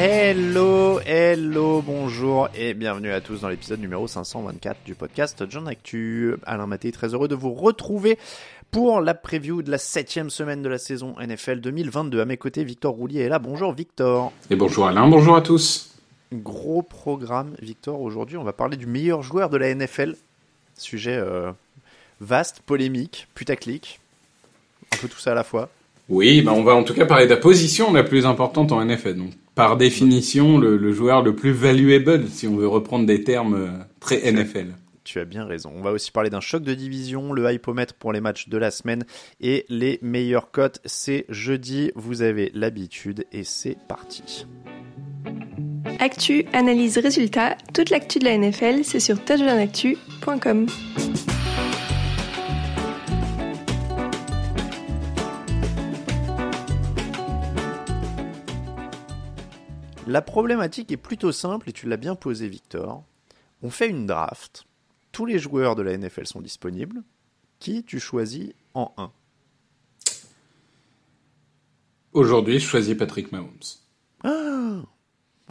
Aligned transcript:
Hello, 0.00 1.00
hello, 1.04 1.82
bonjour 1.82 2.48
et 2.54 2.72
bienvenue 2.72 3.10
à 3.10 3.20
tous 3.20 3.40
dans 3.40 3.48
l'épisode 3.48 3.80
numéro 3.80 4.06
524 4.06 4.84
du 4.84 4.94
podcast 4.94 5.44
John 5.50 5.66
Actu. 5.66 6.36
Alain 6.46 6.68
Maté, 6.68 6.92
très 6.92 7.14
heureux 7.14 7.26
de 7.26 7.34
vous 7.34 7.52
retrouver 7.52 8.16
pour 8.70 9.00
la 9.00 9.14
preview 9.14 9.60
de 9.60 9.72
la 9.72 9.78
septième 9.78 10.30
semaine 10.30 10.62
de 10.62 10.68
la 10.68 10.78
saison 10.78 11.16
NFL 11.18 11.58
2022. 11.58 12.20
À 12.20 12.26
mes 12.26 12.36
côtés, 12.36 12.62
Victor 12.62 12.94
Roulier 12.94 13.22
est 13.22 13.28
là. 13.28 13.40
Bonjour 13.40 13.72
Victor. 13.72 14.32
Et 14.50 14.54
bonjour 14.54 14.86
Alain, 14.86 15.08
bonjour 15.08 15.34
à 15.34 15.42
tous. 15.42 15.96
Gros 16.32 16.82
programme, 16.82 17.56
Victor. 17.60 18.00
Aujourd'hui, 18.00 18.36
on 18.36 18.44
va 18.44 18.52
parler 18.52 18.76
du 18.76 18.86
meilleur 18.86 19.22
joueur 19.22 19.50
de 19.50 19.56
la 19.56 19.74
NFL. 19.74 20.14
Sujet 20.76 21.16
euh, 21.16 21.50
vaste, 22.20 22.60
polémique, 22.60 23.26
putaclic. 23.34 23.98
Un 24.94 24.98
peu 24.98 25.08
tout 25.08 25.18
ça 25.18 25.32
à 25.32 25.34
la 25.34 25.42
fois. 25.42 25.68
Oui, 26.08 26.40
bah 26.42 26.52
on 26.54 26.62
va 26.62 26.74
en 26.74 26.84
tout 26.84 26.94
cas 26.94 27.04
parler 27.04 27.26
de 27.26 27.30
la 27.30 27.36
position 27.36 27.92
la 27.92 28.02
plus 28.02 28.24
importante 28.24 28.72
en 28.72 28.82
NFL. 28.84 29.14
Donc, 29.14 29.30
par 29.54 29.76
définition, 29.76 30.58
le, 30.58 30.76
le 30.76 30.92
joueur 30.92 31.22
le 31.22 31.34
plus 31.34 31.52
valuable, 31.52 32.24
si 32.28 32.46
on 32.46 32.56
veut 32.56 32.68
reprendre 32.68 33.06
des 33.06 33.24
termes 33.24 33.54
euh, 33.54 33.68
très 34.00 34.30
NFL. 34.30 34.68
Tu 35.04 35.20
as 35.20 35.24
bien 35.24 35.46
raison. 35.46 35.72
On 35.74 35.82
va 35.82 35.92
aussi 35.92 36.10
parler 36.10 36.28
d'un 36.28 36.40
choc 36.40 36.62
de 36.62 36.74
division, 36.74 37.32
le 37.32 37.50
hypomètre 37.50 37.94
pour 37.94 38.12
les 38.12 38.20
matchs 38.20 38.48
de 38.48 38.58
la 38.58 38.70
semaine 38.70 39.04
et 39.40 39.64
les 39.68 39.98
meilleures 40.02 40.50
cotes. 40.50 40.80
C'est 40.84 41.24
jeudi, 41.30 41.90
vous 41.94 42.20
avez 42.20 42.50
l'habitude 42.54 43.24
et 43.32 43.42
c'est 43.42 43.78
parti. 43.88 44.46
Actu, 45.98 46.44
analyse, 46.52 46.98
résultat, 46.98 47.56
toute 47.72 47.90
l'actu 47.90 48.18
de 48.18 48.24
la 48.26 48.36
NFL, 48.36 48.84
c'est 48.84 49.00
sur 49.00 49.18
touchdownactu.com. 49.24 50.66
La 60.08 60.22
problématique 60.22 60.90
est 60.90 60.96
plutôt 60.96 61.32
simple 61.32 61.68
et 61.68 61.72
tu 61.72 61.86
l'as 61.86 61.98
bien 61.98 62.14
posé, 62.14 62.48
Victor. 62.48 63.04
On 63.62 63.68
fait 63.68 63.90
une 63.90 64.06
draft. 64.06 64.64
Tous 65.12 65.26
les 65.26 65.38
joueurs 65.38 65.76
de 65.76 65.82
la 65.82 65.96
NFL 65.98 66.26
sont 66.26 66.40
disponibles. 66.40 67.02
Qui 67.58 67.84
tu 67.84 68.00
choisis 68.00 68.52
en 68.72 68.90
1 68.96 69.12
Aujourd'hui, 72.14 72.58
je 72.58 72.66
choisis 72.66 72.96
Patrick 72.96 73.32
Mahomes. 73.32 73.50
Ah 74.24 74.80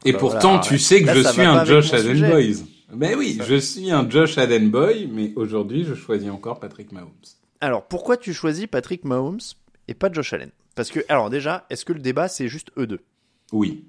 Et 0.05 0.13
bah 0.13 0.17
pourtant, 0.17 0.53
voilà, 0.55 0.63
tu 0.63 0.73
ouais. 0.73 0.79
sais 0.79 1.01
que 1.01 1.05
Là, 1.05 1.13
je 1.13 1.27
suis 1.27 1.41
un 1.43 1.63
Josh 1.63 1.93
Allen. 1.93 2.31
Boys. 2.31 2.65
Ben 2.93 3.15
oui, 3.15 3.37
je 3.45 3.55
suis 3.55 3.91
un 3.91 4.09
Josh 4.09 4.39
Allen 4.39 4.71
Boy, 4.71 5.07
mais 5.07 5.33
aujourd'hui, 5.35 5.83
je 5.83 5.93
choisis 5.93 6.31
encore 6.31 6.59
Patrick 6.59 6.91
Mahomes. 6.91 7.11
Alors, 7.61 7.85
pourquoi 7.87 8.17
tu 8.17 8.33
choisis 8.33 8.65
Patrick 8.65 9.03
Mahomes 9.03 9.39
et 9.87 9.93
pas 9.93 10.11
Josh 10.11 10.33
Allen? 10.33 10.49
Parce 10.73 10.89
que, 10.89 11.01
alors 11.09 11.29
déjà, 11.29 11.67
est-ce 11.69 11.85
que 11.85 11.93
le 11.93 11.99
débat 11.99 12.27
c'est 12.27 12.47
juste 12.47 12.71
eux 12.77 12.87
deux? 12.87 13.01
Oui. 13.51 13.85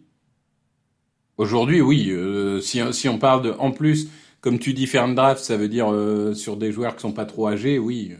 Aujourd'hui, 1.38 1.81
oui. 1.81 2.10
euh, 2.10 2.60
si, 2.60 2.81
si 2.93 3.09
on 3.09 3.19
parle 3.19 3.43
de, 3.43 3.50
en 3.59 3.71
plus, 3.71 4.09
comme 4.41 4.59
tu 4.59 4.75
dis, 4.75 4.87
faire 4.87 5.09
draft, 5.15 5.43
ça 5.43 5.56
veut 5.56 5.69
dire 5.69 5.93
euh, 5.93 6.34
sur 6.34 6.56
des 6.56 6.72
joueurs 6.72 6.94
qui 6.97 7.03
sont 7.03 7.12
pas 7.12 7.25
trop 7.26 7.49
âgés, 7.49 7.78
oui. 7.78 8.12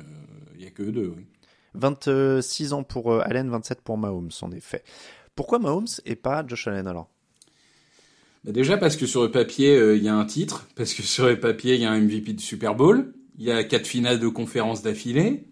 Il 0.57 0.65
y 0.65 0.67
a 0.67 0.71
que 0.71 0.83
eux 0.83 0.93
deux, 0.93 1.13
oui. 1.17 1.27
26 1.75 2.73
ans 2.73 2.83
pour 2.83 3.13
euh, 3.13 3.21
Allen, 3.25 3.49
27 3.51 3.83
pour 3.83 3.99
Mahomes, 3.99 4.31
en 4.43 4.51
effet. 4.53 4.83
Pourquoi 5.35 5.59
Mahomes 5.59 5.87
et 6.05 6.17
pas 6.17 6.45
Josh 6.47 6.67
Allen 6.69 6.87
alors? 6.87 7.09
Bah 8.45 8.53
déjà 8.53 8.77
parce 8.77 8.97
que 8.97 9.07
sur 9.07 9.23
le 9.23 9.31
papier, 9.31 9.77
euh, 9.77 9.97
il 9.97 10.03
y 10.03 10.09
a 10.09 10.15
un 10.15 10.25
titre, 10.25 10.69
parce 10.77 10.95
que 10.95 11.03
sur 11.03 11.27
le 11.27 11.39
papier, 11.41 11.75
il 11.75 11.81
y 11.81 11.85
a 11.85 11.91
un 11.91 12.01
MVP 12.01 12.33
du 12.33 12.43
Super 12.43 12.75
Bowl, 12.75 13.13
il 13.37 13.45
y 13.45 13.51
a 13.51 13.65
quatre 13.65 13.87
finales 13.87 14.21
de 14.21 14.29
conférence 14.29 14.83
d'affilée, 14.83 15.45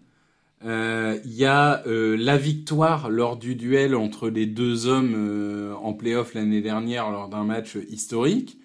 euh, 0.65 1.19
il 1.25 1.35
y 1.35 1.45
a 1.45 1.87
euh, 1.87 2.17
la 2.17 2.37
victoire 2.37 3.11
lors 3.11 3.37
du 3.37 3.55
duel 3.57 3.95
entre 3.95 4.29
les 4.29 4.47
deux 4.47 4.87
hommes 4.87 5.15
euh, 5.17 5.75
en 5.75 5.93
playoff 5.93 6.35
l'année 6.35 6.63
dernière 6.63 7.11
lors 7.11 7.29
d'un 7.29 7.45
match 7.45 7.77
historique. 7.89 8.59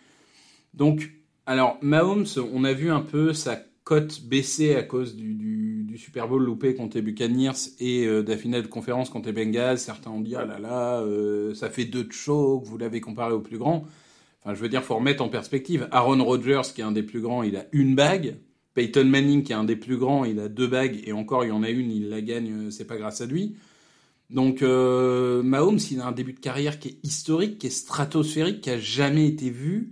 Donc, 0.73 1.11
alors 1.45 1.77
Mahomes, 1.81 2.27
on 2.53 2.63
a 2.63 2.73
vu 2.73 2.91
un 2.91 3.01
peu 3.01 3.33
sa 3.33 3.61
cote 3.83 4.21
baisser 4.23 4.75
à 4.75 4.83
cause 4.83 5.15
du, 5.15 5.97
Super 5.97 6.27
Bowl 6.27 6.41
loupé 6.41 6.73
contre 6.73 6.95
les 6.95 7.01
Buccaneers 7.01 7.51
et 7.79 8.05
euh, 8.05 8.23
de 8.23 8.31
la 8.31 8.37
finale 8.37 8.63
de 8.63 8.67
conférence 8.67 9.09
contre 9.09 9.27
les 9.27 9.33
Bengals. 9.33 9.77
Certains 9.77 10.09
ont 10.09 10.21
dit 10.21 10.35
ah 10.35 10.45
là 10.45 10.57
là, 10.57 11.01
euh, 11.01 11.53
ça 11.53 11.69
fait 11.69 11.83
deux 11.85 12.05
de 12.05 12.11
choc, 12.13 12.63
vous 12.63 12.77
l'avez 12.77 13.01
comparé 13.01 13.33
au 13.33 13.41
plus 13.41 13.57
grand. 13.57 13.85
Enfin, 14.41 14.55
je 14.55 14.61
veux 14.61 14.69
dire, 14.69 14.83
faut 14.83 14.95
remettre 14.95 15.21
en 15.21 15.27
perspective. 15.27 15.87
Aaron 15.91 16.23
Rodgers, 16.23 16.61
qui 16.73 16.81
est 16.81 16.85
un 16.85 16.93
des 16.93 17.03
plus 17.03 17.19
grands, 17.19 17.43
il 17.43 17.57
a 17.57 17.65
une 17.73 17.93
bague. 17.93 18.37
Peyton 18.73 19.05
Manning, 19.05 19.43
qui 19.43 19.51
est 19.51 19.55
un 19.55 19.63
des 19.63 19.75
plus 19.75 19.97
grands, 19.97 20.23
il 20.23 20.39
a 20.39 20.47
deux 20.47 20.67
bagues. 20.67 21.01
Et 21.05 21.13
encore, 21.13 21.43
il 21.43 21.49
y 21.49 21.51
en 21.51 21.63
a 21.63 21.69
une, 21.69 21.91
il 21.91 22.09
la 22.09 22.21
gagne, 22.21 22.51
euh, 22.51 22.71
c'est 22.71 22.85
pas 22.85 22.97
grâce 22.97 23.21
à 23.21 23.25
lui. 23.25 23.55
Donc, 24.29 24.61
euh, 24.61 25.43
Mahomes, 25.43 25.79
il 25.91 25.99
a 25.99 26.07
un 26.07 26.13
début 26.13 26.33
de 26.33 26.39
carrière 26.39 26.79
qui 26.79 26.89
est 26.89 26.97
historique, 27.03 27.57
qui 27.57 27.67
est 27.67 27.71
stratosphérique, 27.71 28.61
qui 28.61 28.69
a 28.69 28.79
jamais 28.79 29.27
été 29.27 29.49
vu. 29.49 29.91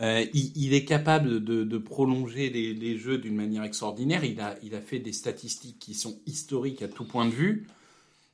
Euh, 0.00 0.24
il, 0.32 0.72
est 0.72 0.84
capable 0.84 1.44
de, 1.44 1.78
prolonger 1.78 2.48
les, 2.48 2.96
jeux 2.96 3.18
d'une 3.18 3.34
manière 3.34 3.64
extraordinaire. 3.64 4.24
Il 4.24 4.40
a, 4.40 4.80
fait 4.80 5.00
des 5.00 5.12
statistiques 5.12 5.78
qui 5.78 5.94
sont 5.94 6.16
historiques 6.26 6.82
à 6.82 6.88
tout 6.88 7.04
point 7.04 7.26
de 7.26 7.32
vue. 7.32 7.66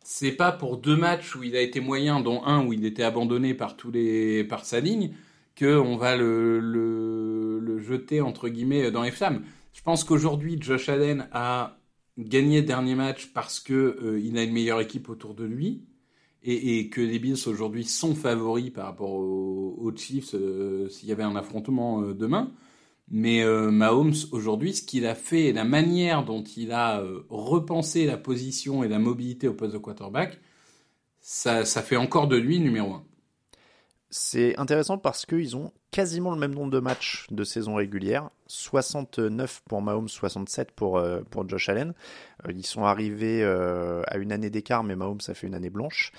C'est 0.04 0.32
pas 0.32 0.52
pour 0.52 0.76
deux 0.76 0.96
matchs 0.96 1.34
où 1.34 1.42
il 1.42 1.56
a 1.56 1.60
été 1.60 1.80
moyen, 1.80 2.20
dont 2.20 2.44
un 2.44 2.64
où 2.64 2.72
il 2.72 2.84
était 2.84 3.02
abandonné 3.02 3.54
par 3.54 3.76
tous 3.76 3.90
les, 3.90 4.44
par 4.44 4.64
sa 4.64 4.80
ligne, 4.80 5.14
qu'on 5.58 5.96
va 5.96 6.16
le, 6.16 6.60
le, 6.60 7.58
le 7.58 7.78
jeter 7.80 8.20
entre 8.20 8.48
guillemets 8.48 8.90
dans 8.90 9.02
les 9.02 9.10
flammes. 9.10 9.42
Je 9.78 9.84
pense 9.84 10.02
qu'aujourd'hui, 10.02 10.58
Josh 10.60 10.88
Allen 10.88 11.28
a 11.30 11.78
gagné 12.18 12.62
le 12.62 12.66
dernier 12.66 12.96
match 12.96 13.32
parce 13.32 13.60
que 13.60 13.72
euh, 14.02 14.20
il 14.20 14.36
a 14.36 14.42
une 14.42 14.52
meilleure 14.52 14.80
équipe 14.80 15.08
autour 15.08 15.34
de 15.34 15.44
lui 15.44 15.86
et, 16.42 16.90
que 16.90 17.00
les 17.00 17.20
Bills 17.20 17.46
aujourd'hui 17.46 17.84
sont 17.84 18.16
favoris 18.16 18.70
par 18.70 18.86
rapport 18.86 19.12
aux, 19.12 19.92
Chiefs 19.94 20.34
euh, 20.34 20.88
s'il 20.88 21.08
y 21.08 21.12
avait 21.12 21.22
un 21.22 21.36
affrontement 21.36 22.02
euh, 22.02 22.12
demain. 22.12 22.50
Mais 23.08 23.44
euh, 23.44 23.70
Mahomes 23.70 24.16
aujourd'hui, 24.32 24.74
ce 24.74 24.82
qu'il 24.82 25.06
a 25.06 25.14
fait 25.14 25.44
et 25.44 25.52
la 25.52 25.64
manière 25.64 26.24
dont 26.24 26.42
il 26.42 26.72
a 26.72 27.00
repensé 27.28 28.04
la 28.04 28.16
position 28.16 28.82
et 28.82 28.88
la 28.88 28.98
mobilité 28.98 29.46
au 29.46 29.54
poste 29.54 29.74
de 29.74 29.78
quarterback, 29.78 30.40
ça, 31.20 31.64
ça 31.64 31.82
fait 31.82 31.96
encore 31.96 32.26
de 32.26 32.36
lui 32.36 32.58
numéro 32.58 32.94
1. 32.94 33.04
C'est 34.10 34.58
intéressant 34.58 34.98
parce 34.98 35.24
qu'ils 35.24 35.54
ont 35.56 35.72
quasiment 35.90 36.32
le 36.32 36.38
même 36.38 36.54
nombre 36.54 36.70
de 36.70 36.80
matchs 36.80 37.26
de 37.30 37.44
saison 37.44 37.74
régulière. 37.76 38.30
69 38.46 39.62
pour 39.68 39.82
Mahomes, 39.82 40.08
67 40.08 40.72
pour, 40.72 40.98
euh, 40.98 41.20
pour 41.30 41.48
Josh 41.48 41.68
Allen. 41.68 41.94
Euh, 42.46 42.52
ils 42.52 42.66
sont 42.66 42.84
arrivés 42.84 43.42
euh, 43.42 44.02
à 44.06 44.18
une 44.18 44.32
année 44.32 44.50
d'écart, 44.50 44.84
mais 44.84 44.96
Mahomes 44.96 45.20
a 45.26 45.34
fait 45.34 45.46
une 45.46 45.54
année 45.54 45.70
blanche. 45.70 46.12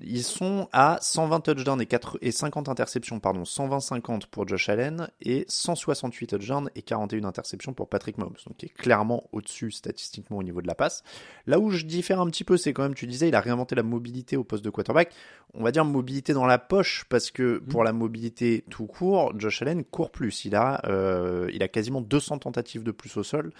Ils 0.00 0.24
sont 0.24 0.68
à 0.72 0.98
120 1.00 1.40
touchdowns 1.40 1.80
et, 1.80 1.86
4, 1.86 2.18
et 2.20 2.32
50 2.32 2.68
interceptions, 2.68 3.20
pardon, 3.20 3.42
120-50 3.42 4.26
pour 4.30 4.46
Josh 4.46 4.68
Allen 4.68 5.08
et 5.20 5.44
168 5.48 6.26
touchdowns 6.26 6.70
et 6.74 6.82
41 6.82 7.24
interceptions 7.24 7.72
pour 7.72 7.88
Patrick 7.88 8.18
Mahomes. 8.18 8.36
Donc 8.46 8.62
il 8.62 8.66
est 8.66 8.74
clairement 8.74 9.24
au-dessus 9.32 9.70
statistiquement 9.70 10.38
au 10.38 10.42
niveau 10.42 10.60
de 10.60 10.66
la 10.66 10.74
passe. 10.74 11.02
Là 11.46 11.58
où 11.58 11.70
je 11.70 11.84
diffère 11.84 12.20
un 12.20 12.26
petit 12.26 12.44
peu, 12.44 12.56
c'est 12.56 12.72
quand 12.72 12.82
même, 12.82 12.94
tu 12.94 13.06
disais, 13.06 13.28
il 13.28 13.34
a 13.34 13.40
réinventé 13.40 13.74
la 13.74 13.82
mobilité 13.82 14.36
au 14.36 14.44
poste 14.44 14.64
de 14.64 14.70
quarterback. 14.70 15.12
On 15.54 15.62
va 15.62 15.70
dire 15.70 15.84
mobilité 15.84 16.32
dans 16.32 16.46
la 16.46 16.58
poche 16.58 17.04
parce 17.08 17.30
que 17.30 17.54
Mmh. 17.64 17.68
pour 17.68 17.84
la 17.84 17.92
mobilité 17.92 18.64
tout 18.70 18.86
court, 18.86 19.32
Josh 19.38 19.62
Allen 19.62 19.84
court 19.84 20.10
plus. 20.10 20.44
Il 20.44 20.54
a, 20.54 20.82
euh, 20.86 21.50
il 21.52 21.62
a 21.62 21.68
quasiment 21.68 22.00
200 22.00 22.38
tentatives 22.38 22.82
de 22.82 22.90
plus 22.90 23.16
au 23.16 23.22
sol, 23.22 23.52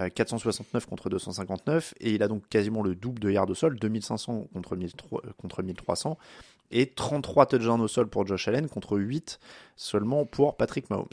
euh, 0.00 0.08
469 0.08 0.86
contre 0.86 1.08
259 1.10 1.94
et 2.00 2.12
il 2.12 2.22
a 2.22 2.28
donc 2.28 2.48
quasiment 2.48 2.82
le 2.82 2.94
double 2.94 3.20
de 3.20 3.30
yards 3.30 3.50
au 3.50 3.54
sol, 3.54 3.78
2500 3.78 4.48
contre 4.52 4.76
1300 4.76 5.20
contre 5.38 5.62
1300 5.78 6.18
et 6.70 6.86
33 6.86 7.46
touchdowns 7.46 7.80
au 7.80 7.88
sol 7.88 8.08
pour 8.08 8.26
Josh 8.26 8.48
Allen 8.48 8.68
contre 8.68 8.98
8 8.98 9.38
seulement 9.76 10.24
pour 10.24 10.56
Patrick 10.56 10.90
Mahomes. 10.90 11.08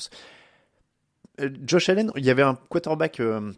Euh, 1.41 1.49
Josh 1.65 1.89
Allen, 1.89 2.11
il 2.15 2.25
y 2.25 2.29
avait 2.29 2.41
un 2.41 2.55
quarterback, 2.69 3.19
euh, 3.19 3.51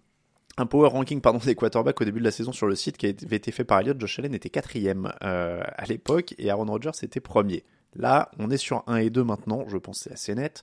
un 0.57 0.65
power 0.65 0.89
ranking 0.89 1.21
pardon 1.21 1.39
des 1.45 1.56
quarterbacks 1.56 2.00
au 2.01 2.06
début 2.06 2.19
de 2.19 2.25
la 2.25 2.31
saison 2.31 2.51
sur 2.51 2.68
le 2.68 2.75
site 2.75 2.98
qui 2.98 3.07
avait 3.07 3.36
été 3.36 3.51
fait 3.51 3.63
par 3.63 3.80
Elliott. 3.80 4.00
Josh 4.00 4.19
Allen 4.19 4.33
était 4.33 4.50
quatrième 4.50 5.12
euh, 5.24 5.63
à 5.75 5.86
l'époque 5.86 6.36
et 6.38 6.50
Aaron 6.50 6.65
Rodgers 6.65 6.92
était 7.01 7.19
premier. 7.19 7.63
Là, 7.95 8.30
on 8.38 8.51
est 8.51 8.57
sur 8.57 8.83
1 8.88 8.98
et 8.98 9.10
2 9.10 9.24
maintenant, 9.24 9.65
je 9.68 9.77
pense 9.77 10.01
c'est 10.01 10.13
assez 10.13 10.36
net. 10.36 10.62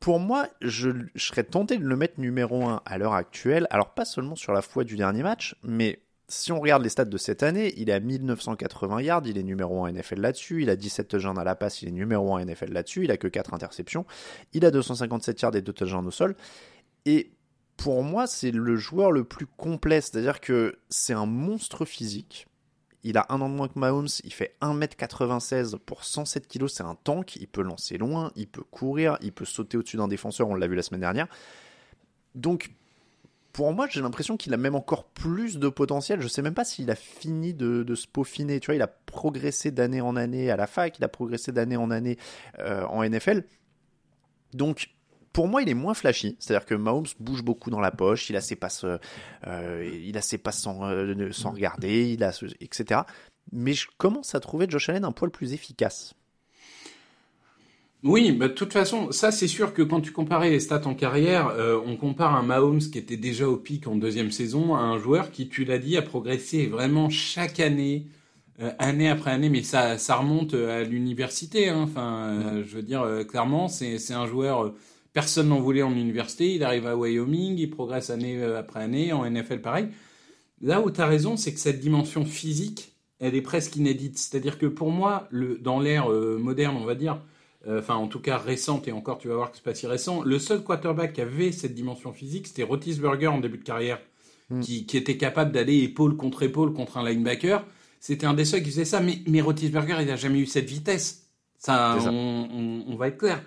Pour 0.00 0.18
moi, 0.18 0.48
je, 0.60 0.90
je 1.14 1.26
serais 1.26 1.44
tenté 1.44 1.78
de 1.78 1.84
le 1.84 1.96
mettre 1.96 2.20
numéro 2.20 2.64
1 2.64 2.82
à 2.84 2.98
l'heure 2.98 3.14
actuelle. 3.14 3.66
Alors 3.70 3.94
pas 3.94 4.04
seulement 4.04 4.36
sur 4.36 4.52
la 4.52 4.62
foi 4.62 4.84
du 4.84 4.96
dernier 4.96 5.22
match, 5.22 5.56
mais 5.62 6.00
si 6.28 6.52
on 6.52 6.60
regarde 6.60 6.82
les 6.82 6.88
stats 6.88 7.04
de 7.04 7.16
cette 7.18 7.42
année, 7.42 7.74
il 7.76 7.90
est 7.90 7.92
à 7.92 8.00
1980 8.00 9.02
yards, 9.02 9.22
il 9.26 9.36
est 9.36 9.42
numéro 9.42 9.84
1 9.84 9.92
NFL 9.92 10.20
là-dessus, 10.20 10.62
il 10.62 10.70
a 10.70 10.76
17 10.76 11.08
touchdowns 11.08 11.38
à 11.38 11.44
la 11.44 11.54
passe, 11.54 11.82
il 11.82 11.88
est 11.88 11.92
numéro 11.92 12.34
1 12.34 12.44
NFL 12.44 12.72
là-dessus, 12.72 13.04
il 13.04 13.10
a 13.10 13.16
que 13.16 13.28
4 13.28 13.52
interceptions, 13.52 14.06
il 14.52 14.64
a 14.64 14.70
257 14.70 15.40
yards 15.42 15.56
et 15.56 15.62
2 15.62 15.72
touchdowns 15.72 16.06
au 16.06 16.10
sol. 16.10 16.34
Et 17.04 17.32
pour 17.76 18.02
moi, 18.02 18.26
c'est 18.26 18.50
le 18.50 18.76
joueur 18.76 19.12
le 19.12 19.24
plus 19.24 19.46
complet, 19.46 20.00
c'est-à-dire 20.00 20.40
que 20.40 20.78
c'est 20.88 21.12
un 21.12 21.26
monstre 21.26 21.84
physique. 21.84 22.46
Il 23.02 23.18
a 23.18 23.26
un 23.28 23.42
an 23.42 23.50
de 23.50 23.54
moins 23.54 23.68
que 23.68 23.78
Mahomes, 23.78 24.08
il 24.24 24.32
fait 24.32 24.56
1m96 24.62 25.76
pour 25.76 26.04
107 26.04 26.48
kg, 26.48 26.68
c'est 26.68 26.84
un 26.84 26.94
tank, 26.94 27.36
il 27.36 27.48
peut 27.48 27.62
lancer 27.62 27.98
loin, 27.98 28.32
il 28.34 28.48
peut 28.48 28.62
courir, 28.62 29.18
il 29.20 29.32
peut 29.32 29.44
sauter 29.44 29.76
au-dessus 29.76 29.98
d'un 29.98 30.08
défenseur, 30.08 30.48
on 30.48 30.54
l'a 30.54 30.66
vu 30.66 30.74
la 30.74 30.82
semaine 30.82 31.02
dernière. 31.02 31.26
Donc, 32.34 32.70
pour 33.54 33.72
moi, 33.72 33.86
j'ai 33.88 34.02
l'impression 34.02 34.36
qu'il 34.36 34.52
a 34.52 34.56
même 34.56 34.74
encore 34.74 35.04
plus 35.04 35.58
de 35.58 35.68
potentiel. 35.68 36.20
Je 36.20 36.26
sais 36.26 36.42
même 36.42 36.54
pas 36.54 36.64
s'il 36.64 36.90
a 36.90 36.96
fini 36.96 37.54
de, 37.54 37.94
se 37.94 38.08
peaufiner. 38.08 38.58
Tu 38.58 38.66
vois, 38.66 38.74
il 38.74 38.82
a 38.82 38.88
progressé 38.88 39.70
d'année 39.70 40.00
en 40.00 40.16
année 40.16 40.50
à 40.50 40.56
la 40.56 40.66
fac, 40.66 40.98
il 40.98 41.04
a 41.04 41.08
progressé 41.08 41.52
d'année 41.52 41.76
en 41.76 41.92
année 41.92 42.18
euh, 42.58 42.84
en 42.86 43.08
NFL. 43.08 43.44
Donc, 44.54 44.90
pour 45.32 45.46
moi, 45.46 45.62
il 45.62 45.68
est 45.68 45.74
moins 45.74 45.94
flashy. 45.94 46.36
C'est-à-dire 46.40 46.66
que 46.66 46.74
Mahomes 46.74 47.06
bouge 47.20 47.44
beaucoup 47.44 47.70
dans 47.70 47.78
la 47.78 47.92
poche, 47.92 48.28
il 48.28 48.34
a 48.34 48.40
ses 48.40 48.56
passes, 48.56 48.84
euh, 49.46 50.00
il 50.04 50.18
a 50.18 50.20
ses 50.20 50.38
passes 50.38 50.60
sans, 50.60 50.84
euh, 50.90 51.30
regarder, 51.44 52.10
il 52.10 52.24
a, 52.24 52.36
etc. 52.60 53.02
Mais 53.52 53.72
je 53.72 53.86
commence 53.98 54.34
à 54.34 54.40
trouver 54.40 54.66
Josh 54.68 54.88
Allen 54.88 55.04
un 55.04 55.12
poil 55.12 55.30
plus 55.30 55.52
efficace. 55.52 56.14
Oui, 58.04 58.32
bah, 58.32 58.48
de 58.48 58.52
toute 58.52 58.74
façon, 58.74 59.12
ça 59.12 59.32
c'est 59.32 59.48
sûr 59.48 59.72
que 59.72 59.80
quand 59.80 60.02
tu 60.02 60.12
comparais 60.12 60.50
les 60.50 60.60
stats 60.60 60.86
en 60.86 60.94
carrière, 60.94 61.48
euh, 61.48 61.80
on 61.86 61.96
compare 61.96 62.34
un 62.36 62.42
Mahomes 62.42 62.80
qui 62.80 62.98
était 62.98 63.16
déjà 63.16 63.48
au 63.48 63.56
pic 63.56 63.86
en 63.86 63.96
deuxième 63.96 64.30
saison 64.30 64.74
à 64.74 64.80
un 64.80 64.98
joueur 64.98 65.30
qui, 65.30 65.48
tu 65.48 65.64
l'as 65.64 65.78
dit, 65.78 65.96
a 65.96 66.02
progressé 66.02 66.66
vraiment 66.66 67.08
chaque 67.08 67.60
année, 67.60 68.06
euh, 68.60 68.72
année 68.78 69.08
après 69.08 69.30
année, 69.30 69.48
mais 69.48 69.62
ça, 69.62 69.96
ça 69.96 70.16
remonte 70.16 70.52
à 70.52 70.84
l'université. 70.84 71.70
Hein. 71.70 71.80
Enfin, 71.84 72.26
euh, 72.26 72.62
je 72.66 72.76
veux 72.76 72.82
dire, 72.82 73.06
clairement, 73.26 73.68
c'est, 73.68 73.96
un 74.12 74.26
joueur, 74.26 74.74
personne 75.14 75.48
n'en 75.48 75.60
voulait 75.60 75.82
en 75.82 75.92
université, 75.92 76.54
il 76.54 76.62
arrive 76.62 76.86
à 76.86 76.96
Wyoming, 76.98 77.56
il 77.56 77.70
progresse 77.70 78.10
année 78.10 78.42
après 78.42 78.80
année, 78.82 79.14
en 79.14 79.24
NFL 79.24 79.62
pareil. 79.62 79.88
Là 80.60 80.82
où 80.82 80.90
tu 80.90 81.00
as 81.00 81.06
raison, 81.06 81.38
c'est 81.38 81.54
que 81.54 81.60
cette 81.60 81.80
dimension 81.80 82.26
physique, 82.26 82.92
elle 83.18 83.34
est 83.34 83.42
presque 83.42 83.76
inédite. 83.76 84.18
C'est-à-dire 84.18 84.58
que 84.58 84.66
pour 84.66 84.90
moi, 84.90 85.26
le, 85.30 85.56
dans 85.58 85.80
l'ère 85.80 86.10
moderne, 86.10 86.76
on 86.78 86.84
va 86.84 86.94
dire, 86.94 87.18
enfin 87.68 87.94
en 87.94 88.08
tout 88.08 88.20
cas 88.20 88.38
récente, 88.38 88.88
et 88.88 88.92
encore 88.92 89.18
tu 89.18 89.28
vas 89.28 89.36
voir 89.36 89.50
que 89.50 89.56
c'est 89.56 89.64
pas 89.64 89.74
si 89.74 89.86
récent, 89.86 90.22
le 90.22 90.38
seul 90.38 90.62
quarterback 90.62 91.14
qui 91.14 91.20
avait 91.20 91.52
cette 91.52 91.74
dimension 91.74 92.12
physique, 92.12 92.46
c'était 92.46 92.62
Rotisberger 92.62 93.28
en 93.28 93.40
début 93.40 93.58
de 93.58 93.64
carrière, 93.64 94.00
mm. 94.50 94.60
qui, 94.60 94.86
qui, 94.86 94.96
était 94.96 95.16
capable 95.16 95.52
d'aller 95.52 95.78
épaule 95.82 96.16
contre 96.16 96.42
épaule 96.42 96.72
contre 96.72 96.98
un 96.98 97.08
linebacker. 97.08 97.64
C'était 98.00 98.26
un 98.26 98.34
des 98.34 98.44
seuls 98.44 98.62
qui 98.62 98.70
faisait 98.70 98.84
ça, 98.84 99.00
mais, 99.00 99.20
mais 99.26 99.40
Rotisberger, 99.40 99.96
il 100.00 100.06
n'a 100.06 100.16
jamais 100.16 100.40
eu 100.40 100.46
cette 100.46 100.68
vitesse. 100.68 101.28
Ça, 101.56 101.96
ça. 101.98 102.10
On, 102.10 102.48
on, 102.52 102.84
on, 102.92 102.96
va 102.96 103.08
être 103.08 103.16
clair. 103.16 103.42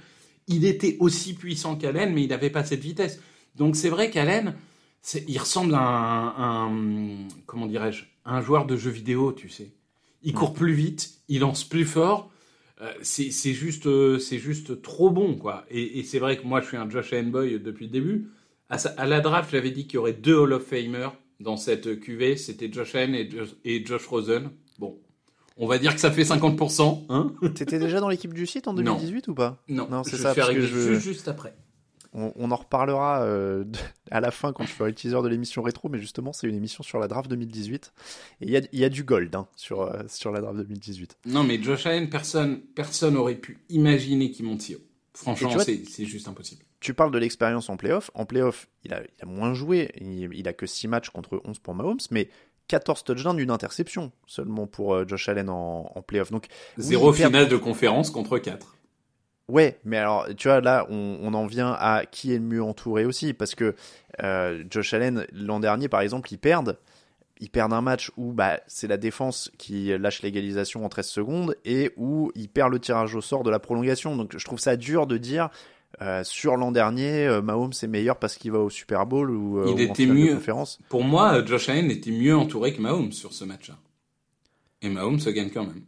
Il 0.47 0.65
était 0.65 0.97
aussi 0.99 1.35
puissant 1.35 1.75
qu'Allen, 1.75 2.13
mais 2.13 2.23
il 2.23 2.29
n'avait 2.29 2.49
pas 2.49 2.63
cette 2.63 2.79
vitesse. 2.79 3.21
Donc 3.55 3.75
c'est 3.75 3.89
vrai 3.89 4.09
qu'Allen, 4.09 4.55
il 5.27 5.37
ressemble 5.37 5.75
à 5.75 5.79
un, 5.79 6.71
un 6.71 7.27
comment 7.45 7.67
dirais-je, 7.67 8.05
un 8.25 8.41
joueur 8.41 8.65
de 8.65 8.75
jeux 8.75 8.91
vidéo, 8.91 9.31
tu 9.31 9.49
sais. 9.49 9.71
Il 10.23 10.33
court 10.33 10.53
plus 10.53 10.73
vite, 10.73 11.19
il 11.27 11.41
lance 11.41 11.63
plus 11.63 11.85
fort. 11.85 12.31
Euh, 12.81 12.93
c'est 13.01 13.31
juste, 13.53 13.87
euh, 13.87 14.19
c'est 14.19 14.37
juste 14.37 14.81
trop 14.81 15.09
bon, 15.09 15.35
quoi. 15.35 15.65
Et, 15.69 15.99
et 15.99 16.03
c'est 16.03 16.19
vrai 16.19 16.37
que 16.37 16.45
moi, 16.45 16.61
je 16.61 16.67
suis 16.67 16.77
un 16.77 16.89
Josh 16.89 17.13
boy 17.25 17.59
depuis 17.59 17.85
le 17.85 17.91
début. 17.91 18.27
À, 18.69 18.75
à 18.75 19.05
la 19.05 19.19
draft, 19.19 19.49
j'avais 19.51 19.71
dit 19.71 19.87
qu'il 19.87 19.95
y 19.95 19.97
aurait 19.97 20.13
deux 20.13 20.35
Hall 20.35 20.53
of 20.53 20.63
Famers 20.63 21.09
dans 21.39 21.57
cette 21.57 21.99
QV. 21.99 22.37
C'était 22.37 22.71
Josh 22.71 22.95
Allen 22.95 23.15
et, 23.15 23.29
Josh, 23.29 23.49
et 23.65 23.83
Josh 23.85 24.05
Rosen. 24.05 24.51
Bon, 24.77 24.99
on 25.57 25.67
va 25.67 25.79
dire 25.79 25.93
que 25.93 25.99
ça 25.99 26.11
fait 26.11 26.23
50%. 26.23 27.05
Hein 27.09 27.33
T'étais 27.55 27.79
déjà 27.79 27.99
dans 27.99 28.09
l'équipe 28.09 28.33
du 28.33 28.45
site 28.45 28.67
en 28.67 28.73
2018 28.73 29.27
non. 29.27 29.31
ou 29.31 29.35
pas? 29.35 29.63
Non, 29.67 29.87
non 29.89 30.03
c'est 30.03 30.17
ça. 30.17 30.35
Parce 30.35 30.49
que 30.49 30.61
je... 30.61 30.99
juste 30.99 31.27
après. 31.27 31.55
On, 32.13 32.31
on, 32.35 32.51
en 32.51 32.55
reparlera 32.55 33.21
euh, 33.23 33.65
à 34.11 34.19
la 34.19 34.31
fin 34.31 34.53
quand 34.53 34.63
je 34.63 34.71
ferai 34.71 34.89
le 34.89 34.95
teaser 34.95 35.21
de 35.21 35.27
l'émission 35.27 35.61
rétro, 35.61 35.89
mais 35.89 35.99
justement, 35.99 36.33
c'est 36.33 36.47
une 36.47 36.55
émission 36.55 36.83
sur 36.83 36.99
la 36.99 37.07
draft 37.07 37.29
2018. 37.29 37.93
Et 38.41 38.45
il 38.45 38.51
y 38.51 38.57
a, 38.57 38.61
y 38.71 38.83
a, 38.83 38.89
du 38.89 39.03
gold 39.03 39.33
hein, 39.35 39.47
sur, 39.55 39.81
euh, 39.81 40.03
sur 40.07 40.31
la 40.31 40.41
draft 40.41 40.57
2018. 40.57 41.17
Non, 41.25 41.43
mais 41.43 41.61
Josh 41.61 41.85
Allen, 41.85 42.09
personne 42.09 42.61
personne 42.75 43.17
aurait 43.17 43.35
pu 43.35 43.59
imaginer 43.69 44.31
qu'il 44.31 44.45
monte 44.45 44.61
si 44.61 44.75
haut. 44.75 44.81
Franchement, 45.13 45.57
c'est 45.59 46.05
juste 46.05 46.27
impossible. 46.27 46.63
Tu 46.79 46.93
parles 46.93 47.11
de 47.11 47.17
l'expérience 47.17 47.69
en 47.69 47.77
playoff. 47.77 48.11
En 48.13 48.25
playoff, 48.25 48.67
il 48.83 48.93
a, 48.93 49.01
il 49.01 49.23
a 49.23 49.25
moins 49.25 49.55
joué. 49.55 49.91
Il, 49.99 50.29
il, 50.31 50.47
a 50.47 50.53
que 50.53 50.67
6 50.67 50.87
matchs 50.87 51.09
contre 51.09 51.41
11 51.43 51.57
pour 51.57 51.73
Mahomes, 51.73 51.97
mais 52.11 52.29
14 52.67 53.03
touchdowns, 53.03 53.39
une 53.39 53.51
interception 53.51 54.11
seulement 54.25 54.67
pour 54.67 54.93
euh, 54.93 55.05
Josh 55.07 55.29
Allen 55.29 55.49
en, 55.49 55.91
en 55.93 56.01
playoff. 56.01 56.31
Donc, 56.31 56.47
Zéro 56.77 57.09
oui, 57.11 57.17
finale 57.17 57.31
perd... 57.31 57.51
de 57.51 57.57
conférence 57.57 58.11
contre 58.11 58.37
4. 58.37 58.76
Ouais, 59.47 59.79
mais 59.85 59.97
alors, 59.97 60.27
tu 60.35 60.49
vois, 60.49 60.59
là, 60.59 60.85
on, 60.89 61.19
on, 61.21 61.33
en 61.33 61.45
vient 61.45 61.71
à 61.79 62.05
qui 62.05 62.33
est 62.33 62.37
le 62.37 62.43
mieux 62.43 62.61
entouré 62.61 63.05
aussi, 63.05 63.33
parce 63.33 63.55
que 63.55 63.75
euh, 64.21 64.63
Josh 64.69 64.93
Allen, 64.93 65.25
l'an 65.31 65.61
dernier, 65.61 65.87
par 65.87 66.01
exemple, 66.01 66.31
ils 66.33 66.37
perdent. 66.37 66.77
Ils 67.39 67.49
perdent 67.49 67.73
un 67.73 67.81
match 67.81 68.11
où 68.17 68.33
bah, 68.33 68.59
c'est 68.67 68.87
la 68.87 68.97
défense 68.97 69.51
qui 69.57 69.95
lâche 69.97 70.21
l'égalisation 70.21 70.83
en 70.83 70.89
13 70.89 71.07
secondes 71.07 71.55
et 71.65 71.91
où 71.95 72.31
ils 72.35 72.49
perdent 72.49 72.73
le 72.73 72.79
tirage 72.79 73.15
au 73.15 73.21
sort 73.21 73.43
de 73.43 73.51
la 73.51 73.59
prolongation. 73.59 74.15
Donc 74.15 74.35
je 74.35 74.43
trouve 74.43 74.59
ça 74.59 74.75
dur 74.75 75.05
de 75.05 75.17
dire 75.17 75.49
euh, 76.01 76.23
sur 76.23 76.57
l'an 76.57 76.71
dernier, 76.71 77.27
euh, 77.27 77.43
Mahomes 77.43 77.73
est 77.79 77.87
meilleur 77.87 78.17
parce 78.17 78.37
qu'il 78.37 78.51
va 78.51 78.57
au 78.57 78.71
Super 78.71 79.05
Bowl 79.05 79.29
ou, 79.29 79.63
il 79.67 79.73
ou 79.75 79.79
était 79.79 80.07
mieux. 80.07 80.33
conférence. 80.33 80.79
Pour 80.89 81.03
moi, 81.03 81.45
Josh 81.45 81.69
Allen 81.69 81.91
était 81.91 82.09
mieux 82.09 82.35
entouré 82.35 82.73
que 82.73 82.81
Mahomes 82.81 83.11
sur 83.11 83.31
ce 83.33 83.45
match-là. 83.45 83.77
Et 84.81 84.89
Mahomes 84.89 85.19
se 85.19 85.29
gagne 85.29 85.51
quand 85.51 85.63
même. 85.65 85.83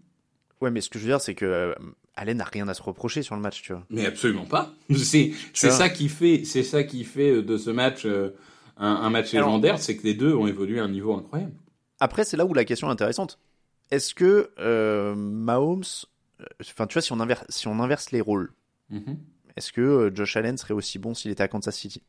Ouais, 0.61 0.71
mais 0.71 0.81
ce 0.81 0.89
que 0.89 0.99
je 0.99 1.05
veux 1.05 1.09
dire, 1.09 1.21
c'est 1.21 1.35
que 1.35 1.45
euh, 1.45 1.73
Allen 2.15 2.37
n'a 2.37 2.43
rien 2.43 2.67
à 2.67 2.73
se 2.73 2.81
reprocher 2.81 3.23
sur 3.23 3.35
le 3.35 3.41
match, 3.41 3.61
tu 3.61 3.73
vois. 3.73 3.85
Mais 3.89 4.05
absolument 4.05 4.45
pas. 4.45 4.73
C'est 4.93 5.33
ça 5.53 5.89
qui 5.89 6.09
fait 6.09 6.43
c'est 6.45 6.63
ça 6.63 6.83
qui 6.83 7.03
fait 7.03 7.41
de 7.41 7.57
ce 7.57 7.69
match 7.69 8.05
euh, 8.05 8.35
un, 8.77 8.87
un, 8.87 9.09
match 9.09 9.33
légendaire, 9.33 9.77
c'est 9.79 9.97
que 9.97 10.03
les 10.03 10.13
deux 10.13 10.33
ont 10.33 10.47
évolué 10.47 10.79
à 10.79 10.83
un 10.83 10.89
niveau 10.89 11.13
incroyable. 11.13 11.53
Après, 11.99 12.23
c'est 12.23 12.37
là 12.37 12.45
où 12.45 12.53
la 12.53 12.63
question 12.63 12.87
est 12.87 12.91
intéressante. 12.91 13.39
Est-ce 13.91 14.13
que 14.13 14.51
euh, 14.59 15.15
Mahomes, 15.15 15.83
enfin, 16.61 16.87
tu 16.87 16.93
vois, 16.93 17.01
si 17.01 17.11
on 17.11 17.19
inverse, 17.19 17.45
si 17.49 17.67
on 17.67 17.79
inverse 17.79 18.11
les 18.11 18.21
rôles, 18.21 18.53
mm 18.89 18.99
-hmm. 18.99 19.17
est-ce 19.57 19.71
que 19.73 20.11
Josh 20.13 20.37
Allen 20.37 20.57
serait 20.57 20.73
aussi 20.73 20.99
bon 20.99 21.13
s'il 21.13 21.31
était 21.31 21.43
à 21.43 21.47
Kansas 21.47 21.75
City? 21.75 22.01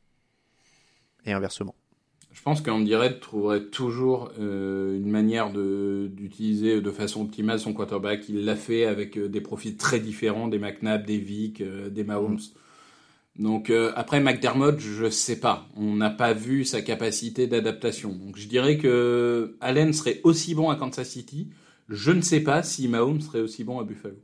Et 1.25 1.33
inversement. 1.33 1.75
Je 2.41 2.45
pense 2.47 2.63
qu'Andy 2.63 2.95
Reid 2.95 3.21
trouverait 3.21 3.67
toujours 3.67 4.33
euh, 4.41 4.97
une 4.97 5.11
manière 5.11 5.53
d'utiliser 5.53 6.81
de, 6.81 6.91
façon 6.91 7.21
optimale 7.21 7.61
son 7.61 7.75
quarterback. 7.75 8.31
Il 8.31 8.47
l'a 8.47 8.57
fait 8.57 8.87
avec 8.87 9.19
euh, 9.19 9.29
des 9.29 9.43
profils 9.43 9.77
très 9.77 10.01
différents, 10.01 10.49
des 10.49 10.59
McNabb, 10.59 11.05
des 11.05 11.19
Vic, 11.19 11.61
euh, 11.61 11.91
des 11.91 12.03
Mahomes. 12.03 12.39
Mm. 13.37 13.43
Donc 13.43 13.69
euh, 13.69 13.93
après 13.95 14.21
McDermott, 14.21 14.81
je 14.81 15.11
sais 15.11 15.39
pas. 15.39 15.69
On 15.77 15.97
n'a 15.97 16.09
pas 16.09 16.33
vu 16.33 16.65
sa 16.65 16.81
capacité 16.81 17.47
d'adaptation. 17.47 18.15
Donc 18.15 18.39
je 18.39 18.49
dirais 18.49 18.79
que 18.79 19.55
Allen 19.61 19.93
serait 19.93 20.23
aussi 20.25 20.55
bon 20.55 20.71
à 20.71 20.77
Kansas 20.77 21.11
City. 21.11 21.51
Je 21.91 22.11
ne 22.11 22.23
sais 22.23 22.41
pas 22.41 22.63
si 22.63 22.89
Mahomes 22.89 23.21
serait 23.21 23.41
aussi 23.41 23.65
bon 23.65 23.81
à 23.81 23.85
Buffalo. 23.85 24.17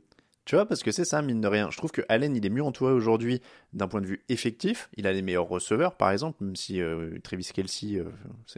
Tu 0.47 0.55
vois, 0.55 0.65
parce 0.65 0.81
que 0.81 0.93
c'est 0.93 1.03
ça, 1.03 1.21
mine 1.21 1.41
de 1.41 1.47
rien. 1.49 1.67
Je 1.71 1.77
trouve 1.77 1.91
que 1.91 2.01
Allen, 2.07 2.33
il 2.33 2.45
est 2.45 2.49
mieux 2.49 2.63
entouré 2.63 2.93
aujourd'hui 2.93 3.41
d'un 3.73 3.89
point 3.89 3.99
de 3.99 4.05
vue 4.05 4.23
effectif. 4.29 4.89
Il 4.95 5.05
a 5.05 5.11
les 5.11 5.21
meilleurs 5.21 5.49
receveurs, 5.49 5.95
par 5.95 6.09
exemple, 6.09 6.41
même 6.41 6.55
si 6.55 6.79
euh, 6.79 7.19
Travis 7.21 7.49
Kelsey, 7.53 7.97
euh, 7.97 8.05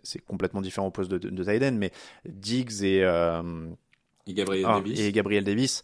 c'est 0.04 0.24
complètement 0.24 0.62
différent 0.62 0.86
au 0.86 0.92
poste 0.92 1.10
de, 1.10 1.18
de, 1.18 1.32
de 1.32 1.70
mais 1.72 1.92
Diggs 2.26 2.84
et, 2.84 3.04
euh, 3.04 3.42
et 4.28 4.36
Gabriel 4.36 4.66
ah, 4.68 4.76
Davis, 4.76 5.00
et 5.00 5.12
Gabriel 5.12 5.44
Davis 5.44 5.82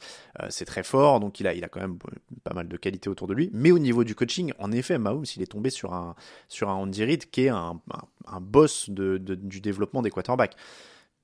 c'est 0.49 0.65
très 0.65 0.83
fort, 0.83 1.19
donc 1.19 1.39
il 1.39 1.47
a, 1.47 1.55
il 1.55 1.63
a 1.63 1.69
quand 1.69 1.79
même 1.79 1.97
pas 2.43 2.53
mal 2.53 2.67
de 2.67 2.77
qualité 2.77 3.09
autour 3.09 3.25
de 3.25 3.33
lui. 3.33 3.49
Mais 3.51 3.71
au 3.71 3.79
niveau 3.79 4.03
du 4.03 4.13
coaching, 4.13 4.53
en 4.59 4.71
effet, 4.71 4.99
Mahomes, 4.99 5.25
il 5.35 5.41
est 5.41 5.47
tombé 5.47 5.71
sur 5.71 5.95
un, 5.95 6.13
sur 6.49 6.69
un 6.69 6.75
Andy 6.75 7.03
Reid 7.03 7.31
qui 7.31 7.45
est 7.45 7.49
un, 7.49 7.81
un, 7.91 8.01
un 8.27 8.41
boss 8.41 8.91
de, 8.91 9.17
du 9.17 9.59
développement 9.59 10.03
des 10.03 10.11
quarterbacks. 10.11 10.55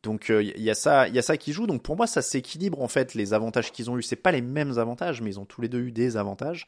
Donc 0.03 0.29
il 0.29 0.36
euh, 0.36 0.43
y 0.43 0.70
a 0.70 0.74
ça, 0.74 1.08
il 1.08 1.15
y 1.15 1.20
a 1.20 1.22
ça 1.22 1.38
qui 1.38 1.53
joue. 1.53 1.67
Donc 1.67 1.84
pour 1.84 1.96
moi, 1.96 2.08
ça 2.08 2.22
s'équilibre 2.22 2.81
en 2.81 2.88
fait 2.88 3.13
les 3.13 3.34
avantages 3.34 3.72
qu'ils 3.72 3.89
ont 3.89 3.98
eu. 3.98 4.03
C'est 4.03 4.15
pas 4.15 4.31
les 4.31 4.41
mêmes 4.41 4.77
avantages, 4.77 5.22
mais 5.22 5.31
ils 5.31 5.39
ont 5.39 5.46
tous 5.46 5.62
les 5.62 5.70
deux 5.70 5.81
eu 5.81 5.91
des 5.91 6.17
avantages. 6.17 6.67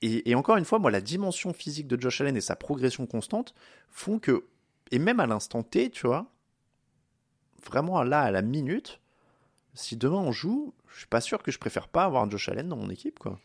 Et, 0.00 0.36
encore 0.36 0.56
une 0.56 0.64
fois, 0.64 0.78
moi, 0.78 0.92
la 0.92 1.00
dimension 1.00 1.52
physique 1.52 1.88
de 1.88 2.00
Josh 2.00 2.20
Allen 2.20 2.36
et 2.36 2.40
sa 2.40 2.54
progression 2.54 3.04
constante 3.06 3.52
font 3.90 4.20
que, 4.20 4.44
et 4.92 5.00
même 5.00 5.18
à 5.18 5.26
l'instant 5.26 5.64
T, 5.64 5.90
tu 5.90 6.06
vois, 6.06 6.26
vraiment 7.66 8.04
là 8.04 8.20
à 8.20 8.30
la 8.30 8.42
minute, 8.42 9.00
si 9.74 9.96
demain 9.96 10.18
on 10.18 10.30
joue, 10.30 10.72
je 10.86 10.98
suis 10.98 11.08
pas 11.08 11.20
sûr 11.20 11.42
que 11.42 11.50
je 11.50 11.58
préfère 11.58 11.88
pas 11.88 12.04
avoir 12.04 12.30
Josh 12.30 12.48
Allen 12.48 12.68
dans 12.68 12.76
mon 12.76 12.90
équipe, 12.90 13.18
quoi. 13.18 13.40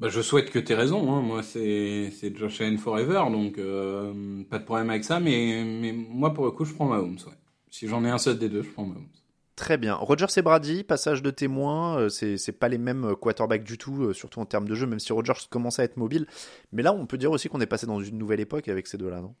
Bah, 0.00 0.08
je 0.08 0.20
souhaite 0.20 0.50
que 0.50 0.58
tu 0.58 0.72
aies 0.72 0.74
raison. 0.74 1.12
Hein. 1.12 1.22
Moi, 1.22 1.44
c'est 1.44 2.10
Josh 2.34 2.60
Allen 2.60 2.76
forever, 2.76 3.22
donc 3.30 3.58
euh, 3.58 4.42
pas 4.50 4.58
de 4.58 4.64
problème 4.64 4.90
avec 4.90 5.04
ça. 5.04 5.20
Mais, 5.20 5.62
moi, 6.08 6.34
pour 6.34 6.44
le 6.44 6.50
coup, 6.50 6.64
je 6.64 6.74
prends 6.74 6.86
Mahomes. 6.86 7.18
Ouais. 7.24 7.34
Si 7.72 7.88
j'en 7.88 8.04
ai 8.04 8.10
un 8.10 8.18
seul 8.18 8.38
des 8.38 8.50
deux, 8.50 8.62
je 8.62 8.68
prends 8.68 8.84
Mahomes. 8.84 9.08
Très 9.56 9.78
bien. 9.78 9.94
Rogers 9.94 10.26
et 10.36 10.42
Brady, 10.42 10.84
passage 10.84 11.22
de 11.22 11.30
témoin, 11.30 11.98
euh, 11.98 12.08
c'est, 12.10 12.52
pas 12.52 12.68
les 12.68 12.76
mêmes 12.76 13.04
euh, 13.04 13.14
quarterbacks 13.14 13.64
du 13.64 13.78
tout, 13.78 14.04
euh, 14.04 14.12
surtout 14.12 14.40
en 14.40 14.44
termes 14.44 14.68
de 14.68 14.74
jeu, 14.74 14.86
même 14.86 15.00
si 15.00 15.10
Rogers 15.12 15.48
commence 15.48 15.78
à 15.78 15.84
être 15.84 15.96
mobile. 15.96 16.26
Mais 16.72 16.82
là, 16.82 16.92
on 16.92 17.06
peut 17.06 17.16
dire 17.16 17.30
aussi 17.30 17.48
qu'on 17.48 17.62
est 17.62 17.66
passé 17.66 17.86
dans 17.86 17.98
une 18.00 18.18
nouvelle 18.18 18.40
époque 18.40 18.68
avec 18.68 18.86
ces 18.86 18.98
deux-là, 18.98 19.22
non? 19.22 19.34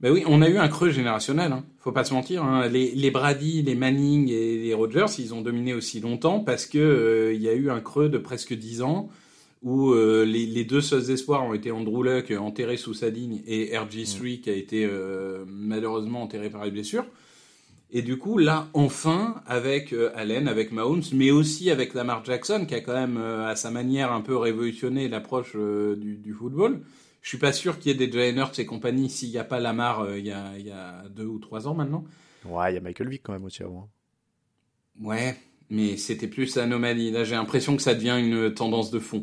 Ben 0.00 0.10
oui, 0.10 0.24
on 0.26 0.40
a 0.40 0.48
eu 0.48 0.56
un 0.56 0.68
creux 0.68 0.90
générationnel, 0.90 1.52
hein. 1.52 1.64
faut 1.78 1.92
pas 1.92 2.04
se 2.04 2.14
mentir. 2.14 2.42
Hein. 2.42 2.68
Les, 2.68 2.90
les, 2.92 3.10
Brady, 3.10 3.62
les 3.62 3.74
Manning 3.74 4.30
et 4.30 4.56
les 4.56 4.74
Rogers, 4.74 5.18
ils 5.18 5.34
ont 5.34 5.42
dominé 5.42 5.74
aussi 5.74 6.00
longtemps 6.00 6.40
parce 6.40 6.66
que 6.66 7.32
il 7.34 7.40
y 7.40 7.48
a 7.48 7.52
eu 7.52 7.70
un 7.70 7.80
creux 7.80 8.08
de 8.08 8.18
presque 8.18 8.54
10 8.54 8.82
ans 8.82 9.10
où 9.62 9.94
les, 9.94 10.46
les, 10.46 10.64
deux 10.64 10.80
seuls 10.80 11.08
espoirs 11.12 11.44
ont 11.44 11.54
été 11.54 11.70
Andrew 11.70 12.02
Luck 12.02 12.32
enterré 12.32 12.76
sous 12.76 12.94
sa 12.94 13.10
ligne 13.10 13.42
et 13.46 13.76
RG3 13.76 14.40
qui 14.40 14.50
a 14.50 14.54
été 14.54 14.90
malheureusement 15.46 16.22
enterré 16.22 16.50
par 16.50 16.64
les 16.64 16.72
blessures. 16.72 17.04
Et 17.94 18.00
du 18.00 18.16
coup, 18.16 18.38
là, 18.38 18.68
enfin, 18.72 19.42
avec 19.46 19.92
euh, 19.92 20.10
Allen, 20.14 20.48
avec 20.48 20.72
Mahomes, 20.72 21.02
mais 21.12 21.30
aussi 21.30 21.70
avec 21.70 21.92
Lamar 21.92 22.24
Jackson, 22.24 22.64
qui 22.66 22.74
a 22.74 22.80
quand 22.80 22.94
même, 22.94 23.18
euh, 23.18 23.46
à 23.46 23.54
sa 23.54 23.70
manière, 23.70 24.12
un 24.12 24.22
peu 24.22 24.34
révolutionné 24.34 25.08
l'approche 25.08 25.52
euh, 25.56 25.94
du, 25.96 26.16
du, 26.16 26.32
football. 26.32 26.80
Je 27.20 27.28
suis 27.28 27.38
pas 27.38 27.52
sûr 27.52 27.78
qu'il 27.78 27.92
y 27.92 28.02
ait 28.02 28.06
des 28.06 28.32
Hurts 28.34 28.58
et 28.58 28.64
compagnie 28.64 29.10
s'il 29.10 29.28
n'y 29.28 29.36
a 29.36 29.44
pas 29.44 29.60
Lamar 29.60 30.16
il 30.16 30.26
y, 30.26 30.32
a, 30.32 30.54
il 30.58 30.66
y 30.66 30.70
a 30.70 31.04
deux 31.10 31.26
ou 31.26 31.38
trois 31.38 31.68
ans 31.68 31.74
maintenant. 31.74 32.04
Ouais, 32.46 32.72
il 32.72 32.74
y 32.74 32.78
a 32.78 32.80
Michael 32.80 33.10
Vick 33.10 33.22
quand 33.22 33.34
même 33.34 33.44
aussi 33.44 33.62
avant. 33.62 33.90
Ouais, 34.98 35.36
mais 35.68 35.98
c'était 35.98 36.28
plus 36.28 36.56
anomalie. 36.56 37.10
Là, 37.10 37.24
j'ai 37.24 37.34
l'impression 37.34 37.76
que 37.76 37.82
ça 37.82 37.94
devient 37.94 38.16
une 38.18 38.54
tendance 38.54 38.90
de 38.90 38.98
fond. 39.00 39.22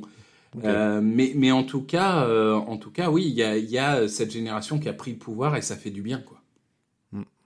mais, 0.64 1.34
mais 1.36 1.52
en 1.52 1.64
tout 1.64 1.82
cas, 1.82 2.26
en 2.56 2.78
tout 2.78 2.92
cas, 2.92 3.10
oui, 3.10 3.26
il 3.26 3.34
y 3.34 3.44
a, 3.44 3.58
y 3.58 3.80
a 3.80 4.08
cette 4.08 4.32
génération 4.32 4.80
qui 4.80 4.88
a 4.88 4.94
pris 4.94 5.12
le 5.12 5.18
pouvoir 5.18 5.58
et 5.58 5.62
ça 5.62 5.76
fait 5.76 5.92
du 5.92 6.04
bien, 6.04 6.20
quoi. 6.20 6.39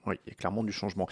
Oui, 0.05 0.15
il 0.25 0.29
y 0.29 0.33
a 0.33 0.35
clairement 0.35 0.63
du 0.63 0.71
changement. 0.71 1.07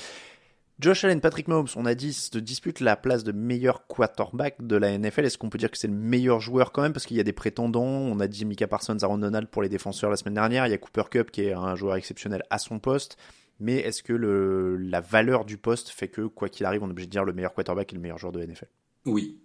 Josh 0.82 1.04
Allen, 1.04 1.22
Patrick 1.22 1.48
Mahomes, 1.48 1.68
on 1.76 1.86
a 1.86 1.94
dit, 1.94 2.12
se 2.12 2.40
dispute 2.40 2.80
la 2.80 2.96
place 2.96 3.24
de 3.24 3.32
meilleur 3.32 3.86
quarterback 3.86 4.66
de 4.66 4.76
la 4.76 4.98
NFL. 4.98 5.26
Est-ce 5.26 5.38
qu'on 5.38 5.50
peut 5.50 5.60
dire 5.60 5.70
que 5.70 5.78
c'est 5.78 5.88
le 5.88 5.94
meilleur 5.94 6.40
joueur 6.40 6.72
quand 6.72 6.82
même? 6.82 6.92
Parce 6.92 7.06
qu'il 7.06 7.18
y 7.18 7.20
a 7.20 7.24
des 7.24 7.34
prétendants. 7.34 7.84
On 7.84 8.20
a 8.20 8.28
dit 8.28 8.46
Mika 8.46 8.68
Parsons, 8.68 8.98
Aaron 9.02 9.20
Donald 9.20 9.48
pour 9.48 9.62
les 9.62 9.70
défenseurs 9.70 10.10
la 10.10 10.18
semaine 10.18 10.34
dernière. 10.34 10.66
Il 10.66 10.72
y 10.72 10.74
a 10.74 10.80
Cooper 10.80 11.04
Cup 11.12 11.30
qui 11.30 11.44
est 11.44 11.54
un 11.54 11.76
joueur 11.76 11.96
exceptionnel 11.98 12.42
à 12.50 12.58
son 12.58 12.80
poste. 12.80 13.18
Mais 13.60 13.76
est-ce 13.76 14.02
que 14.02 14.14
le, 14.14 14.76
la 14.78 15.02
valeur 15.02 15.46
du 15.46 15.58
poste 15.58 15.90
fait 15.90 16.08
que, 16.08 16.22
quoi 16.22 16.50
qu'il 16.50 16.66
arrive, 16.66 16.82
on 16.82 16.88
est 16.88 16.92
obligé 16.92 17.06
de 17.06 17.12
dire 17.12 17.26
le 17.26 17.34
meilleur 17.34 17.54
quarterback 17.54 17.94
est 17.94 17.96
le 17.96 18.02
meilleur 18.02 18.18
joueur 18.18 18.32
de 18.32 18.40
la 18.40 18.48
NFL 18.48 18.70
Oui. 19.06 19.38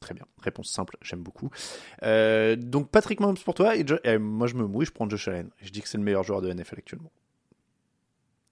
Très 0.00 0.14
bien. 0.14 0.24
Réponse 0.40 0.70
simple, 0.70 0.96
j'aime 1.02 1.20
beaucoup. 1.20 1.50
Euh, 2.02 2.56
donc 2.56 2.88
Patrick 2.88 3.20
Mahomes 3.20 3.36
pour 3.36 3.52
toi. 3.52 3.76
Et, 3.76 3.84
et 4.04 4.16
moi 4.16 4.46
je 4.46 4.54
me 4.54 4.66
mouille, 4.66 4.86
je 4.86 4.92
prends 4.92 5.06
Josh 5.06 5.28
Allen. 5.28 5.50
Je 5.60 5.68
dis 5.68 5.82
que 5.82 5.88
c'est 5.88 5.98
le 5.98 6.04
meilleur 6.04 6.22
joueur 6.22 6.40
de 6.40 6.48
la 6.48 6.54
NFL 6.54 6.76
actuellement. 6.78 7.12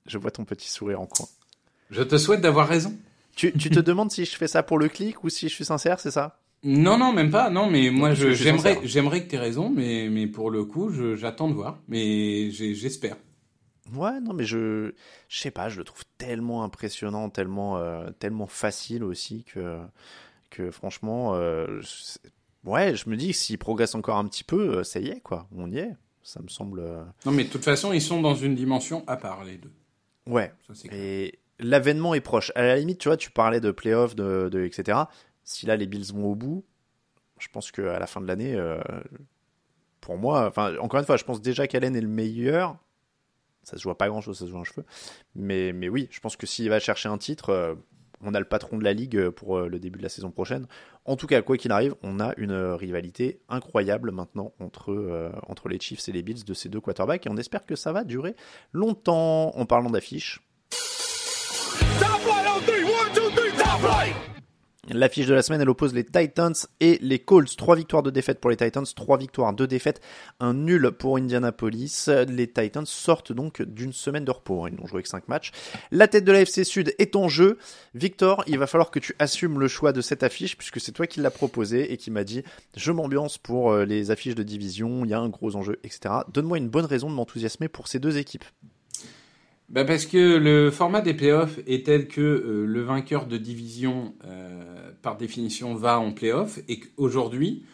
Je 0.09 0.19
vois 0.19 0.31
ton 0.31 0.45
petit 0.45 0.69
sourire 0.69 1.00
en 1.00 1.07
coin. 1.07 1.27
Je 1.91 2.03
te 2.03 2.19
souhaite 2.19 2.41
d'avoir 2.41 2.67
raison. 2.69 2.97
Tu, 3.37 3.53
te 3.53 3.79
demandes 3.79 4.11
si 4.11 4.25
je 4.25 4.35
fais 4.35 4.49
ça 4.49 4.65
pour 4.65 4.79
le 4.79 4.88
clic 4.88 5.23
ou 5.23 5.29
si 5.29 5.49
je 5.49 5.55
suis 5.55 5.65
sincère, 5.65 6.00
c'est 6.00 6.11
ça? 6.11 6.41
Non, 6.65 6.99
non, 6.99 7.12
même 7.12 7.31
pas. 7.31 7.50
Non, 7.50 7.71
mais 7.71 7.91
moi, 7.91 8.15
j'aimerais, 8.15 8.81
j'aimerais 8.83 9.23
que 9.23 9.31
tu 9.31 9.37
aies 9.37 9.38
raison, 9.38 9.71
mais, 9.71 10.09
mais 10.11 10.27
pour 10.27 10.50
le 10.50 10.65
coup, 10.65 10.91
j'attends 11.15 11.49
de 11.49 11.55
voir. 11.55 11.79
Mais 11.87 12.50
j'espère. 12.50 13.17
Ouais, 13.95 14.21
non, 14.21 14.35
mais 14.35 14.45
je, 14.45 14.93
je 15.29 15.41
sais 15.41 15.50
pas, 15.50 15.69
je 15.69 15.79
le 15.79 15.85
trouve 15.85 16.03
tellement 16.19 16.65
impressionnant, 16.65 17.31
tellement, 17.31 17.79
euh, 17.79 18.11
tellement 18.19 18.47
facile 18.47 19.03
aussi 19.03 19.45
que, 19.45 19.79
que 20.50 20.71
franchement, 20.71 21.35
euh, 21.37 21.81
ouais, 22.65 22.95
je 22.97 23.09
me 23.09 23.17
dis 23.17 23.29
que 23.29 23.37
s'il 23.37 23.57
progresse 23.57 23.95
encore 23.95 24.19
un 24.19 24.27
petit 24.27 24.45
peu, 24.45 24.79
euh, 24.79 24.85
ça 24.85 25.00
y 25.00 25.09
est, 25.09 25.21
quoi, 25.21 25.47
on 25.57 25.71
y 25.71 25.79
est. 25.79 25.97
Ça 26.23 26.43
me 26.43 26.49
semble. 26.49 26.83
Non, 27.25 27.33
mais 27.33 27.45
de 27.45 27.49
toute 27.49 27.65
façon, 27.65 27.93
ils 27.95 28.03
sont 28.03 28.21
dans 28.21 28.35
une 28.35 28.55
dimension 28.55 29.05
à 29.07 29.17
part 29.17 29.45
les 29.45 29.57
deux. 29.57 29.73
Ouais. 30.28 30.52
et 30.92 31.38
l'avènement 31.58 32.14
est 32.14 32.20
proche. 32.20 32.52
À 32.54 32.62
la 32.62 32.76
limite, 32.76 32.99
tu 32.99 33.08
vois, 33.08 33.16
tu 33.16 33.30
parlais 33.30 33.61
de 33.61 33.70
playoffs, 33.70 34.14
de, 34.14 34.49
de, 34.50 34.64
etc. 34.64 34.99
Si 35.42 35.66
là 35.66 35.76
les 35.76 35.87
Bills 35.87 36.12
vont 36.12 36.26
au 36.26 36.35
bout, 36.35 36.64
je 37.38 37.49
pense 37.49 37.73
qu'à 37.73 37.99
la 37.99 38.06
fin 38.06 38.20
de 38.20 38.26
l'année, 38.26 38.54
euh, 38.54 38.78
pour 40.00 40.18
moi, 40.18 40.47
enfin, 40.47 40.76
encore 40.78 41.00
une 41.00 41.06
fois, 41.06 41.16
je 41.16 41.25
pense 41.25 41.40
déjà 41.40 41.66
qu'Allen 41.66 41.97
est 41.97 42.00
le 42.00 42.08
meilleur. 42.08 42.76
Ça 43.62 43.76
se 43.76 43.82
joue 43.82 43.92
pas 43.94 44.08
grand 44.08 44.20
chose, 44.20 44.38
ça 44.38 44.47
se 44.47 44.50
joue 44.50 44.58
un 44.58 44.64
cheveu. 44.64 44.85
Mais, 45.35 45.73
mais 45.73 45.88
oui, 45.88 46.08
je 46.11 46.20
pense 46.20 46.37
que 46.37 46.47
s'il 46.47 46.68
va 46.68 46.78
chercher 46.78 47.08
un 47.08 47.18
titre, 47.18 47.50
euh, 47.50 47.75
on 48.23 48.35
a 48.35 48.39
le 48.39 48.45
patron 48.45 48.79
de 48.79 48.85
la 48.85 48.93
ligue 48.93 49.31
pour 49.31 49.59
euh, 49.59 49.69
le 49.69 49.79
début 49.79 49.99
de 49.99 50.03
la 50.03 50.09
saison 50.09 50.31
prochaine. 50.31 50.67
En 51.05 51.17
tout 51.17 51.27
cas, 51.27 51.41
quoi 51.43 51.57
qu'il 51.57 51.73
arrive, 51.73 51.95
on 52.03 52.21
a 52.21 52.35
une 52.37 52.53
rivalité 52.53 53.41
incroyable 53.49 54.11
maintenant 54.11 54.53
entre, 54.61 54.93
euh, 54.93 55.31
entre 55.47 55.69
les 55.69 55.79
Chiefs 55.81 56.09
et 56.09 56.13
les 56.13 56.23
Bills 56.23 56.45
de 56.45 56.55
ces 56.55 56.69
deux 56.69 56.81
quarterbacks 56.81 57.27
et 57.27 57.31
on 57.31 57.37
espère 57.37 57.65
que 57.65 57.77
ça 57.77 57.93
va 57.93 58.05
durer 58.05 58.35
longtemps. 58.73 59.57
En 59.59 59.67
parlant 59.67 59.91
d'affiches. 59.91 60.41
L'affiche 64.90 65.26
de 65.26 65.35
la 65.35 65.42
semaine, 65.42 65.61
elle 65.61 65.68
oppose 65.68 65.92
les 65.92 66.04
Titans 66.04 66.54
et 66.80 66.99
les 67.02 67.18
Colts. 67.18 67.57
Trois 67.57 67.76
victoires, 67.76 68.02
de 68.02 68.11
défaites 68.11 68.40
pour 68.40 68.50
les 68.50 68.57
Titans, 68.57 68.87
trois 68.97 69.18
victoires, 69.18 69.52
deux 69.52 69.66
défaites, 69.66 70.00
un 70.40 70.54
nul 70.54 70.90
pour 70.92 71.18
Indianapolis. 71.18 72.09
Les 72.28 72.47
Titans 72.47 72.87
sortent 72.87 73.33
donc 73.33 73.61
d'une 73.61 73.92
semaine 73.92 74.25
de 74.25 74.30
repos. 74.30 74.66
Ils 74.66 74.75
n'ont 74.75 74.87
joué 74.87 75.02
que 75.02 75.09
cinq 75.09 75.28
matchs. 75.28 75.52
La 75.90 76.09
tête 76.09 76.25
de 76.25 76.33
la 76.33 76.40
FC 76.40 76.64
Sud 76.64 76.95
est 76.99 77.16
en 77.16 77.28
jeu. 77.28 77.59
Victor, 77.95 78.45
il 78.47 78.59
va 78.59 78.66
falloir 78.66 78.90
que 78.90 78.99
tu 78.99 79.14
assumes 79.18 79.61
le 79.61 79.68
choix 79.68 79.92
de 79.92 80.00
cette 80.00 80.23
affiche 80.23 80.57
puisque 80.57 80.80
c'est 80.80 80.92
toi 80.92 81.07
qui 81.07 81.21
l'as 81.21 81.30
proposé 81.30 81.92
et 81.92 81.99
qui 81.99 82.11
m'a 82.11 82.25
dit 82.25 82.42
je 82.76 82.90
m'ambiance 82.90 83.37
pour 83.37 83.73
euh, 83.73 83.85
les 83.85 84.11
affiches 84.11 84.35
de 84.35 84.42
division, 84.42 85.04
il 85.04 85.11
y 85.11 85.14
a 85.14 85.21
un 85.21 85.28
gros 85.28 85.54
enjeu, 85.57 85.78
etc. 85.85 86.14
Donne-moi 86.33 86.57
une 86.57 86.68
bonne 86.68 86.87
raison 86.87 87.11
de 87.11 87.14
m'enthousiasmer 87.14 87.68
pour 87.68 87.88
ces 87.88 87.99
deux 87.99 88.16
équipes. 88.16 88.45
Bah 89.69 89.85
parce 89.85 90.07
que 90.07 90.39
le 90.39 90.71
format 90.71 91.03
des 91.03 91.13
playoffs 91.13 91.59
est 91.67 91.85
tel 91.85 92.09
que 92.09 92.23
euh, 92.23 92.65
le 92.65 92.81
vainqueur 92.81 93.27
de 93.27 93.37
division, 93.37 94.15
euh, 94.25 94.93
par 95.03 95.19
définition, 95.19 95.75
va 95.75 96.01
en 96.01 96.13
playoff 96.13 96.59
et 96.69 96.81
qu'aujourd'hui, 96.81 97.65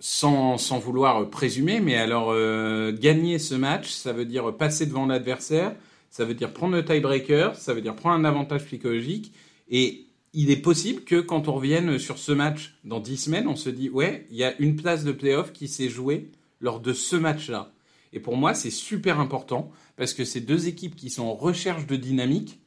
sans, 0.00 0.56
sans 0.56 0.78
vouloir 0.78 1.28
présumer, 1.28 1.80
mais 1.80 1.96
alors 1.96 2.30
euh, 2.30 2.90
gagner 2.90 3.38
ce 3.38 3.54
match, 3.54 3.90
ça 3.90 4.14
veut 4.14 4.24
dire 4.24 4.56
passer 4.56 4.86
devant 4.86 5.04
l'adversaire, 5.04 5.76
ça 6.08 6.24
veut 6.24 6.32
dire 6.32 6.54
prendre 6.54 6.74
le 6.74 6.84
tiebreaker, 6.84 7.54
ça 7.54 7.74
veut 7.74 7.82
dire 7.82 7.96
prendre 7.96 8.16
un 8.16 8.24
avantage 8.24 8.64
psychologique 8.64 9.34
et 9.68 10.06
il 10.32 10.50
est 10.50 10.56
possible 10.56 11.04
que 11.04 11.20
quand 11.20 11.48
on 11.48 11.52
revienne 11.52 11.98
sur 11.98 12.16
ce 12.16 12.32
match 12.32 12.78
dans 12.84 13.00
dix 13.00 13.18
semaines, 13.18 13.46
on 13.46 13.56
se 13.56 13.68
dit 13.68 13.90
ouais, 13.90 14.26
il 14.30 14.36
y 14.38 14.44
a 14.44 14.54
une 14.58 14.76
place 14.76 15.04
de 15.04 15.12
playoff 15.12 15.52
qui 15.52 15.68
s'est 15.68 15.90
jouée 15.90 16.30
lors 16.60 16.80
de 16.80 16.94
ce 16.94 17.16
match-là. 17.16 17.72
Et 18.14 18.20
pour 18.20 18.36
moi, 18.38 18.54
c'est 18.54 18.70
super 18.70 19.20
important 19.20 19.70
parce 19.96 20.14
que 20.14 20.24
c'est 20.24 20.40
deux 20.40 20.68
équipes 20.68 20.94
qui 20.94 21.10
sont 21.10 21.24
en 21.24 21.34
recherche 21.34 21.86
de 21.86 21.96
dynamique. 21.96 22.60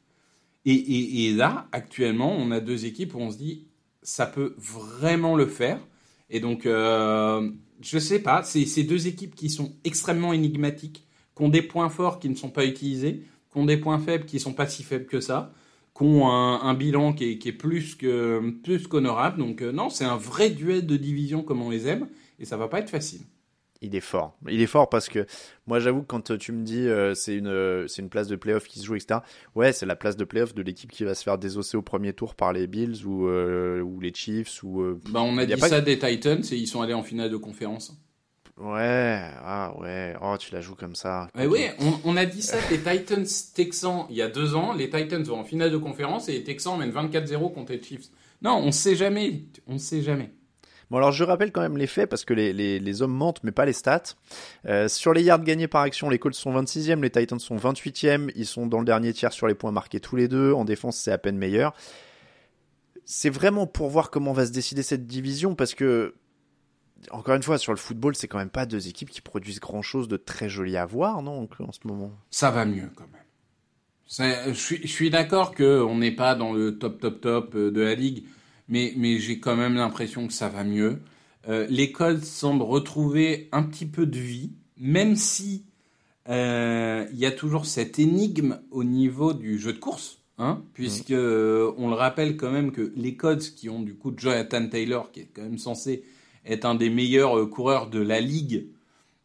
Et, 0.66 1.32
là, 1.32 1.68
actuellement, 1.72 2.32
on 2.36 2.50
a 2.50 2.60
deux 2.60 2.84
équipes 2.84 3.14
où 3.14 3.18
on 3.18 3.30
se 3.30 3.38
dit, 3.38 3.66
ça 4.02 4.26
peut 4.26 4.54
vraiment 4.58 5.34
le 5.34 5.46
faire. 5.46 5.78
Et 6.28 6.38
donc, 6.38 6.66
euh, 6.66 7.50
je 7.80 7.98
sais 7.98 8.18
pas, 8.18 8.42
c'est 8.42 8.66
ces 8.66 8.84
deux 8.84 9.06
équipes 9.06 9.34
qui 9.34 9.48
sont 9.48 9.72
extrêmement 9.84 10.32
énigmatiques, 10.32 11.06
qui 11.34 11.42
ont 11.42 11.48
des 11.48 11.62
points 11.62 11.88
forts 11.88 12.20
qui 12.20 12.28
ne 12.28 12.34
sont 12.34 12.50
pas 12.50 12.66
utilisés, 12.66 13.24
qui 13.50 13.58
ont 13.58 13.64
des 13.64 13.78
points 13.78 13.98
faibles 13.98 14.26
qui 14.26 14.36
ne 14.36 14.40
sont 14.40 14.52
pas 14.52 14.66
si 14.66 14.82
faibles 14.82 15.06
que 15.06 15.20
ça, 15.20 15.52
qui 15.96 16.04
ont 16.04 16.28
un, 16.28 16.74
bilan 16.74 17.14
qui 17.14 17.40
est, 17.42 17.52
plus 17.52 17.96
plus 18.62 18.86
qu'honorable. 18.86 19.38
Donc 19.38 19.62
euh, 19.62 19.72
non, 19.72 19.88
c'est 19.88 20.04
un 20.04 20.16
vrai 20.16 20.50
duel 20.50 20.86
de 20.86 20.96
division 20.96 21.42
comme 21.42 21.62
on 21.62 21.70
les 21.70 21.88
aime, 21.88 22.08
et 22.38 22.44
ça 22.44 22.56
va 22.56 22.68
pas 22.68 22.80
être 22.80 22.90
facile. 22.90 23.22
Il 23.82 23.96
est 23.96 24.00
fort. 24.00 24.36
Il 24.48 24.60
est 24.60 24.66
fort 24.66 24.90
parce 24.90 25.08
que 25.08 25.24
moi, 25.66 25.80
j'avoue 25.80 26.02
que 26.02 26.06
quand 26.06 26.36
tu 26.36 26.52
me 26.52 26.62
dis 26.64 26.86
euh, 26.86 27.14
c'est 27.14 27.34
une, 27.34 27.46
euh, 27.46 27.86
c'est 27.88 28.02
une 28.02 28.10
place 28.10 28.28
de 28.28 28.36
playoff 28.36 28.64
qui 28.66 28.78
se 28.78 28.84
joue, 28.84 28.94
etc. 28.94 29.20
Ouais, 29.54 29.72
c'est 29.72 29.86
la 29.86 29.96
place 29.96 30.16
de 30.18 30.24
playoff 30.24 30.54
de 30.54 30.60
l'équipe 30.62 30.90
qui 30.92 31.04
va 31.04 31.14
se 31.14 31.22
faire 31.22 31.38
désosser 31.38 31.78
au 31.78 31.82
premier 31.82 32.12
tour 32.12 32.34
par 32.34 32.52
les 32.52 32.66
Bills 32.66 33.06
ou, 33.06 33.26
euh, 33.26 33.80
ou 33.80 33.98
les 34.00 34.12
Chiefs. 34.12 34.62
Ou, 34.62 34.82
euh, 34.82 35.00
Bah, 35.08 35.22
on 35.22 35.38
a 35.38 35.46
dit 35.46 35.58
ça 35.58 35.80
des 35.80 35.98
Titans 35.98 36.42
et 36.52 36.56
ils 36.56 36.66
sont 36.66 36.82
allés 36.82 36.92
en 36.92 37.02
finale 37.02 37.30
de 37.30 37.38
conférence. 37.38 37.96
Ouais, 38.58 39.22
ah 39.42 39.72
ouais. 39.80 40.14
Oh, 40.20 40.36
tu 40.38 40.52
la 40.52 40.60
joues 40.60 40.74
comme 40.74 40.94
ça. 40.94 41.28
Ouais, 41.34 41.46
ouais, 41.46 41.72
on, 41.80 41.94
on 42.04 42.16
a 42.18 42.26
dit 42.26 42.42
ça 42.42 42.58
des 42.68 42.76
Titans 42.76 43.24
Texans 43.54 44.04
il 44.10 44.16
y 44.16 44.20
a 44.22 44.28
deux 44.28 44.54
ans. 44.54 44.74
Les 44.74 44.90
Titans 44.90 45.22
vont 45.22 45.38
en 45.40 45.44
finale 45.44 45.70
de 45.70 45.78
conférence 45.78 46.28
et 46.28 46.32
les 46.32 46.44
Texans 46.44 46.78
mènent 46.78 46.90
24-0 46.90 47.54
contre 47.54 47.72
les 47.72 47.82
Chiefs. 47.82 48.08
Non, 48.42 48.58
on 48.62 48.72
sait 48.72 48.96
jamais. 48.96 49.44
On 49.66 49.78
sait 49.78 50.02
jamais. 50.02 50.32
Bon, 50.90 50.96
alors 50.96 51.12
je 51.12 51.22
rappelle 51.22 51.52
quand 51.52 51.60
même 51.60 51.76
les 51.76 51.86
faits 51.86 52.10
parce 52.10 52.24
que 52.24 52.34
les, 52.34 52.52
les, 52.52 52.80
les 52.80 53.02
hommes 53.02 53.14
mentent, 53.14 53.42
mais 53.44 53.52
pas 53.52 53.64
les 53.64 53.72
stats. 53.72 54.14
Euh, 54.66 54.88
sur 54.88 55.12
les 55.12 55.22
yards 55.22 55.42
gagnés 55.42 55.68
par 55.68 55.82
action, 55.82 56.10
les 56.10 56.18
Colts 56.18 56.34
sont 56.34 56.52
26e, 56.52 57.00
les 57.00 57.10
Titans 57.10 57.38
sont 57.38 57.56
28e. 57.56 58.32
Ils 58.34 58.46
sont 58.46 58.66
dans 58.66 58.80
le 58.80 58.84
dernier 58.84 59.12
tiers 59.12 59.32
sur 59.32 59.46
les 59.46 59.54
points 59.54 59.70
marqués 59.70 60.00
tous 60.00 60.16
les 60.16 60.26
deux. 60.26 60.52
En 60.52 60.64
défense, 60.64 60.96
c'est 60.96 61.12
à 61.12 61.18
peine 61.18 61.38
meilleur. 61.38 61.74
C'est 63.04 63.30
vraiment 63.30 63.66
pour 63.66 63.88
voir 63.88 64.10
comment 64.10 64.32
va 64.32 64.46
se 64.46 64.52
décider 64.52 64.82
cette 64.82 65.06
division 65.06 65.54
parce 65.54 65.74
que, 65.74 66.14
encore 67.12 67.36
une 67.36 67.42
fois, 67.42 67.58
sur 67.58 67.72
le 67.72 67.78
football, 67.78 68.16
c'est 68.16 68.28
quand 68.28 68.38
même 68.38 68.50
pas 68.50 68.66
deux 68.66 68.88
équipes 68.88 69.10
qui 69.10 69.20
produisent 69.20 69.60
grand 69.60 69.82
chose 69.82 70.08
de 70.08 70.16
très 70.16 70.48
joli 70.48 70.76
à 70.76 70.86
voir, 70.86 71.22
non, 71.22 71.48
en 71.60 71.72
ce 71.72 71.86
moment? 71.86 72.12
Ça 72.30 72.50
va 72.50 72.64
mieux 72.64 72.90
quand 72.96 73.06
même. 73.12 73.20
Je 74.10 74.52
suis, 74.54 74.80
je 74.82 74.92
suis 74.92 75.08
d'accord 75.08 75.54
qu'on 75.54 75.98
n'est 75.98 76.14
pas 76.14 76.34
dans 76.34 76.52
le 76.52 76.78
top, 76.78 77.00
top, 77.00 77.20
top 77.20 77.54
euh, 77.54 77.70
de 77.70 77.80
la 77.80 77.94
ligue, 77.94 78.24
mais, 78.70 79.18
j'ai 79.18 79.40
quand 79.40 79.56
même 79.56 79.74
l'impression 79.74 80.26
que 80.26 80.32
ça 80.32 80.48
va 80.48 80.64
mieux. 80.64 81.00
Euh, 81.48 81.66
les 81.68 81.92
Colts 81.92 82.24
semblent 82.24 82.62
retrouver 82.62 83.48
un 83.52 83.62
petit 83.62 83.86
peu 83.86 84.06
de 84.06 84.18
vie, 84.18 84.52
même 84.78 85.16
si 85.16 85.64
euh, 86.28 87.06
il 87.12 87.18
y 87.18 87.26
a 87.26 87.32
toujours 87.32 87.66
cette 87.66 87.98
énigme 87.98 88.60
au 88.70 88.84
niveau 88.84 89.32
du 89.32 89.58
jeu 89.58 89.72
de 89.72 89.78
course, 89.78 90.18
hein, 90.38 90.62
puisque 90.74 91.10
euh, 91.10 91.72
on 91.76 91.88
le 91.88 91.94
rappelle 91.94 92.36
quand 92.36 92.52
même 92.52 92.70
que 92.70 92.92
les 92.94 93.16
Colts 93.16 93.54
qui 93.54 93.68
ont 93.68 93.82
du 93.82 93.94
coup 93.94 94.12
Jonathan 94.16 94.68
Taylor, 94.68 95.10
qui 95.10 95.20
est 95.20 95.30
quand 95.34 95.42
même 95.42 95.58
censé 95.58 96.04
être 96.46 96.64
un 96.64 96.76
des 96.76 96.90
meilleurs 96.90 97.38
euh, 97.38 97.46
coureurs 97.46 97.90
de 97.90 98.00
la 98.00 98.20
ligue, 98.20 98.66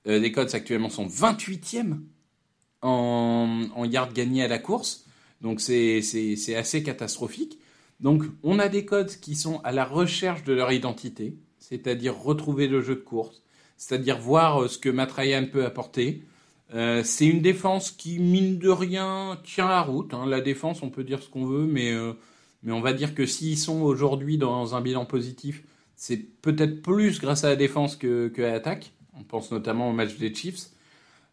les 0.08 0.32
Colts 0.32 0.54
actuellement 0.54 0.92
sont 0.92 1.08
28e 1.08 1.98
en, 2.84 3.64
en 3.74 3.86
yards 3.86 4.14
gagnés 4.14 4.44
à 4.44 4.48
la 4.48 4.60
course. 4.60 5.08
Donc 5.42 5.60
c'est 5.60 5.98
assez 6.56 6.84
catastrophique. 6.84 7.58
Donc 8.00 8.24
on 8.44 8.60
a 8.60 8.68
des 8.68 8.86
codes 8.86 9.12
qui 9.20 9.36
sont 9.36 9.62
à 9.64 9.72
la 9.72 9.86
recherche 9.86 10.44
de 10.44 10.54
leur 10.54 10.72
identité, 10.72 11.38
c'est-à-dire 11.60 12.18
retrouver 12.18 12.68
le 12.68 12.82
jeu 12.82 12.96
de 12.96 13.00
course, 13.02 13.44
c'est-à-dire 13.78 14.20
voir 14.20 14.64
euh, 14.64 14.68
ce 14.68 14.78
que 14.78 14.90
Matt 14.90 15.12
Ryan 15.12 15.46
peut 15.52 15.66
apporter. 15.66 16.24
Euh, 16.74 17.04
c'est 17.04 17.26
une 17.26 17.42
défense 17.42 17.92
qui, 17.92 18.20
mine 18.20 18.58
de 18.58 18.70
rien, 18.70 19.40
tient 19.44 19.68
la 19.68 19.82
route. 19.82 20.14
hein. 20.14 20.26
La 20.26 20.42
défense, 20.42 20.82
on 20.82 20.90
peut 20.90 21.04
dire 21.04 21.22
ce 21.22 21.30
qu'on 21.30 21.46
veut, 21.46 21.66
mais, 21.66 21.92
euh, 21.94 22.14
mais 22.64 22.72
on 22.72 22.82
va 22.82 22.94
dire 22.94 23.16
que 23.16 23.26
s'ils 23.26 23.58
sont 23.58 23.82
aujourd'hui 23.82 24.38
dans 24.38 24.76
un 24.76 24.82
bilan 24.82 25.06
positif, 25.06 25.64
c'est 25.96 26.18
peut-être 26.18 26.82
plus 26.82 27.22
grâce 27.22 27.44
à 27.44 27.50
la 27.50 27.56
défense 27.56 27.96
que, 27.96 28.32
à 28.38 28.52
l'attaque. 28.52 28.92
On 29.18 29.24
pense 29.24 29.52
notamment 29.52 29.90
au 29.90 29.94
match 29.94 30.18
des 30.18 30.34
Chiefs. 30.34 30.72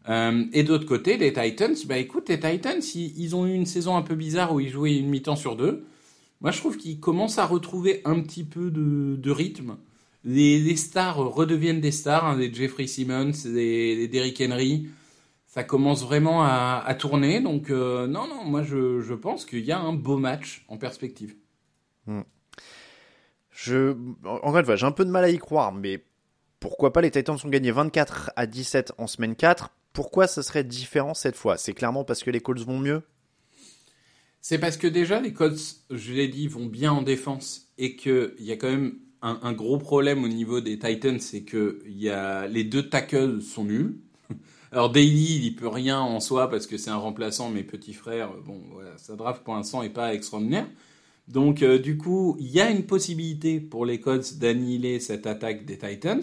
Et 0.09 0.63
d'autre 0.63 0.85
côté, 0.85 1.17
les 1.17 1.33
Titans, 1.33 1.75
bah 1.87 1.97
écoute, 1.99 2.29
les 2.29 2.39
Titans, 2.39 2.81
ils, 2.95 3.21
ils 3.21 3.35
ont 3.37 3.47
eu 3.47 3.55
une 3.55 3.67
saison 3.67 3.97
un 3.97 4.03
peu 4.03 4.15
bizarre 4.15 4.53
où 4.53 4.61
ils 4.61 4.69
jouaient 4.69 4.97
une 4.97 5.09
mi-temps 5.09 5.37
sur 5.37 5.57
deux. 5.57 5.85
Moi, 6.43 6.51
je 6.51 6.59
trouve 6.59 6.77
qu'ils 6.77 6.99
commencent 6.99 7.39
à 7.39 7.47
retrouver 7.47 8.03
un 8.05 8.21
petit 8.21 8.43
peu 8.43 8.71
de, 8.71 9.31
rythme. 9.31 9.77
Les, 10.25 10.59
les 10.59 10.77
stars 10.77 11.17
redeviennent 11.17 11.81
des 11.81 11.93
stars, 11.93 12.27
hein, 12.27 12.37
des 12.37 12.53
Jeffrey 12.53 12.89
Simmons, 12.89 13.31
des 13.45 14.09
Derrick 14.09 14.41
Henry. 14.41 14.89
Ça 15.47 15.63
commence 15.63 16.03
vraiment 16.03 16.43
à, 16.43 16.95
tourner. 16.99 17.41
Donc, 17.41 17.71
euh, 17.71 18.09
non, 18.09 18.27
non, 18.27 18.45
moi, 18.45 18.65
je, 18.65 19.01
je 19.01 19.15
pense 19.15 19.45
qu'il 19.45 19.65
y 19.65 19.71
a 19.71 19.79
un 19.79 19.93
beau 19.93 20.19
match 20.19 20.65
en 20.69 20.79
perspective. 20.79 21.37
Je, 23.51 23.93
une 23.93 24.65
fois, 24.65 24.77
j'ai 24.77 24.87
un 24.87 24.93
peu 24.93 25.05
de 25.05 25.11
mal 25.11 25.25
à 25.25 25.29
y 25.29 25.39
croire, 25.39 25.73
mais 25.73 26.03
pourquoi 26.59 26.93
pas 26.93 27.03
les 27.03 27.11
Titans 27.13 27.37
ont 27.45 27.49
gagné 27.49 27.71
24 27.71 28.33
à 28.35 28.47
17 28.47 28.95
en 28.99 29.07
semaine 29.07 29.37
4 29.37 29.71
Pourquoi 29.93 30.27
ce 30.27 30.43
serait 30.43 30.65
différent 30.65 31.15
cette 31.15 31.37
fois? 31.37 31.57
C'est 31.57 31.75
clairement 31.75 32.03
parce 32.03 32.25
que 32.25 32.31
les 32.31 32.41
Colts 32.41 32.65
vont 32.65 32.79
mieux? 32.79 33.03
C'est 34.43 34.59
parce 34.59 34.77
que 34.77 34.89
déjà, 34.89 35.21
les 35.21 35.33
Colts, 35.33 35.77
je 35.91 36.13
l'ai 36.13 36.27
dit, 36.27 36.49
vont 36.49 36.67
bien 36.67 36.93
en 36.93 37.03
défense 37.03 37.69
et 37.79 37.95
qu'il 37.95 38.35
y 38.41 38.51
a 38.51 38.57
quand 38.57 38.71
même 38.71 38.97
un, 39.23 39.53
gros 39.53 39.79
problème 39.79 40.25
au 40.25 40.29
niveau 40.29 40.61
des 40.61 40.81
Titans, 40.81 41.21
c'est 41.21 41.43
que 41.43 41.81
les 41.87 42.65
deux 42.65 42.89
tackles 42.89 43.41
sont 43.41 43.65
nuls. 43.65 44.01
Alors 44.73 44.91
Daly, 44.91 45.47
il 45.47 45.55
peut 45.55 45.69
rien 45.69 46.01
en 46.01 46.19
soi 46.19 46.51
parce 46.51 46.67
que 46.67 46.77
c'est 46.77 46.91
un 46.91 46.97
remplaçant, 46.97 47.51
mais 47.51 47.63
petit 47.63 47.95
frère, 47.95 48.33
bon, 48.45 48.61
voilà, 48.73 48.91
sa 48.99 49.15
draft 49.15 49.45
pour 49.45 49.55
l'instant 49.55 49.85
est 49.85 49.91
pas 49.91 50.13
extraordinaire. 50.13 50.67
Donc 51.29 51.63
euh, 51.63 51.79
du 51.79 51.97
coup, 51.97 52.37
il 52.41 52.49
y 52.49 52.61
a 52.61 52.69
une 52.71 52.85
possibilité 52.85 53.61
pour 53.61 53.87
les 53.87 54.01
Colts 54.01 54.39
d'annihiler 54.39 54.99
cette 54.99 55.27
attaque 55.29 55.65
des 55.67 55.79
Titans, 55.79 56.23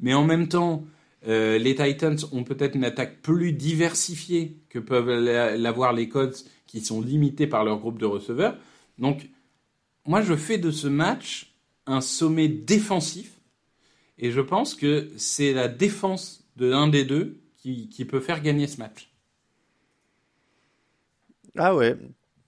mais 0.00 0.14
en 0.14 0.24
même 0.24 0.48
temps, 0.48 0.84
euh, 1.28 1.58
les 1.58 1.76
Titans 1.76 2.18
ont 2.32 2.42
peut-être 2.42 2.74
une 2.74 2.84
attaque 2.84 3.22
plus 3.22 3.52
diversifiée 3.52 4.56
que 4.68 4.80
peuvent 4.80 5.10
la- 5.10 5.56
l'avoir 5.56 5.92
les 5.92 6.08
Colts, 6.08 6.44
qui 6.72 6.80
sont 6.80 7.02
limités 7.02 7.46
par 7.46 7.64
leur 7.64 7.78
groupe 7.78 7.98
de 7.98 8.06
receveurs. 8.06 8.56
Donc, 8.98 9.28
moi, 10.06 10.22
je 10.22 10.34
fais 10.34 10.56
de 10.56 10.70
ce 10.70 10.88
match 10.88 11.54
un 11.86 12.00
sommet 12.00 12.48
défensif, 12.48 13.38
et 14.16 14.30
je 14.30 14.40
pense 14.40 14.74
que 14.74 15.10
c'est 15.18 15.52
la 15.52 15.68
défense 15.68 16.44
de 16.56 16.66
l'un 16.66 16.88
des 16.88 17.04
deux 17.04 17.42
qui, 17.56 17.90
qui 17.90 18.06
peut 18.06 18.20
faire 18.20 18.40
gagner 18.40 18.66
ce 18.66 18.78
match. 18.78 19.12
Ah 21.58 21.76
ouais. 21.76 21.94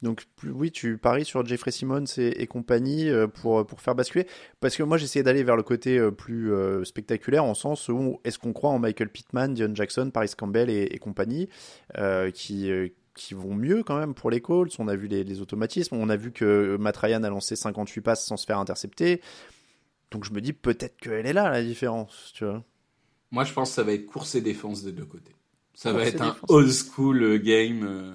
Donc 0.01 0.27
oui, 0.43 0.71
tu 0.71 0.99
paries 0.99 1.25
sur 1.25 1.45
Jeffrey 1.45 1.71
Simmons 1.71 2.05
et, 2.19 2.47
compagnie 2.47 3.09
euh, 3.09 3.27
pour, 3.27 3.67
pour 3.67 3.81
faire 3.81 3.95
basculer. 3.95 4.27
Parce 4.61 4.77
que 4.77 4.83
moi 4.83 4.99
j'essayais 4.99 5.23
d'aller 5.23 5.43
vers 5.43 5.57
le 5.57 5.63
côté 5.63 5.99
euh, 5.99 6.11
plus 6.11 6.53
euh, 6.53 6.85
spectaculaire 6.85 7.45
en 7.45 7.55
sens 7.55 7.89
où 7.89 8.21
est-ce 8.25 8.39
qu'on 8.39 8.53
croit 8.53 8.71
en 8.71 8.79
Michael 8.79 9.09
Pittman, 9.09 9.55
Dion 9.55 9.75
Jackson, 9.75 10.11
Paris 10.13 10.31
Campbell 10.37 10.71
et, 10.71 10.99
compagnie 10.99 11.49
qui, 12.35 12.71
qui 13.15 13.35
vont 13.35 13.55
mieux 13.55 13.83
quand 13.83 13.99
même 13.99 14.15
pour 14.15 14.31
les 14.31 14.41
Colts. 14.41 14.75
On 14.79 14.89
a 14.89 14.97
vu 14.97 15.07
les, 15.09 15.25
les 15.25 15.41
automatismes, 15.41 15.97
on 15.97 16.09
a 16.09 16.17
vu 16.17 16.33
que 16.33 16.77
Matt 16.79 16.97
Ryan 16.97 17.23
a 17.23 17.31
lancé 17.31 17.57
58 17.57 18.01
passes 18.01 18.25
sans 18.27 18.37
se 18.37 18.47
faire 18.47 18.59
intercepter. 18.59 19.21
Donc 20.11 20.25
je 20.25 20.33
me 20.33 20.41
dis 20.41 20.53
peut-être 20.53 20.97
qu'elle 20.97 21.27
est 21.27 21.33
là 21.33 21.51
la 21.51 21.63
différence, 21.63 22.33
tu 22.35 22.45
vois. 22.45 22.63
Moi, 23.31 23.45
je 23.45 23.53
pense 23.53 23.71
que 23.71 23.75
ça 23.75 23.83
va 23.83 23.93
être 23.93 24.07
course 24.07 24.35
et 24.35 24.41
défense 24.41 24.85
des 24.85 24.93
deux 24.93 25.05
côtés. 25.07 25.35
Ça 25.75 25.93
va 25.93 26.01
Course 26.03 26.15
être 26.15 26.23
un 26.23 26.37
old 26.49 26.71
school 26.71 27.23
euh, 27.23 27.39
game 27.39 27.85
euh, 27.85 28.15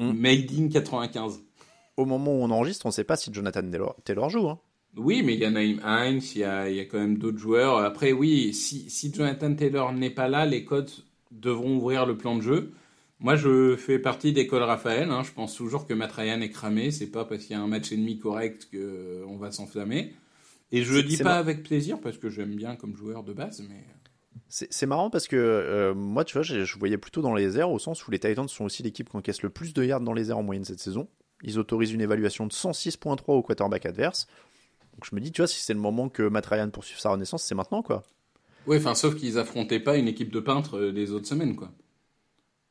Mm. 0.00 0.12
made 0.14 0.50
in 0.58 0.68
95. 0.68 1.42
Au 1.96 2.06
moment 2.06 2.32
où 2.32 2.42
on 2.42 2.50
enregistre, 2.50 2.86
on 2.86 2.88
ne 2.88 2.94
sait 2.94 3.04
pas 3.04 3.16
si 3.16 3.32
Jonathan 3.32 3.60
Taylor, 3.70 3.94
Taylor 4.04 4.30
joue. 4.30 4.48
Hein. 4.48 4.58
Oui, 4.96 5.22
mais 5.22 5.34
il 5.34 5.40
y 5.40 5.44
a 5.44 5.50
Naïm 5.50 5.80
Hines, 5.84 6.22
il 6.34 6.38
y 6.40 6.44
a, 6.44 6.68
il 6.70 6.76
y 6.76 6.80
a 6.80 6.84
quand 6.86 6.98
même 6.98 7.18
d'autres 7.18 7.38
joueurs. 7.38 7.78
Après, 7.78 8.12
oui, 8.12 8.54
si, 8.54 8.88
si 8.88 9.12
Jonathan 9.12 9.54
Taylor 9.54 9.92
n'est 9.92 10.10
pas 10.10 10.28
là, 10.28 10.46
les 10.46 10.64
Colts 10.64 11.04
devront 11.30 11.76
ouvrir 11.76 12.06
le 12.06 12.16
plan 12.16 12.34
de 12.34 12.40
jeu. 12.40 12.72
Moi, 13.20 13.36
je 13.36 13.76
fais 13.76 13.98
partie 13.98 14.32
d'école 14.32 14.62
Raphaël. 14.62 15.10
hein. 15.10 15.22
Je 15.22 15.30
pense 15.32 15.54
toujours 15.54 15.86
que 15.86 15.92
Matt 15.94 16.12
Ryan 16.12 16.40
est 16.40 16.50
cramé. 16.50 16.90
C'est 16.90 17.10
pas 17.10 17.24
parce 17.24 17.44
qu'il 17.44 17.54
y 17.54 17.58
a 17.58 17.62
un 17.62 17.66
match 17.66 17.92
et 17.92 17.96
demi 17.96 18.18
correct 18.18 18.68
qu'on 18.72 19.36
va 19.36 19.52
s'enflammer. 19.52 20.14
Et 20.72 20.82
je 20.84 20.94
le 20.94 21.02
dis 21.02 21.16
pas 21.18 21.36
avec 21.36 21.62
plaisir 21.62 22.00
parce 22.00 22.16
que 22.16 22.30
j'aime 22.30 22.54
bien 22.54 22.76
comme 22.76 22.96
joueur 22.96 23.22
de 23.24 23.32
base, 23.32 23.62
mais 23.68 23.84
C'est 24.48 24.72
c'est 24.72 24.86
marrant 24.86 25.10
parce 25.10 25.28
que 25.28 25.36
euh, 25.36 25.94
moi, 25.94 26.24
tu 26.24 26.34
vois, 26.34 26.42
je, 26.42 26.64
je 26.64 26.78
voyais 26.78 26.96
plutôt 26.96 27.22
dans 27.22 27.34
les 27.34 27.58
airs 27.58 27.70
au 27.70 27.78
sens 27.78 28.06
où 28.06 28.10
les 28.10 28.18
Titans 28.18 28.48
sont 28.48 28.64
aussi 28.64 28.82
l'équipe 28.82 29.10
qui 29.10 29.16
encaisse 29.16 29.42
le 29.42 29.50
plus 29.50 29.74
de 29.74 29.84
yards 29.84 30.00
dans 30.00 30.12
les 30.14 30.30
airs 30.30 30.38
en 30.38 30.42
moyenne 30.42 30.64
cette 30.64 30.80
saison. 30.80 31.08
Ils 31.42 31.58
autorisent 31.58 31.92
une 31.92 32.00
évaluation 32.02 32.46
de 32.46 32.52
106.3 32.52 33.22
au 33.26 33.42
quarterback 33.42 33.84
adverse. 33.86 34.28
Donc 34.94 35.04
je 35.10 35.14
me 35.14 35.20
dis, 35.20 35.32
tu 35.32 35.40
vois, 35.42 35.46
si 35.48 35.60
c'est 35.60 35.74
le 35.74 35.80
moment 35.80 36.08
que 36.08 36.22
Matt 36.22 36.46
Ryan 36.46 36.70
poursuive 36.70 36.98
sa 36.98 37.10
renaissance, 37.10 37.42
c'est 37.42 37.54
maintenant, 37.54 37.82
quoi. 37.82 38.02
Ouais, 38.66 38.76
enfin, 38.76 38.94
sauf 38.94 39.14
qu'ils 39.16 39.38
affrontaient 39.38 39.80
pas 39.80 39.96
une 39.96 40.06
équipe 40.08 40.30
de 40.30 40.40
peintres 40.40 40.76
euh, 40.78 40.90
les 40.92 41.12
autres 41.12 41.26
semaines, 41.26 41.56
quoi. 41.56 41.70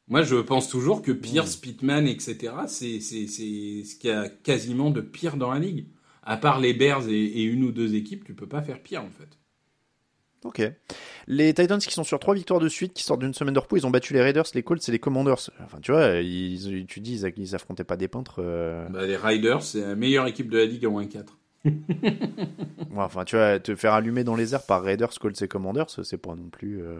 Moi, 0.10 0.24
je 0.24 0.36
pense 0.36 0.68
toujours 0.70 1.02
que 1.02 1.12
Pierce, 1.12 1.56
Pittman, 1.56 2.08
etc., 2.08 2.54
c'est, 2.68 3.00
ce 3.00 3.96
qu'il 3.96 4.10
y 4.10 4.14
a 4.14 4.28
quasiment 4.30 4.90
de 4.92 5.02
pire 5.02 5.38
dans 5.38 5.52
la 5.54 5.60
ligue. 5.60 5.88
À 6.24 6.38
part 6.38 6.60
les 6.60 6.74
Bears 6.74 7.08
et, 7.08 7.14
et 7.26 7.44
une 7.44 7.64
ou 7.64 7.72
deux 7.72 7.96
équipes, 7.96 8.24
tu 8.26 8.34
peux 8.34 8.48
pas 8.48 8.62
faire 8.62 8.82
pire, 8.82 9.04
en 9.04 9.10
fait. 9.12 9.38
Ok. 10.46 10.62
Les 11.28 11.54
Titans 11.54 11.80
qui 11.80 11.94
sont 11.94 12.06
sur 12.06 12.18
trois 12.20 12.34
victoires 12.34 12.62
de 12.62 12.70
suite, 12.70 12.94
qui 12.94 13.04
sortent 13.04 13.20
d'une 13.20 13.34
semaine 13.34 13.54
de 13.54 13.60
repos, 13.60 13.76
ils 13.76 13.86
ont 13.86 13.90
battu 13.90 14.14
les 14.14 14.22
Raiders, 14.22 14.46
les 14.54 14.64
Colts 14.64 14.88
et 14.88 14.92
les 14.92 15.00
Commanders. 15.00 15.50
Enfin, 15.64 15.80
tu 15.82 15.92
vois, 15.92 16.16
ils, 16.22 16.86
tu 16.88 17.02
dis, 17.02 17.20
ils, 17.20 17.34
ils 17.38 17.56
affrontaient 17.56 17.84
pas 17.84 17.98
des 17.98 18.08
peintres. 18.08 18.38
euh, 18.40 18.88
Bah, 18.88 19.06
les 19.06 19.18
Riders, 19.18 19.62
c'est 19.64 19.82
la 19.82 19.96
meilleure 19.96 20.28
équipe 20.28 20.50
de 20.50 20.58
la 20.58 20.66
ligue 20.66 20.86
en 20.86 20.92
moins 20.92 21.06
4. 21.08 21.38
ouais, 21.66 21.74
enfin, 22.96 23.26
tu 23.26 23.36
vois, 23.36 23.60
te 23.60 23.76
faire 23.76 23.94
allumer 23.94 24.24
dans 24.24 24.36
les 24.36 24.54
airs 24.54 24.66
par 24.66 24.82
Raiders, 24.84 25.12
Colts 25.20 25.42
et 25.42 25.48
Commanders, 25.48 25.90
c'est 26.04 26.18
pas 26.18 26.36
non 26.36 26.50
plus. 26.50 26.82
euh, 26.82 27.00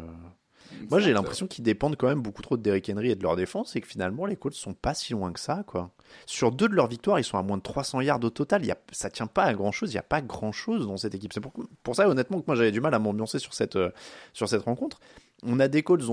Moi, 0.90 1.00
j'ai 1.00 1.14
l'impression 1.14 1.48
qu'ils 1.48 1.64
dépendent 1.64 1.96
quand 1.96 2.08
même 2.08 2.22
beaucoup 2.22 2.42
trop 2.42 2.58
de 2.58 2.62
Derrick 2.62 2.90
Henry 2.90 3.12
et 3.12 3.16
de 3.16 3.24
leur 3.24 3.36
défense, 3.36 3.76
et 3.76 3.82
que 3.82 3.88
finalement, 3.88 4.26
les 4.26 4.36
Colts 4.36 4.56
sont 4.56 4.74
pas 4.74 4.94
si 4.94 5.14
loin 5.14 5.32
que 5.32 5.40
ça, 5.40 5.64
quoi. 5.68 5.92
Sur 6.26 6.52
deux 6.52 6.68
de 6.68 6.74
leurs 6.74 6.88
victoires, 6.88 7.20
ils 7.20 7.24
sont 7.24 7.38
à 7.38 7.44
moins 7.44 7.58
de 7.58 7.64
300 7.64 8.02
yards 8.02 8.24
au 8.24 8.30
total. 8.30 8.64
Il 8.64 8.68
y 8.68 8.72
a, 8.72 8.78
ça 8.92 9.10
tient 9.10 9.28
pas 9.28 9.44
à 9.44 9.54
grand 9.54 9.72
chose. 9.72 9.92
Il 9.92 9.96
y 9.96 10.00
a 10.00 10.04
pas 10.04 10.22
grand 10.22 10.52
chose 10.52 10.88
dans 10.88 10.98
cette 10.98 11.14
équipe. 11.16 11.34
C'est 11.34 11.42
pour, 11.42 11.54
pour 11.84 11.96
ça, 11.96 12.10
honnêtement, 12.10 12.40
que 12.40 12.46
moi, 12.48 12.56
j'avais 12.56 12.72
du 12.72 12.82
mal 12.82 12.94
à 12.94 13.00
m'ambiancer 13.00 13.40
sur 13.40 13.54
cette, 13.54 13.76
euh, 13.76 13.92
sur 14.34 14.50
cette 14.50 14.64
rencontre. 14.64 15.00
On 15.44 15.60
a 15.60 15.68
des 15.68 15.84
Colts 15.84 16.04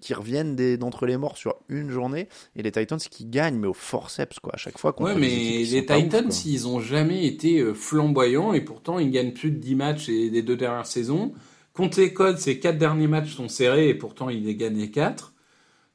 qui 0.00 0.14
reviennent 0.14 0.54
d'entre 0.76 1.06
les 1.06 1.16
morts 1.16 1.36
sur 1.36 1.56
une 1.68 1.90
journée 1.90 2.28
et 2.54 2.62
les 2.62 2.70
Titans 2.70 2.98
qui 2.98 3.24
gagnent, 3.24 3.58
mais 3.58 3.66
au 3.66 3.74
forceps, 3.74 4.38
quoi, 4.38 4.54
à 4.54 4.58
chaque 4.58 4.78
fois. 4.78 4.94
Ouais, 5.02 5.16
mais 5.16 5.28
les 5.28 5.84
Titans, 5.84 6.30
ils 6.44 6.68
ont 6.68 6.78
jamais 6.78 7.26
été 7.26 7.58
euh, 7.58 7.74
flamboyants 7.74 8.52
et 8.52 8.60
pourtant 8.60 9.00
ils 9.00 9.10
gagnent 9.10 9.32
plus 9.32 9.50
de 9.50 9.58
10 9.58 9.74
matchs 9.74 10.06
des 10.06 10.42
deux 10.42 10.56
dernières 10.56 10.86
saisons. 10.86 11.32
Les 11.78 12.12
Colts, 12.12 12.38
ces 12.38 12.58
quatre 12.58 12.78
derniers 12.78 13.06
matchs 13.06 13.34
sont 13.34 13.48
serrés 13.48 13.88
et 13.88 13.94
pourtant 13.94 14.30
il 14.30 14.44
les 14.44 14.56
gagné 14.56 14.90
4. 14.90 15.34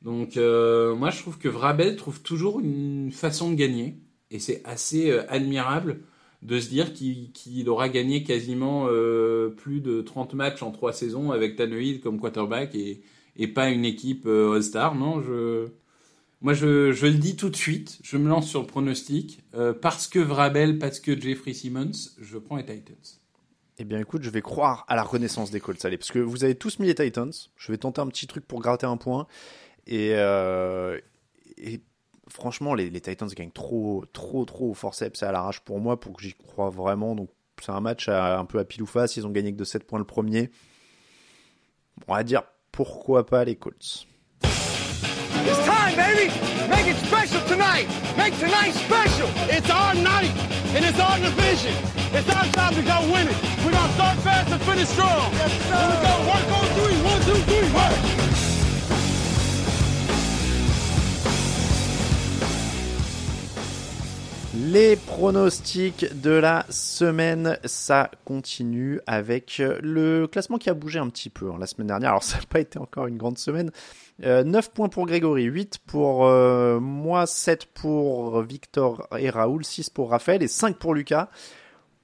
Donc 0.03 0.37
euh, 0.37 0.95
moi 0.95 1.09
je 1.09 1.19
trouve 1.19 1.37
que 1.37 1.47
Vrabel 1.47 1.95
trouve 1.95 2.21
toujours 2.21 2.59
une 2.59 3.11
façon 3.11 3.51
de 3.51 3.55
gagner 3.55 3.99
et 4.29 4.39
c'est 4.39 4.61
assez 4.63 5.11
euh, 5.11 5.23
admirable 5.29 6.01
de 6.41 6.59
se 6.59 6.69
dire 6.69 6.93
qu'il 6.93 7.69
aura 7.69 7.89
gagné 7.89 8.23
quasiment 8.23 8.87
euh, 8.89 9.49
plus 9.49 9.79
de 9.79 10.01
30 10.01 10.33
matchs 10.33 10.63
en 10.63 10.71
trois 10.71 10.93
saisons 10.93 11.31
avec 11.31 11.55
Tannehill 11.55 12.01
comme 12.01 12.19
quarterback 12.19 12.73
et, 12.73 13.01
et 13.35 13.47
pas 13.47 13.69
une 13.69 13.85
équipe 13.85 14.25
All-Star. 14.25 14.95
Non, 14.95 15.21
je, 15.21 15.67
moi 16.41 16.53
je, 16.53 16.91
je, 16.91 17.05
le 17.05 17.13
dis 17.13 17.35
tout 17.35 17.49
de 17.49 17.55
suite, 17.55 17.99
je 18.03 18.17
me 18.17 18.27
lance 18.27 18.49
sur 18.49 18.61
le 18.61 18.67
pronostic 18.67 19.41
parce 19.81 20.07
que 20.07 20.17
Vrabel, 20.19 20.79
parce 20.79 20.99
que 20.99 21.19
Jeffrey 21.19 21.53
Simmons, 21.53 21.91
je 22.19 22.39
prends 22.39 22.57
les 22.57 22.65
Titans. 22.65 23.20
Eh 23.81 23.83
bien, 23.83 23.99
écoute, 23.99 24.21
je 24.21 24.29
vais 24.29 24.43
croire 24.43 24.85
à 24.87 24.95
la 24.95 25.01
renaissance 25.01 25.49
des 25.49 25.59
Colts, 25.59 25.83
allez, 25.85 25.97
parce 25.97 26.11
que 26.11 26.19
vous 26.19 26.43
avez 26.43 26.53
tous 26.53 26.77
mis 26.77 26.85
les 26.85 26.93
Titans. 26.93 27.31
Je 27.55 27.71
vais 27.71 27.79
tenter 27.79 27.99
un 27.99 28.05
petit 28.05 28.27
truc 28.27 28.47
pour 28.47 28.59
gratter 28.59 28.85
un 28.85 28.95
point. 28.95 29.25
Et, 29.87 30.11
euh, 30.13 30.99
franchement, 32.27 32.75
les, 32.75 32.91
Titans 33.01 33.27
gagnent 33.29 33.49
trop, 33.49 34.05
trop, 34.13 34.45
trop 34.45 34.69
au 34.69 34.73
forceps 34.75 35.23
et 35.23 35.25
à 35.25 35.31
l'arrache 35.31 35.61
pour 35.61 35.79
moi, 35.79 35.99
pour 35.99 36.15
que 36.15 36.21
j'y 36.21 36.35
croie 36.35 36.69
vraiment. 36.69 37.15
Donc, 37.15 37.31
c'est 37.59 37.71
un 37.71 37.79
match 37.79 38.07
un 38.07 38.45
peu 38.45 38.59
à 38.59 38.65
pile 38.65 38.83
ou 38.83 38.85
face. 38.85 39.17
Ils 39.17 39.25
ont 39.25 39.31
gagné 39.31 39.51
que 39.51 39.57
de 39.57 39.63
7 39.63 39.87
points 39.87 39.97
le 39.97 40.05
premier. 40.05 40.51
On 42.07 42.13
va 42.13 42.23
dire 42.23 42.43
pourquoi 42.71 43.25
pas 43.25 43.43
les 43.45 43.55
Colts. 43.55 44.05
And 50.75 50.85
it's 50.85 50.99
our 50.99 51.17
division. 51.19 51.75
It's 52.13 52.29
our 52.29 52.45
time 52.53 52.73
to 52.75 52.81
go 52.81 52.97
win 53.11 53.27
it. 53.27 53.37
We're 53.65 53.71
gonna 53.71 53.93
start 53.93 54.17
fast 54.19 54.51
and 54.51 54.61
finish 54.61 54.87
strong. 54.87 55.31
Yes, 55.33 55.51
sir. 55.67 55.75
Here 55.75 55.89
we 55.91 55.97
go. 56.07 56.13
Work 56.31 56.47
on 56.57 56.65
three. 56.77 56.97
One, 57.03 57.21
two, 57.21 57.41
three. 57.49 57.69
Work. 57.73 58.50
Les 64.69 64.95
pronostics 64.95 66.21
de 66.21 66.29
la 66.29 66.67
semaine, 66.69 67.57
ça 67.65 68.11
continue 68.25 68.99
avec 69.07 69.59
le 69.59 70.27
classement 70.27 70.59
qui 70.59 70.69
a 70.69 70.75
bougé 70.75 70.99
un 70.99 71.09
petit 71.09 71.31
peu 71.31 71.49
hein, 71.49 71.55
la 71.59 71.65
semaine 71.65 71.87
dernière. 71.87 72.11
Alors 72.11 72.23
ça 72.23 72.37
n'a 72.37 72.43
pas 72.45 72.59
été 72.59 72.77
encore 72.77 73.07
une 73.07 73.17
grande 73.17 73.39
semaine, 73.39 73.71
9 74.19 74.23
euh, 74.23 74.61
points 74.71 74.87
pour 74.87 75.07
Grégory, 75.07 75.45
8 75.45 75.79
pour 75.87 76.27
euh, 76.27 76.79
moi, 76.79 77.25
7 77.25 77.65
pour 77.73 78.39
Victor 78.43 79.07
et 79.17 79.31
Raoul, 79.31 79.65
6 79.65 79.89
pour 79.89 80.11
Raphaël 80.11 80.43
et 80.43 80.47
5 80.47 80.77
pour 80.77 80.93
Lucas. 80.93 81.29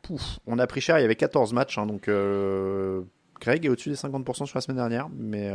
Pouf, 0.02 0.40
on 0.48 0.58
a 0.58 0.66
pris 0.66 0.82
cher, 0.82 0.98
il 0.98 1.04
y 1.04 1.06
avait 1.06 1.16
14 1.16 1.54
matchs, 1.54 1.78
hein, 1.78 1.86
donc 1.86 2.08
euh, 2.08 3.04
Greg 3.40 3.66
est 3.66 3.70
au-dessus 3.70 3.90
des 3.90 3.96
50% 3.96 4.48
sur 4.48 4.58
la 4.58 4.62
semaine 4.62 4.78
dernière, 4.78 5.10
mais 5.16 5.52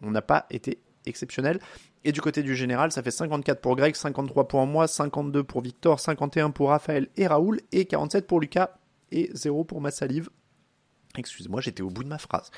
on 0.00 0.10
n'a 0.10 0.22
pas 0.22 0.46
été 0.48 0.78
exceptionnel. 1.04 1.60
Et 2.04 2.12
du 2.12 2.20
côté 2.20 2.42
du 2.42 2.54
général, 2.54 2.92
ça 2.92 3.02
fait 3.02 3.10
54 3.10 3.60
pour 3.60 3.76
Greg, 3.76 3.94
53 3.94 4.46
pour 4.46 4.66
moi, 4.66 4.86
52 4.86 5.42
pour 5.42 5.62
Victor, 5.62 5.98
51 5.98 6.50
pour 6.50 6.68
Raphaël 6.68 7.08
et 7.16 7.26
Raoul, 7.26 7.60
et 7.72 7.86
47 7.86 8.26
pour 8.26 8.40
Lucas, 8.40 8.76
et 9.10 9.30
0 9.32 9.64
pour 9.64 9.80
ma 9.80 9.90
salive. 9.90 10.28
Excusez-moi, 11.16 11.60
j'étais 11.60 11.82
au 11.82 11.88
bout 11.88 12.04
de 12.04 12.08
ma 12.08 12.18
phrase. 12.18 12.50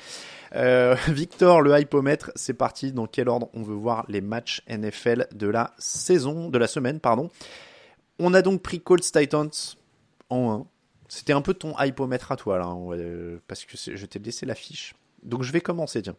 Euh, 0.55 0.95
Victor, 1.07 1.61
le 1.61 1.79
hypomètre, 1.79 2.31
c'est 2.35 2.55
parti. 2.55 2.91
Dans 2.91 3.07
quel 3.07 3.29
ordre 3.29 3.49
on 3.53 3.61
veut 3.61 3.75
voir 3.75 4.05
les 4.09 4.21
matchs 4.21 4.63
NFL 4.67 5.27
de 5.33 5.47
la 5.47 5.73
saison, 5.77 6.49
de 6.49 6.57
la 6.57 6.67
semaine, 6.67 6.99
pardon. 6.99 7.29
On 8.19 8.33
a 8.33 8.41
donc 8.41 8.61
pris 8.61 8.81
Colts 8.81 9.11
Titans 9.11 9.51
en 10.29 10.61
1. 10.61 10.65
C'était 11.07 11.33
un 11.33 11.41
peu 11.41 11.53
ton 11.53 11.73
hypomètre 11.79 12.31
à 12.31 12.35
toi, 12.35 12.57
là, 12.57 12.65
hein, 12.65 13.39
parce 13.47 13.63
que 13.63 13.77
je 13.77 14.05
t'ai 14.05 14.19
laissé 14.19 14.45
l'affiche. 14.45 14.93
Donc 15.23 15.43
je 15.43 15.53
vais 15.53 15.61
commencer, 15.61 16.01
tiens. 16.01 16.15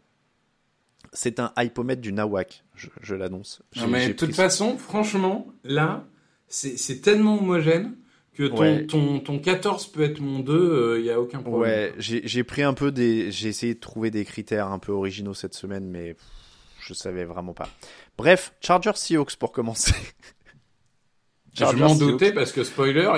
C'est 1.12 1.40
un 1.40 1.52
hypomètre 1.56 2.02
du 2.02 2.12
Nawak, 2.12 2.64
je, 2.74 3.14
l'annonce. 3.14 3.62
mais 3.88 4.08
de 4.08 4.12
toute 4.12 4.34
façon, 4.34 4.76
franchement, 4.76 5.46
là, 5.64 6.06
c'est 6.48 7.00
tellement 7.00 7.38
homogène 7.38 7.94
que 8.34 8.86
ton, 8.86 9.18
ton, 9.18 9.38
14 9.38 9.88
peut 9.88 10.02
être 10.02 10.20
mon 10.20 10.38
2, 10.40 10.52
il 10.54 10.58
euh, 10.58 11.02
n'y 11.02 11.10
a 11.10 11.20
aucun 11.20 11.40
problème. 11.40 11.60
Ouais, 11.60 11.94
j'ai 11.98 12.44
pris 12.44 12.62
un 12.62 12.74
peu 12.74 12.92
des. 12.92 13.32
J'ai 13.32 13.48
essayé 13.48 13.74
de 13.74 13.80
trouver 13.80 14.10
des 14.12 14.24
critères 14.24 14.68
un 14.68 14.78
peu 14.78 14.92
originaux 14.92 15.34
cette 15.34 15.54
semaine, 15.54 15.88
mais 15.88 16.14
je 16.80 16.94
savais 16.94 17.24
vraiment 17.24 17.52
pas. 17.52 17.68
Bref, 18.16 18.54
Chargers 18.60 18.92
Seahawks 18.94 19.36
pour 19.36 19.50
commencer. 19.50 19.94
je 21.54 21.64
m'en 21.76 21.96
doutais 21.96 22.32
parce 22.32 22.52
que 22.52 22.62
spoiler, 22.62 23.10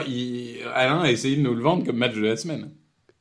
Alain 0.75 1.03
a 1.03 1.11
essayé 1.11 1.37
de 1.37 1.43
nous 1.43 1.55
le 1.55 1.62
vendre 1.62 1.85
comme 1.85 1.97
match 1.97 2.14
de 2.14 2.23
la 2.23 2.37
semaine. 2.37 2.71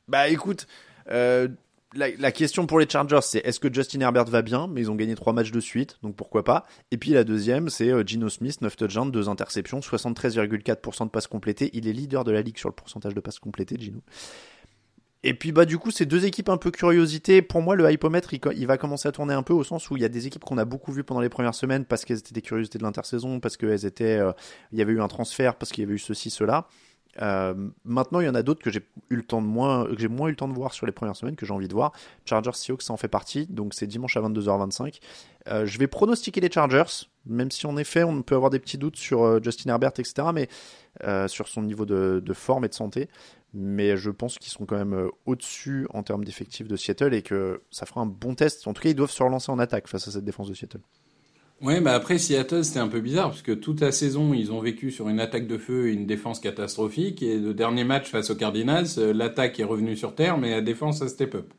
Bah 0.08 0.28
écoute, 0.28 0.66
euh, 1.10 1.48
la, 1.94 2.32
question 2.32 2.66
pour 2.66 2.78
les 2.78 2.88
Chargers, 2.88 3.20
c'est 3.22 3.38
est-ce 3.38 3.58
que 3.58 3.72
Justin 3.72 4.00
Herbert 4.00 4.26
va 4.26 4.42
bien? 4.42 4.68
Mais 4.68 4.82
ils 4.82 4.90
ont 4.90 4.94
gagné 4.94 5.14
trois 5.14 5.32
matchs 5.32 5.50
de 5.50 5.60
suite, 5.60 5.98
donc 6.02 6.14
pourquoi 6.14 6.44
pas? 6.44 6.66
Et 6.90 6.96
puis 6.96 7.10
la 7.10 7.24
deuxième, 7.24 7.68
c'est 7.68 7.90
euh, 7.90 8.04
Gino 8.06 8.28
Smith, 8.28 8.60
9 8.60 8.76
touchdowns, 8.76 9.10
2 9.10 9.28
interceptions, 9.28 9.80
73,4% 9.80 11.04
de 11.04 11.10
passes 11.10 11.26
complétées. 11.26 11.70
Il 11.72 11.88
est 11.88 11.92
leader 11.92 12.24
de 12.24 12.30
la 12.30 12.42
ligue 12.42 12.58
sur 12.58 12.68
le 12.68 12.74
pourcentage 12.74 13.14
de 13.14 13.20
passes 13.20 13.38
complétées, 13.38 13.76
Gino. 13.78 14.00
Et 15.22 15.34
puis 15.34 15.52
bah 15.52 15.66
du 15.66 15.76
coup, 15.76 15.90
ces 15.90 16.06
deux 16.06 16.24
équipes 16.24 16.48
un 16.48 16.56
peu 16.56 16.70
curiosité. 16.70 17.42
Pour 17.42 17.60
moi, 17.60 17.76
le 17.76 17.90
hypomètre, 17.92 18.32
il, 18.32 18.66
va 18.66 18.78
commencer 18.78 19.06
à 19.06 19.12
tourner 19.12 19.34
un 19.34 19.42
peu 19.42 19.52
au 19.52 19.64
sens 19.64 19.90
où 19.90 19.96
il 19.96 20.02
y 20.02 20.06
a 20.06 20.08
des 20.08 20.26
équipes 20.26 20.44
qu'on 20.44 20.56
a 20.56 20.64
beaucoup 20.64 20.92
vues 20.92 21.04
pendant 21.04 21.20
les 21.20 21.28
premières 21.28 21.54
semaines 21.54 21.84
parce 21.84 22.06
qu'elles 22.06 22.18
étaient 22.18 22.32
des 22.32 22.40
curiosités 22.40 22.78
de 22.78 22.84
l'intersaison, 22.84 23.38
parce 23.38 23.58
qu'elles 23.58 23.84
étaient, 23.84 24.16
euh, 24.16 24.32
il 24.72 24.78
y 24.78 24.82
avait 24.82 24.92
eu 24.92 25.00
un 25.02 25.08
transfert, 25.08 25.56
parce 25.56 25.72
qu'il 25.72 25.84
y 25.84 25.86
avait 25.86 25.94
eu 25.94 25.98
ceci, 25.98 26.30
cela. 26.30 26.66
Euh, 27.20 27.54
maintenant, 27.84 28.20
il 28.20 28.26
y 28.26 28.28
en 28.28 28.34
a 28.34 28.42
d'autres 28.42 28.62
que 28.62 28.70
j'ai 28.70 28.86
eu 29.10 29.16
le 29.16 29.22
temps 29.22 29.42
de 29.42 29.46
moins, 29.46 29.84
que 29.86 29.98
j'ai 29.98 30.08
moins 30.08 30.28
eu 30.28 30.30
le 30.30 30.36
temps 30.36 30.48
de 30.48 30.54
voir 30.54 30.72
sur 30.72 30.86
les 30.86 30.92
premières 30.92 31.16
semaines, 31.16 31.36
que 31.36 31.46
j'ai 31.46 31.52
envie 31.52 31.68
de 31.68 31.74
voir. 31.74 31.92
Chargers 32.24 32.52
Seahawks, 32.54 32.82
ça 32.82 32.92
en 32.92 32.96
fait 32.96 33.08
partie. 33.08 33.46
Donc 33.46 33.74
c'est 33.74 33.86
dimanche 33.86 34.16
à 34.16 34.20
22h25. 34.20 35.00
Euh, 35.48 35.66
je 35.66 35.78
vais 35.78 35.86
pronostiquer 35.86 36.40
les 36.40 36.50
Chargers, 36.50 37.06
même 37.26 37.50
si 37.50 37.66
en 37.66 37.76
effet 37.76 38.04
on 38.04 38.22
peut 38.22 38.34
avoir 38.34 38.50
des 38.50 38.58
petits 38.58 38.78
doutes 38.78 38.96
sur 38.96 39.22
euh, 39.22 39.40
Justin 39.42 39.70
Herbert, 39.70 39.92
etc. 39.98 40.28
Mais 40.34 40.48
sur 41.28 41.48
son 41.48 41.62
niveau 41.62 41.86
de, 41.86 42.20
de, 42.24 42.32
forme 42.34 42.64
et 42.64 42.68
de 42.68 42.74
santé. 42.74 43.08
Mais 43.54 43.96
je 43.96 44.10
pense 44.10 44.38
qu'ils 44.38 44.52
sont 44.52 44.66
quand 44.66 44.76
même 44.76 45.08
au-dessus 45.24 45.86
en 45.90 46.02
termes 46.02 46.24
d'effectifs 46.24 46.68
de 46.68 46.76
Seattle 46.76 47.14
et 47.14 47.22
que 47.22 47.62
ça 47.70 47.86
fera 47.86 48.00
un 48.00 48.06
bon 48.06 48.34
test. 48.34 48.66
En 48.68 48.74
tout 48.74 48.82
cas, 48.82 48.90
ils 48.90 48.94
doivent 48.94 49.10
se 49.10 49.22
relancer 49.22 49.50
en 49.50 49.58
attaque 49.58 49.88
face 49.88 50.06
à 50.08 50.10
cette 50.10 50.24
défense 50.24 50.48
de 50.48 50.54
Seattle. 50.54 50.80
Ouais, 51.60 51.80
bah 51.82 51.94
après 51.94 52.16
Seattle 52.16 52.64
c'était 52.64 52.78
un 52.78 52.88
peu 52.88 53.00
bizarre 53.00 53.30
parce 53.30 53.42
que 53.42 53.52
toute 53.52 53.80
la 53.80 53.92
saison 53.92 54.32
ils 54.32 54.50
ont 54.50 54.60
vécu 54.60 54.90
sur 54.90 55.10
une 55.10 55.20
attaque 55.20 55.46
de 55.46 55.58
feu 55.58 55.88
et 55.88 55.92
une 55.92 56.06
défense 56.06 56.40
catastrophique 56.40 57.22
et 57.22 57.36
le 57.36 57.52
dernier 57.52 57.84
match 57.84 58.08
face 58.08 58.30
aux 58.30 58.34
Cardinals, 58.34 58.86
euh, 58.96 59.12
l'attaque 59.12 59.60
est 59.60 59.64
revenue 59.64 59.94
sur 59.94 60.14
terre 60.14 60.38
mais 60.38 60.52
la 60.52 60.62
défense 60.62 61.02
a 61.02 61.08
step 61.08 61.34
up. 61.34 61.52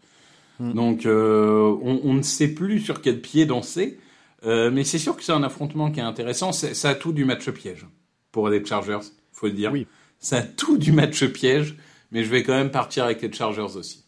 Donc 0.60 1.06
euh, 1.06 1.76
on, 1.82 2.14
ne 2.14 2.22
sait 2.22 2.50
plus 2.54 2.80
sur 2.80 3.02
quel 3.02 3.20
pied 3.22 3.46
danser, 3.46 4.00
euh, 4.46 4.70
mais 4.70 4.84
c'est 4.84 5.00
sûr 5.00 5.16
que 5.16 5.24
c'est 5.24 5.32
un 5.32 5.44
affrontement 5.44 5.92
qui 5.92 6.00
est 6.00 6.04
intéressant. 6.04 6.52
ça 6.52 6.90
a 6.90 6.96
tout 6.96 7.14
du 7.14 7.26
match 7.26 7.50
piège 7.50 7.88
pour 8.32 8.48
les 8.50 8.64
Chargers, 8.64 9.00
faut 9.32 9.48
le 9.48 9.54
dire. 9.54 9.72
Oui. 9.72 9.88
Ça 10.20 10.38
a 10.38 10.42
tout 10.44 10.78
du 10.78 10.92
match 10.92 11.26
piège, 11.26 11.76
mais 12.12 12.24
je 12.24 12.30
vais 12.30 12.44
quand 12.44 12.54
même 12.54 12.70
partir 12.70 13.06
avec 13.06 13.24
les 13.24 13.32
Chargers 13.32 13.76
aussi. 13.76 14.06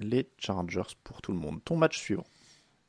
Les 0.00 0.28
Chargers 0.38 0.94
pour 1.02 1.20
tout 1.22 1.32
le 1.32 1.38
monde. 1.38 1.58
Ton 1.64 1.76
match 1.76 1.98
suivant. 1.98 2.26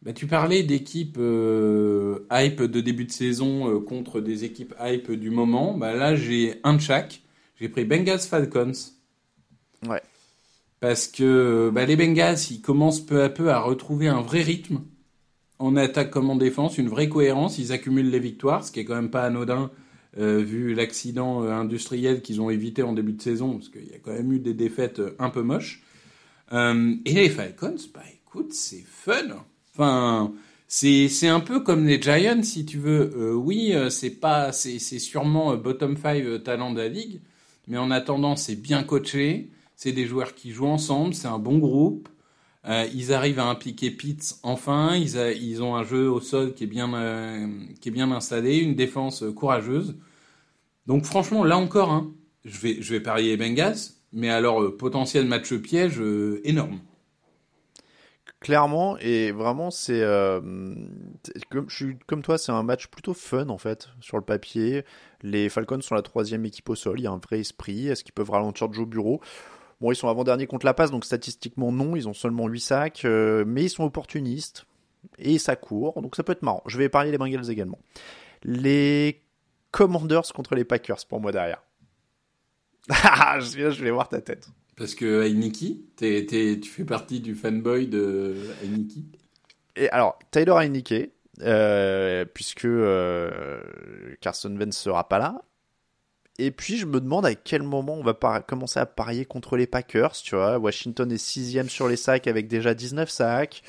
Bah, 0.01 0.13
tu 0.13 0.27
parlais 0.27 0.63
d'équipes 0.63 1.17
euh, 1.19 2.19
hype 2.31 2.62
de 2.62 2.79
début 2.79 3.03
de 3.03 3.12
saison 3.12 3.69
euh, 3.69 3.79
contre 3.81 4.21
des 4.21 4.45
équipes 4.45 4.73
hype 4.79 5.12
du 5.12 5.29
moment. 5.29 5.77
Bah, 5.77 5.93
là, 5.93 6.15
j'ai 6.15 6.59
un 6.63 6.75
de 6.75 6.81
chaque. 6.81 7.21
J'ai 7.59 7.67
pris 7.67 7.83
Bengals 7.83 8.19
Falcons. 8.19 8.71
Ouais. 9.85 10.01
Parce 10.79 11.07
que 11.07 11.69
bah, 11.73 11.85
les 11.85 11.97
Bengals, 11.97 12.38
ils 12.49 12.62
commencent 12.62 13.05
peu 13.05 13.23
à 13.23 13.29
peu 13.29 13.49
à 13.49 13.59
retrouver 13.59 14.07
un 14.07 14.21
vrai 14.21 14.41
rythme 14.41 14.81
en 15.59 15.75
attaque 15.75 16.12
comme 16.12 16.29
en 16.29 16.38
défense, 16.38 16.77
une 16.77 16.88
vraie 16.88 17.09
cohérence. 17.09 17.57
Ils 17.57 17.73
accumulent 17.73 18.09
les 18.09 18.19
victoires, 18.19 18.63
ce 18.63 18.71
qui 18.71 18.79
est 18.79 18.85
quand 18.85 18.95
même 18.95 19.12
pas 19.12 19.25
anodin 19.25 19.69
euh, 20.17 20.41
vu 20.41 20.73
l'accident 20.73 21.41
industriel 21.41 22.21
qu'ils 22.21 22.39
ont 22.39 22.49
évité 22.49 22.83
en 22.83 22.93
début 22.93 23.12
de 23.12 23.21
saison, 23.21 23.55
parce 23.55 23.67
qu'il 23.67 23.85
y 23.85 23.93
a 23.93 23.99
quand 23.99 24.13
même 24.13 24.31
eu 24.31 24.39
des 24.39 24.53
défaites 24.53 25.01
un 25.19 25.29
peu 25.29 25.41
moches. 25.41 25.83
et 26.53 27.13
les 27.13 27.29
Falcons, 27.29 27.75
bah 27.93 28.03
écoute, 28.23 28.53
c'est 28.53 28.85
fun. 28.88 29.43
Enfin, 29.79 30.33
c'est 30.67 31.27
un 31.29 31.39
peu 31.39 31.61
comme 31.61 31.87
les 31.87 32.01
Giants, 32.01 32.43
si 32.43 32.65
tu 32.65 32.77
veux. 32.77 33.11
Euh, 33.15 33.33
oui, 33.33 33.71
euh, 33.73 33.89
c'est 33.89 34.09
pas, 34.09 34.51
c'est 34.51 34.77
sûrement 34.79 35.53
euh, 35.53 35.55
bottom 35.55 35.95
5 35.95 36.43
talent 36.43 36.73
de 36.73 36.79
la 36.79 36.89
ligue, 36.89 37.21
mais 37.67 37.77
en 37.77 37.89
attendant, 37.89 38.35
c'est 38.35 38.55
bien 38.57 38.83
coaché. 38.83 39.51
C'est 39.77 39.93
des 39.93 40.05
joueurs 40.05 40.35
qui 40.35 40.51
jouent 40.51 40.67
ensemble, 40.67 41.13
c'est 41.13 41.29
un 41.29 41.39
bon 41.39 41.59
groupe. 41.59 42.09
ils 42.93 43.13
arrivent 43.13 43.39
à 43.39 43.45
impliquer 43.45 43.91
Pitts 43.91 44.39
enfin. 44.43 44.95
Ils, 44.97 45.63
ont 45.63 45.75
un 45.77 45.83
jeu 45.85 46.09
au 46.11 46.19
sol 46.19 46.53
qui 46.53 46.65
est 46.65 46.67
bien, 46.67 46.93
installé, 48.11 48.57
une 48.57 48.75
défense 48.75 49.23
courageuse. 49.35 49.95
Donc 50.87 51.05
franchement, 51.05 51.45
là 51.45 51.57
encore, 51.57 51.91
hein, 51.91 52.11
je 52.43 52.59
vais, 52.59 52.81
je 52.81 52.93
vais 52.93 52.99
parier 52.99 53.37
Bengals, 53.37 53.77
mais 54.11 54.29
alors 54.29 54.75
potentiel 54.75 55.25
match 55.25 55.53
piège 55.53 56.01
énorme 56.43 56.79
Clairement, 58.41 58.97
et 58.99 59.32
vraiment, 59.32 59.69
c'est 59.69 60.02
euh, 60.02 60.39
comme 61.49 61.69
je 61.69 61.75
suis 61.75 61.97
comme 62.08 62.21
toi, 62.21 62.38
c'est 62.38 62.54
un 62.54 62.63
match 62.63 62.88
plutôt 62.88 63.13
fun 63.13 63.49
en 63.49 63.58
fait 63.58 63.89
sur 63.99 64.15
le 64.15 64.23
papier. 64.23 64.86
Les 65.23 65.49
Falcons 65.49 65.82
sont 65.82 65.93
la 65.93 66.02
troisième 66.02 66.45
équipe 66.45 66.69
au 66.69 66.75
sol, 66.75 67.02
il 67.02 67.04
y 67.04 67.08
a 67.08 67.12
un 67.12 67.17
vrai 67.17 67.41
esprit. 67.41 67.89
Est-ce 67.89 68.06
qu'ils 68.06 68.13
peuvent 68.13 68.30
ralentir 68.30 68.71
Joe 68.71 68.88
Bureau 68.88 69.19
Bon, 69.82 69.91
ils 69.91 69.95
sont 69.95 70.08
avant-dernier 70.08 70.47
contre 70.47 70.65
la 70.65 70.73
passe, 70.73 70.89
donc 70.89 71.04
statistiquement 71.04 71.73
non, 71.73 71.97
ils 71.97 72.08
ont 72.08 72.13
seulement 72.13 72.47
8 72.47 72.60
sacs, 72.62 73.06
euh, 73.06 73.43
mais 73.45 73.65
ils 73.65 73.69
sont 73.69 73.84
opportunistes 73.84 74.65
et 75.17 75.38
ça 75.38 75.58
court, 75.58 76.02
donc 76.02 76.15
ça 76.15 76.23
peut 76.23 76.32
être 76.32 76.43
marrant. 76.43 76.63
Je 76.65 76.78
vais 76.78 76.88
parler 76.88 77.12
des 77.12 77.17
Bengals 77.17 77.49
également. 77.49 77.80
Les 78.43 79.21
Commanders 79.71 80.32
contre 80.34 80.56
les 80.56 80.63
Packers 80.63 81.06
pour 81.10 81.19
moi 81.19 81.34
derrière. 81.34 81.62
je 82.89 83.84
vais 83.84 83.91
voir 83.91 84.08
ta 84.08 84.21
tête. 84.21 84.49
Parce 84.79 84.95
que 84.95 85.23
Heineken, 85.23 85.75
tu 85.97 86.69
fais 86.69 86.85
partie 86.85 87.19
du 87.19 87.35
fanboy 87.35 87.87
de 87.87 88.33
Heineken 88.63 89.03
Et 89.75 89.89
alors, 89.89 90.17
Taylor 90.31 90.61
Heineken, 90.61 91.07
euh, 91.41 92.23
puisque 92.33 92.63
euh, 92.63 93.59
Carson 94.21 94.55
Wentz 94.57 94.77
sera 94.77 95.09
pas 95.09 95.19
là. 95.19 95.41
Et 96.37 96.51
puis 96.51 96.77
je 96.77 96.85
me 96.85 97.01
demande 97.01 97.25
à 97.25 97.35
quel 97.35 97.61
moment 97.61 97.95
on 97.95 98.03
va 98.03 98.13
commencer 98.39 98.79
à 98.79 98.85
parier 98.85 99.25
contre 99.25 99.57
les 99.57 99.67
Packers, 99.67 100.13
tu 100.13 100.35
vois. 100.35 100.57
Washington 100.57 101.11
est 101.11 101.17
sixième 101.17 101.67
sur 101.67 101.89
les 101.89 101.97
sacs 101.97 102.27
avec 102.27 102.47
déjà 102.47 102.73
19 102.73 103.09
sacs 103.09 103.61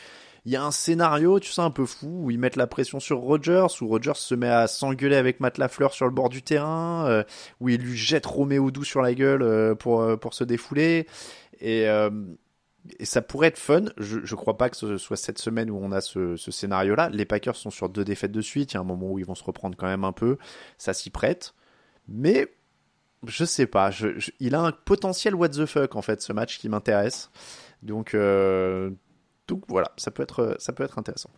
il 0.45 0.53
y 0.53 0.57
a 0.57 0.65
un 0.65 0.71
scénario, 0.71 1.39
tu 1.39 1.51
sais, 1.51 1.61
un 1.61 1.71
peu 1.71 1.85
fou, 1.85 2.23
où 2.25 2.31
ils 2.31 2.39
mettent 2.39 2.57
la 2.57 2.67
pression 2.67 3.01
sur 3.01 3.19
Rogers, 3.19 3.67
où 3.81 3.89
Rogers 3.89 4.17
se 4.17 4.35
met 4.35 4.49
à 4.49 4.67
s'engueuler 4.67 5.17
avec 5.17 5.41
Matt 5.41 5.59
Lafleur 5.59 5.93
sur 5.93 6.07
le 6.07 6.13
bord 6.13 6.29
du 6.29 6.43
terrain, 6.43 7.07
euh, 7.09 7.25
où 7.61 7.69
il 7.69 7.81
lui 7.81 7.97
jette 7.97 8.27
Roméo 8.27 8.71
Doux 8.71 8.85
sur 8.85 9.03
la 9.03 9.15
gueule 9.15 9.43
euh, 9.43 9.75
pour, 9.75 10.01
euh, 10.01 10.17
pour 10.17 10.35
se 10.35 10.45
défouler. 10.45 11.07
Et, 11.61 11.87
ça 13.03 13.21
pourrait 13.21 13.49
être 13.49 13.59
fun. 13.59 13.85
Je, 13.99 14.21
je 14.25 14.35
crois 14.35 14.57
pas 14.57 14.71
que 14.71 14.77
ce 14.77 14.97
soit 14.97 15.19
cette 15.19 15.39
semaine 15.39 15.71
où 15.71 15.79
on 15.81 15.93
a 15.93 16.01
ce, 16.01 16.37
scénario-là. 16.37 17.11
Les 17.11 17.27
Packers 17.27 17.55
sont 17.55 17.69
sur 17.69 17.91
deux 17.91 18.05
défaites 18.05 18.33
de 18.33 18.41
suite. 18.41 18.73
Il 18.73 18.77
y 18.77 18.79
a 18.79 18.81
un 18.81 18.85
moment 18.85 19.11
où 19.11 19.19
ils 19.19 19.27
vont 19.27 19.35
se 19.35 19.45
reprendre 19.45 19.77
quand 19.77 19.87
même 19.87 20.05
un 20.05 20.13
peu. 20.13 20.39
Ça 20.79 20.95
s'y 20.95 21.11
prête. 21.11 21.55
Mais 22.09 22.49
je 23.27 23.45
sais 23.45 23.67
pas. 23.67 23.91
Il 24.41 24.55
a 24.55 24.63
un 24.63 24.73
potentiel 24.73 25.35
what 25.35 25.51
the 25.51 25.67
fuck 25.67 25.95
en 25.95 26.01
fait 26.01 26.23
ce 26.23 26.33
match 26.33 26.59
qui 26.59 26.71
m'intéresse. 26.71 27.31
Donc 27.83 28.17
donc 29.51 29.65
voilà, 29.69 29.93
ça 29.97 30.11
peut 30.11 30.23
être, 30.23 30.57
ça 30.59 30.73
peut 30.73 30.85
être 30.85 30.99
intéressant. 30.99 31.31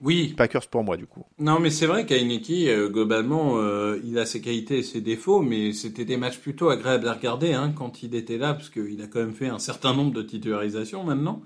Oui. 0.00 0.34
Packers 0.36 0.66
pour 0.66 0.82
moi, 0.82 0.96
du 0.96 1.06
coup. 1.06 1.22
Non, 1.38 1.60
mais 1.60 1.70
c'est 1.70 1.86
vrai 1.86 2.06
qu'Aineki, 2.06 2.68
euh, 2.68 2.88
globalement, 2.88 3.58
euh, 3.58 4.00
il 4.02 4.18
a 4.18 4.26
ses 4.26 4.40
qualités 4.40 4.78
et 4.78 4.82
ses 4.82 5.00
défauts, 5.00 5.42
mais 5.42 5.72
c'était 5.72 6.04
des 6.04 6.16
matchs 6.16 6.38
plutôt 6.38 6.70
agréables 6.70 7.06
à 7.06 7.12
regarder 7.12 7.52
hein, 7.52 7.72
quand 7.76 8.02
il 8.02 8.16
était 8.16 8.38
là, 8.38 8.54
parce 8.54 8.68
qu'il 8.68 9.00
a 9.00 9.06
quand 9.06 9.20
même 9.20 9.34
fait 9.34 9.46
un 9.46 9.60
certain 9.60 9.94
nombre 9.94 10.12
de 10.12 10.22
titularisations 10.22 11.04
maintenant, 11.04 11.42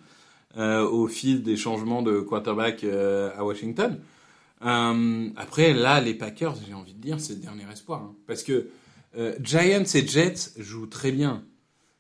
euh, 0.57 0.89
au 0.89 1.07
fil 1.07 1.43
des 1.43 1.57
changements 1.57 2.01
de 2.01 2.21
quarterback 2.21 2.85
à 2.85 3.45
Washington. 3.45 3.99
après, 4.61 5.75
là, 5.75 6.01
les 6.01 6.15
Packers, 6.15 6.55
j'ai 6.67 6.75
envie 6.75 6.95
de 6.95 7.01
dire, 7.01 7.21
c'est 7.21 7.35
le 7.35 7.41
dernier 7.41 7.65
espoir. 7.71 8.01
Hein, 8.03 8.15
parce 8.27 8.43
que 8.43 8.69
Giants 9.41 9.85
et 9.95 10.07
Jets 10.07 10.53
jouent 10.59 10.87
très 10.87 11.13
bien. 11.13 11.43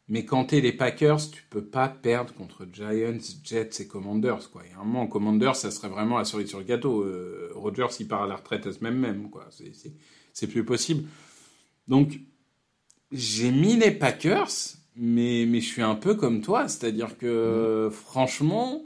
Mais 0.09 0.25
quand 0.25 0.45
t'es 0.45 0.61
les 0.61 0.73
Packers, 0.73 1.31
tu 1.31 1.42
peux 1.51 1.64
pas 1.64 1.88
perdre 1.88 2.33
contre 2.33 2.66
Giants, 2.73 3.19
Jets 3.42 3.81
et 3.81 3.87
Commanders. 3.88 4.51
Quoi. 4.53 4.62
Il 4.64 4.71
y 4.71 4.75
a 4.75 4.81
un 4.81 4.85
moment, 4.85 5.09
Commanders, 5.09 5.57
ça 5.57 5.73
serait 5.73 5.88
vraiment 5.88 6.19
la 6.19 6.25
cerise 6.25 6.49
sur 6.49 6.59
le 6.59 6.64
gâteau. 6.64 7.03
Euh, 7.03 7.51
Rodgers, 7.55 7.88
il 7.99 8.07
part 8.07 8.23
à 8.23 8.27
la 8.29 8.37
retraite 8.37 8.66
à 8.66 8.73
ce 8.73 8.83
même 8.85 8.99
même. 8.99 9.31
Quoi. 9.31 9.49
C'est, 10.33 10.47
plus 10.47 10.64
possible. 10.64 11.09
Donc, 11.88 12.21
j'ai 13.11 13.51
mis 13.51 13.77
les 13.77 13.90
Packers, 13.90 14.77
mais, 14.95 15.45
mais 15.49 15.61
je 15.61 15.66
suis 15.66 15.83
un 15.83 15.97
peu 15.97 16.14
comme 16.14 16.40
toi. 16.40 16.69
C'est-à-dire 16.69 17.19
que, 17.19 17.88
franchement, 17.90 18.85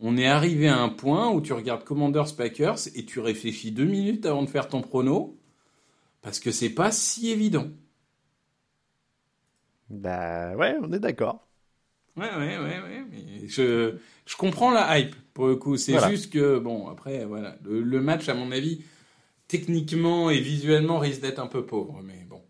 on 0.00 0.16
est 0.16 0.26
arrivé 0.26 0.68
à 0.68 0.80
un 0.80 0.88
point 0.88 1.30
où 1.30 1.42
tu 1.42 1.52
regardes 1.52 1.84
Commanders, 1.84 2.34
Packers, 2.34 2.88
et 2.94 3.04
tu 3.04 3.20
réfléchis 3.20 3.72
deux 3.72 3.84
minutes 3.84 4.24
avant 4.24 4.42
de 4.42 4.48
faire 4.48 4.68
ton 4.68 4.80
prono, 4.80 5.38
parce 6.22 6.40
que 6.40 6.50
c'est 6.50 6.70
pas 6.70 6.90
si 6.90 7.30
évident. 7.30 7.68
Bah 9.92 10.56
ouais, 10.56 10.74
on 10.80 10.90
est 10.92 10.98
d'accord. 10.98 11.46
Ouais, 12.16 12.30
ouais, 12.34 12.58
ouais, 12.58 12.80
ouais. 12.80 13.04
Mais 13.10 13.46
je, 13.46 13.96
je 14.26 14.36
comprends 14.36 14.70
la 14.70 14.98
hype 14.98 15.14
pour 15.34 15.46
le 15.46 15.56
coup. 15.56 15.76
C'est 15.76 15.98
juste 16.08 16.32
que, 16.32 16.58
bon, 16.58 16.88
après, 16.88 17.24
voilà. 17.26 17.56
Le, 17.62 18.00
match, 18.00 18.28
à 18.28 18.34
mon 18.34 18.52
avis, 18.52 18.82
techniquement 19.48 20.30
et 20.30 20.40
visuellement, 20.40 20.98
risque 20.98 21.20
d'être 21.20 21.38
un 21.38 21.46
peu 21.46 21.64
pauvre. 21.66 22.00
Mais 22.02 22.24
bon. 22.28 22.42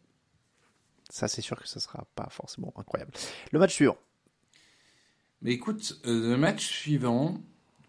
Ça, 1.11 1.27
c'est 1.29 1.43
sûr 1.43 1.61
que 1.61 1.69
ce 1.69 1.81
sera 1.81 2.07
pas 2.15 2.29
forcément 2.31 2.73
incroyable. 2.77 3.13
Le 3.51 3.59
match 3.59 3.75
suivant. 3.75 3.99
Mais 5.43 5.53
écoute, 5.53 6.01
euh, 6.07 6.31
le 6.31 6.37
match 6.37 6.65
suivant, 6.65 7.41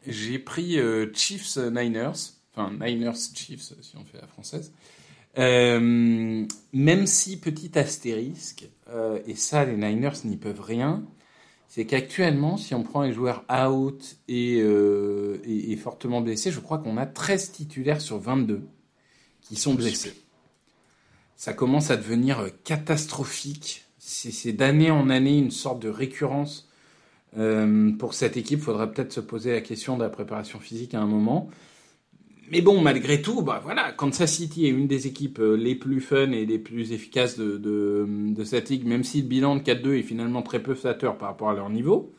j'ai 0.07 0.39
pris 0.39 0.79
euh, 0.79 1.11
Chiefs 1.13 1.57
Niners. 1.57 2.33
Enfin, 2.55 2.71
Niners 2.71 3.15
Chiefs, 3.35 3.73
si 3.81 3.95
on 3.97 4.05
fait 4.05 4.19
la 4.19 4.27
française. 4.27 4.73
Euh, 5.37 6.45
même 6.73 7.07
si, 7.07 7.39
petit 7.39 7.77
astérisque, 7.77 8.69
euh, 8.89 9.19
et 9.25 9.35
ça, 9.35 9.65
les 9.65 9.75
Niners 9.75 10.25
n'y 10.25 10.37
peuvent 10.37 10.61
rien, 10.61 11.03
c'est 11.67 11.85
qu'actuellement, 11.85 12.57
si 12.57 12.75
on 12.75 12.83
prend 12.83 13.01
les 13.01 13.13
joueurs 13.13 13.43
out 13.49 14.17
et, 14.27 14.59
euh, 14.61 15.41
et, 15.43 15.75
fortement 15.75 16.21
blessés, 16.21 16.51
je 16.51 16.59
crois 16.59 16.77
qu'on 16.77 16.97
a 16.97 17.07
13 17.07 17.51
titulaires 17.51 18.01
sur 18.01 18.19
22 18.19 18.61
qui 19.41 19.55
sont 19.55 19.73
blessés. 19.73 20.13
Ça 21.35 21.53
commence 21.53 21.89
à 21.89 21.97
devenir 21.97 22.47
catastrophique. 22.63 23.85
C'est 23.97 24.53
d'année 24.53 24.91
en 24.91 25.09
année 25.09 25.37
une 25.37 25.51
sorte 25.51 25.81
de 25.81 25.89
récurrence. 25.89 26.69
pour 27.97 28.13
cette 28.13 28.37
équipe, 28.37 28.59
il 28.59 28.63
faudra 28.63 28.85
peut-être 28.85 29.11
se 29.11 29.19
poser 29.19 29.51
la 29.53 29.61
question 29.61 29.97
de 29.97 30.03
la 30.03 30.09
préparation 30.09 30.59
physique 30.59 30.93
à 30.93 31.01
un 31.01 31.07
moment. 31.07 31.49
Mais 32.51 32.61
bon, 32.61 32.81
malgré 32.81 33.21
tout, 33.21 33.41
bah 33.41 33.61
voilà, 33.63 33.91
Kansas 33.91 34.31
City 34.31 34.65
est 34.65 34.69
une 34.69 34.87
des 34.87 35.07
équipes 35.07 35.39
euh, 35.39 35.55
les 35.55 35.75
plus 35.75 36.01
fun 36.01 36.31
et 36.31 36.45
les 36.45 36.59
plus 36.59 36.91
efficaces 36.91 37.37
de, 37.37 37.57
de, 37.57 38.43
cette 38.43 38.69
ligue, 38.69 38.85
même 38.85 39.03
si 39.03 39.21
le 39.21 39.27
bilan 39.27 39.55
de 39.55 39.61
4-2 39.61 39.99
est 39.99 40.01
finalement 40.03 40.41
très 40.41 40.61
peu 40.61 40.73
flatteur 40.73 41.17
par 41.17 41.29
rapport 41.29 41.49
à 41.49 41.53
leur 41.53 41.69
niveau. 41.69 42.13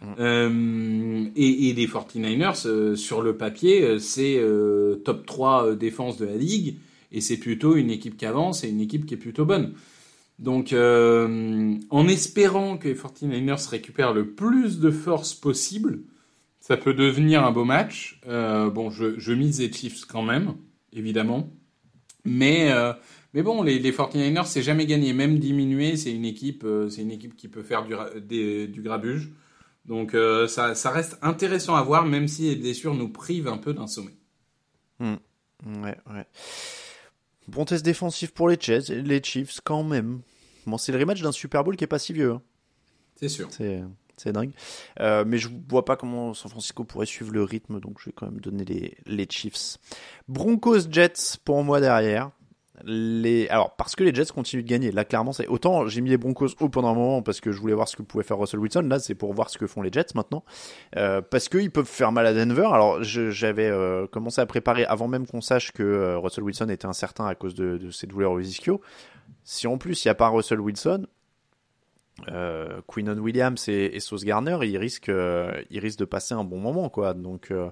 Mm. 0.00 0.06
Euh, 0.18 1.24
et, 1.36 1.68
et, 1.68 1.74
les 1.74 1.86
49ers, 1.86 2.66
euh, 2.66 2.96
sur 2.96 3.20
le 3.20 3.36
papier, 3.36 3.98
c'est 3.98 4.40
top 5.04 5.26
3 5.26 5.74
défense 5.74 6.16
de 6.16 6.26
la 6.26 6.36
ligue, 6.36 6.76
et 7.12 7.20
c'est 7.20 7.38
plutôt 7.38 7.76
une 7.76 7.90
équipe 7.90 8.16
qui 8.16 8.26
avance 8.26 8.64
et 8.64 8.70
une 8.70 8.80
équipe 8.80 9.06
qui 9.06 9.14
est 9.14 9.18
plutôt 9.18 9.44
bonne. 9.44 9.74
Donc, 10.38 10.72
en 10.72 12.08
espérant 12.08 12.78
que 12.78 12.88
les 12.88 12.94
49ers 12.94 13.68
récupèrent 13.68 14.14
le 14.14 14.30
plus 14.30 14.78
de 14.78 14.90
force 14.90 15.34
possible, 15.34 16.00
ça 16.68 16.76
peut 16.76 16.92
devenir 16.92 17.46
un 17.46 17.50
beau 17.50 17.64
match. 17.64 18.20
Euh, 18.26 18.68
bon, 18.68 18.90
je, 18.90 19.18
je, 19.18 19.32
mise 19.32 19.58
les 19.58 19.72
Chiefs 19.72 20.04
quand 20.04 20.20
même, 20.20 20.54
évidemment. 20.92 21.48
Mais, 22.26 22.70
euh, 22.70 22.92
mais 23.32 23.42
bon, 23.42 23.62
les, 23.62 23.78
les 23.78 23.90
49ers, 23.90 24.44
c'est 24.44 24.60
jamais 24.60 24.84
gagné. 24.84 25.14
Même 25.14 25.38
diminué, 25.38 25.96
c'est 25.96 26.12
une, 26.12 26.26
équipe, 26.26 26.64
euh, 26.64 26.90
c'est 26.90 27.00
une 27.00 27.10
équipe 27.10 27.36
qui 27.36 27.48
peut 27.48 27.62
faire 27.62 27.86
du, 27.86 28.68
du 28.68 28.82
grabuge. 28.82 29.30
Donc 29.86 30.14
ça, 30.48 30.74
ça, 30.74 30.90
reste 30.90 31.16
intéressant 31.22 31.74
à 31.74 31.82
voir, 31.82 32.04
même 32.04 32.28
si 32.28 32.50
les 32.50 32.56
blessures 32.56 32.92
nous 32.92 33.08
privent 33.08 33.48
un 33.48 33.56
peu 33.56 33.72
d'un 33.72 33.86
sommet. 33.86 34.18
Hmm. 34.98 35.14
Ouais, 35.82 35.96
ouais. 36.10 36.26
Bon 37.46 37.64
test 37.64 37.82
défensif 37.82 38.32
pour 38.32 38.50
les 38.50 38.60
Chiefs, 38.60 38.90
les 38.90 39.22
Chiefs 39.22 39.62
quand 39.64 39.84
même. 39.84 40.20
Bon, 40.66 40.76
c'est 40.76 40.92
le 40.92 40.98
rematch 40.98 41.22
d'un 41.22 41.32
Super 41.32 41.64
Bowl 41.64 41.76
qui 41.76 41.84
est 41.84 41.86
pas 41.86 41.98
si 41.98 42.12
vieux. 42.12 42.32
Hein. 42.32 42.42
C'est 43.16 43.30
sûr. 43.30 43.48
C'est 43.50 43.82
c'est 44.20 44.32
dingue. 44.32 44.52
Euh, 45.00 45.24
mais 45.26 45.38
je 45.38 45.48
vois 45.68 45.84
pas 45.84 45.96
comment 45.96 46.34
San 46.34 46.50
Francisco 46.50 46.84
pourrait 46.84 47.06
suivre 47.06 47.32
le 47.32 47.42
rythme, 47.42 47.80
donc 47.80 47.98
je 48.00 48.06
vais 48.06 48.12
quand 48.12 48.26
même 48.26 48.40
donner 48.40 48.64
les, 48.64 48.96
les 49.06 49.26
Chiefs. 49.28 49.78
Broncos 50.28 50.90
Jets 50.90 51.38
pour 51.44 51.62
moi 51.64 51.80
derrière. 51.80 52.30
Alors, 53.50 53.74
parce 53.76 53.96
que 53.96 54.04
les 54.04 54.14
Jets 54.14 54.32
continuent 54.32 54.62
de 54.62 54.68
gagner. 54.68 54.92
Là, 54.92 55.04
clairement, 55.04 55.32
c'est 55.32 55.48
autant 55.48 55.88
j'ai 55.88 56.00
mis 56.00 56.10
les 56.10 56.16
Broncos 56.16 56.50
haut 56.60 56.68
pendant 56.68 56.88
un 56.88 56.94
moment 56.94 57.22
parce 57.22 57.40
que 57.40 57.50
je 57.50 57.60
voulais 57.60 57.74
voir 57.74 57.88
ce 57.88 57.96
que 57.96 58.02
pouvait 58.02 58.22
faire 58.22 58.38
Russell 58.38 58.60
Wilson. 58.60 58.82
Là, 58.82 58.98
c'est 59.00 59.14
pour 59.14 59.32
voir 59.34 59.50
ce 59.50 59.58
que 59.58 59.66
font 59.66 59.82
les 59.82 59.90
Jets 59.92 60.14
maintenant. 60.14 60.44
Euh, 60.96 61.20
parce 61.20 61.48
qu'ils 61.48 61.70
peuvent 61.70 61.86
faire 61.86 62.12
mal 62.12 62.26
à 62.26 62.34
Denver. 62.34 62.68
Alors, 62.72 63.02
j'avais 63.02 63.68
euh, 63.68 64.06
commencé 64.06 64.40
à 64.40 64.46
préparer 64.46 64.84
avant 64.84 65.08
même 65.08 65.26
qu'on 65.26 65.40
sache 65.40 65.72
que 65.72 66.14
Russell 66.16 66.44
Wilson 66.44 66.68
était 66.68 66.86
incertain 66.86 67.26
à 67.26 67.34
cause 67.34 67.54
de, 67.54 67.78
de 67.78 67.90
ses 67.90 68.06
douleurs 68.06 68.32
au 68.32 68.40
ischio. 68.40 68.80
Si 69.44 69.66
en 69.66 69.78
plus 69.78 70.04
il 70.04 70.08
n'y 70.08 70.10
a 70.10 70.14
pas 70.14 70.28
Russell 70.28 70.60
Wilson, 70.60 71.06
euh, 72.26 72.80
Quinnon 72.86 73.18
Williams 73.18 73.68
et, 73.68 74.00
Sauce 74.00 74.24
Garner, 74.24 74.58
ils 74.62 74.76
risquent, 74.76 75.08
euh, 75.08 75.52
ils 75.70 75.78
risquent 75.78 76.00
de 76.00 76.04
passer 76.04 76.34
un 76.34 76.44
bon 76.44 76.58
moment, 76.58 76.88
quoi. 76.88 77.14
Donc, 77.14 77.50
euh, 77.50 77.70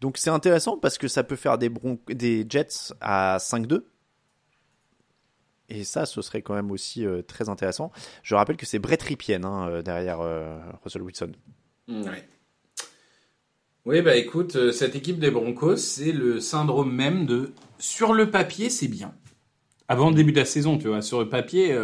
donc 0.00 0.18
c'est 0.18 0.30
intéressant 0.30 0.76
parce 0.76 0.98
que 0.98 1.08
ça 1.08 1.24
peut 1.24 1.36
faire 1.36 1.58
des, 1.58 1.70
des 2.08 2.46
Jets 2.48 2.92
à 3.00 3.38
5-2. 3.38 3.84
Et 5.68 5.84
ça, 5.84 6.04
ce 6.04 6.20
serait 6.20 6.42
quand 6.42 6.54
même 6.54 6.72
aussi 6.72 7.06
très 7.28 7.48
intéressant. 7.48 7.92
Je 8.24 8.34
rappelle 8.34 8.56
que 8.56 8.66
c'est 8.66 8.80
Brett 8.80 9.00
Ripien 9.00 9.44
hein, 9.44 9.82
derrière 9.82 10.18
Russell 10.82 11.02
Wilson. 11.02 11.30
Ouais. 11.86 12.28
Oui, 13.86 14.02
bah 14.02 14.16
écoute, 14.16 14.72
cette 14.72 14.96
équipe 14.96 15.20
des 15.20 15.30
Broncos, 15.30 15.76
c'est 15.76 16.10
le 16.10 16.40
syndrome 16.40 16.92
même 16.92 17.24
de 17.24 17.52
sur 17.78 18.14
le 18.14 18.32
papier, 18.32 18.68
c'est 18.68 18.88
bien. 18.88 19.14
Avant 19.86 20.10
le 20.10 20.16
début 20.16 20.32
de 20.32 20.40
la 20.40 20.44
saison, 20.44 20.76
tu 20.76 20.88
vois, 20.88 21.02
sur 21.02 21.20
le 21.20 21.28
papier, 21.28 21.78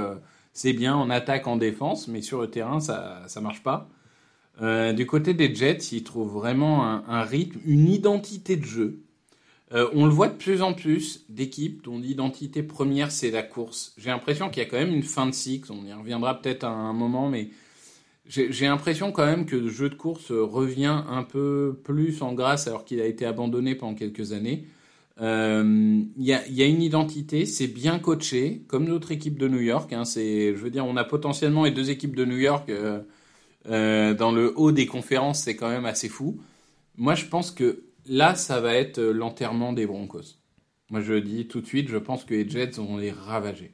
c'est 0.57 0.73
bien 0.73 0.97
en 0.97 1.11
attaque, 1.11 1.47
en 1.47 1.57
défense, 1.57 2.09
mais 2.09 2.23
sur 2.23 2.41
le 2.41 2.51
terrain, 2.51 2.81
ça 2.81 3.23
ça 3.27 3.43
marche 3.43 3.63
pas. 3.63 3.91
Euh, 4.63 4.95
du 4.95 5.05
côté 5.05 5.35
des 5.35 5.55
Jets, 5.55 5.93
ils 5.93 6.03
trouvent 6.03 6.33
vraiment 6.33 6.83
un, 6.83 7.23
rythme, 7.23 7.61
une 7.67 7.89
identité 7.89 8.57
de 8.57 8.65
jeu. 8.65 9.03
Euh, 9.75 9.91
on 9.93 10.07
le 10.07 10.13
voit 10.13 10.29
de 10.29 10.37
plus 10.37 10.63
en 10.63 10.73
plus 10.73 11.27
d'équipes 11.29 11.85
dont 11.85 11.99
l'identité 11.99 12.63
première 12.63 13.11
c'est 13.11 13.31
la 13.31 13.43
course. 13.43 13.93
J'ai 13.99 14.09
l'impression 14.09 14.49
qu'il 14.49 14.63
y 14.63 14.67
a 14.67 14.69
quand 14.69 14.79
même 14.79 14.95
une 14.95 15.03
fin 15.03 15.27
de 15.27 15.33
cycle. 15.33 15.71
On 15.73 15.85
y 15.85 15.93
reviendra 15.93 16.41
peut-être 16.41 16.65
à 16.65 16.71
un 16.71 16.95
moment, 16.95 17.29
mais 17.29 17.51
j'ai 18.27 18.67
l'impression 18.67 19.13
quand 19.13 19.27
même 19.27 19.45
que 19.45 19.57
le 19.57 19.69
jeu 19.69 19.91
de 19.91 19.95
course 19.95 20.31
revient 20.31 21.03
un 21.07 21.23
peu 21.23 21.79
plus 21.85 22.23
en 22.23 22.33
grâce 22.33 22.67
alors 22.67 22.87
qu'il 22.87 23.01
a 23.03 23.07
été 23.07 23.27
abandonné 23.27 23.75
pendant 23.75 23.95
quelques 23.95 24.33
années. 24.33 24.65
Euh, 25.21 26.03
Il 26.17 26.25
y, 26.25 26.33
a, 26.35 26.47
il 26.47 26.55
y 26.55 26.63
a 26.63 26.67
une 26.67 26.83
identité, 26.83 27.47
c'est 27.47 27.69
bien 27.69 27.99
coaché, 27.99 28.63
comme 28.69 28.85
notre 28.87 29.13
équipe 29.13 29.39
de 29.39 29.49
New 29.49 29.61
York. 29.61 29.93
Hein, 29.93 30.05
c'est, 30.05 30.55
je 30.55 30.59
veux 30.63 30.71
dire, 30.71 30.85
on 30.87 30.97
a 30.97 31.05
potentiellement 31.05 31.65
les 31.65 31.71
deux 31.71 31.91
équipes 31.91 32.15
de 32.17 32.25
New 32.25 32.37
York 32.39 32.69
euh, 32.69 33.01
euh, 33.69 34.15
dans 34.15 34.33
le 34.33 34.53
haut 34.59 34.73
des 34.73 34.87
conférences, 34.87 35.41
c'est 35.43 35.57
quand 35.57 35.69
même 35.71 35.87
assez 35.87 36.09
fou. 36.09 36.41
Moi, 36.97 37.15
je 37.15 37.27
pense 37.27 37.51
que 37.51 37.85
là, 38.07 38.35
ça 38.35 38.61
va 38.61 38.75
être 38.77 38.99
euh, 38.99 39.13
l'enterrement 39.13 39.73
des 39.73 39.87
Broncos. 39.87 40.39
Moi, 40.91 41.01
je 41.01 41.15
le 41.15 41.21
dis 41.23 41.47
tout 41.49 41.61
de 41.61 41.67
suite, 41.67 41.89
je 41.89 41.97
pense 41.99 42.25
que 42.25 42.35
les 42.35 42.49
Jets 42.49 42.73
vont 42.79 42.97
les 42.99 43.11
ravager. 43.13 43.73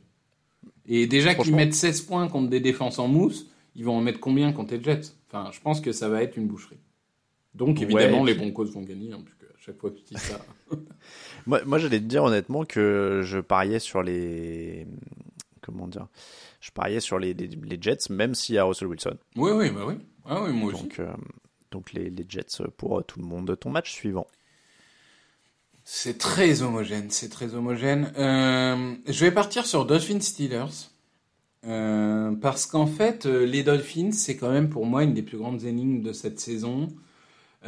Et 0.87 1.07
déjà 1.07 1.35
qu'ils 1.35 1.55
mettent 1.55 1.75
16 1.75 2.03
points 2.03 2.29
contre 2.29 2.49
des 2.51 2.61
défenses 2.61 2.99
en 2.99 3.09
mousse, 3.09 3.49
ils 3.77 3.85
vont 3.85 3.97
en 3.97 4.01
mettre 4.01 4.21
combien 4.21 4.53
contre 4.53 4.75
les 4.75 4.83
Jets? 4.83 5.15
Enfin, 5.29 5.51
je 5.53 5.61
pense 5.61 5.81
que 5.81 5.93
ça 5.93 6.09
va 6.09 6.23
être 6.23 6.37
une 6.37 6.47
boucherie. 6.47 6.79
Donc, 7.55 7.79
Ouais, 7.79 7.85
évidemment, 7.85 8.25
les 8.25 8.35
Broncos 8.35 8.67
vont 8.67 8.83
gagner, 8.83 9.13
hein, 9.13 9.23
puisque 9.25 9.45
à 9.45 9.59
chaque 9.59 9.79
fois 9.79 9.91
que 9.91 9.97
tu 9.99 10.05
dis 10.05 10.19
ça. 10.19 10.45
Moi, 11.47 11.63
moi 11.65 11.79
j'allais 11.79 11.99
te 11.99 12.05
dire 12.05 12.25
honnêtement 12.25 12.65
que 12.65 13.21
je 13.25 13.39
pariais 13.39 13.79
sur 13.79 14.03
les. 14.03 14.87
Comment 15.61 15.87
dire 15.87 16.07
Je 16.61 16.71
pariais 16.71 17.01
sur 17.01 17.19
les, 17.19 17.35
les, 17.35 17.49
les 17.49 17.79
Jets, 17.81 18.11
même 18.11 18.35
s'il 18.35 18.57
y 18.57 18.59
a 18.59 18.65
Russell 18.65 18.89
Wilson. 18.89 19.17
oui, 19.37 19.51
oui, 19.53 19.71
bah 19.71 19.85
oui. 19.87 19.95
Ah 20.25 20.43
oui, 20.43 20.53
moi 20.53 20.73
aussi. 20.73 20.83
Donc, 20.83 20.99
euh, 21.01 21.13
donc 21.71 21.93
les, 21.93 22.11
les 22.11 22.25
Jets 22.29 22.63
pour 22.77 23.05
tout 23.05 23.19
le 23.21 23.27
monde. 23.27 23.57
Ton 23.59 23.71
match 23.71 23.91
suivant. 23.93 24.27
C'est 25.85 26.19
très 26.19 26.63
homogène, 26.63 27.11
c'est 27.11 27.29
très 27.29 27.55
homogène. 27.55 28.13
Euh, 28.17 28.95
je 29.07 29.25
vais 29.25 29.33
partir 29.33 29.67
sur 29.67 29.85
Dolphins 29.85 30.21
Steelers. 30.21 30.89
Euh, 31.65 32.33
parce 32.41 32.67
qu'en 32.67 32.87
fait, 32.87 33.25
les 33.27 33.63
Dolphins, 33.63 34.11
c'est 34.13 34.37
quand 34.37 34.51
même 34.51 34.69
pour 34.69 34.85
moi 34.87 35.05
une 35.05 35.15
des 35.15 35.23
plus 35.23 35.39
grandes 35.39 35.65
énigmes 35.65 36.03
de 36.03 36.13
cette 36.13 36.41
saison. 36.41 36.89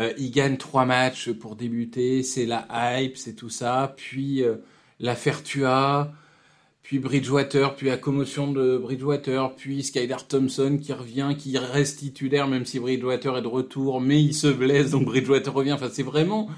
Euh, 0.01 0.13
ils 0.19 0.31
gagnent 0.31 0.57
trois 0.57 0.85
matchs 0.85 1.31
pour 1.31 1.57
débuter, 1.57 2.23
c'est 2.23 2.47
la 2.47 2.67
hype, 2.99 3.17
c'est 3.17 3.35
tout 3.35 3.51
ça. 3.51 3.95
Puis 3.97 4.43
euh, 4.43 4.57
l'affaire 4.99 5.43
Tua, 5.43 6.13
puis 6.83 6.99
Bridgewater, 6.99 7.77
puis 7.77 7.87
la 7.87 7.97
commotion 7.97 8.53
de 8.53 8.77
Bridgewater, 8.77 9.55
puis 9.57 9.83
Skylar 9.83 10.27
Thompson 10.27 10.79
qui 10.83 10.93
revient, 10.93 11.35
qui 11.39 11.57
reste 11.59 12.01
titulaire 12.01 12.49
même 12.49 12.67
si 12.67 12.81
Bridgewater 12.81 13.39
est 13.39 13.43
de 13.43 13.47
retour, 13.47 14.01
mais 14.01 14.23
il 14.23 14.35
se 14.35 14.49
blesse, 14.49 14.91
donc 14.91 15.05
Bridgewater 15.07 15.53
revient. 15.53 15.73
Enfin, 15.73 15.89
c'est 15.93 16.03
vraiment 16.03 16.51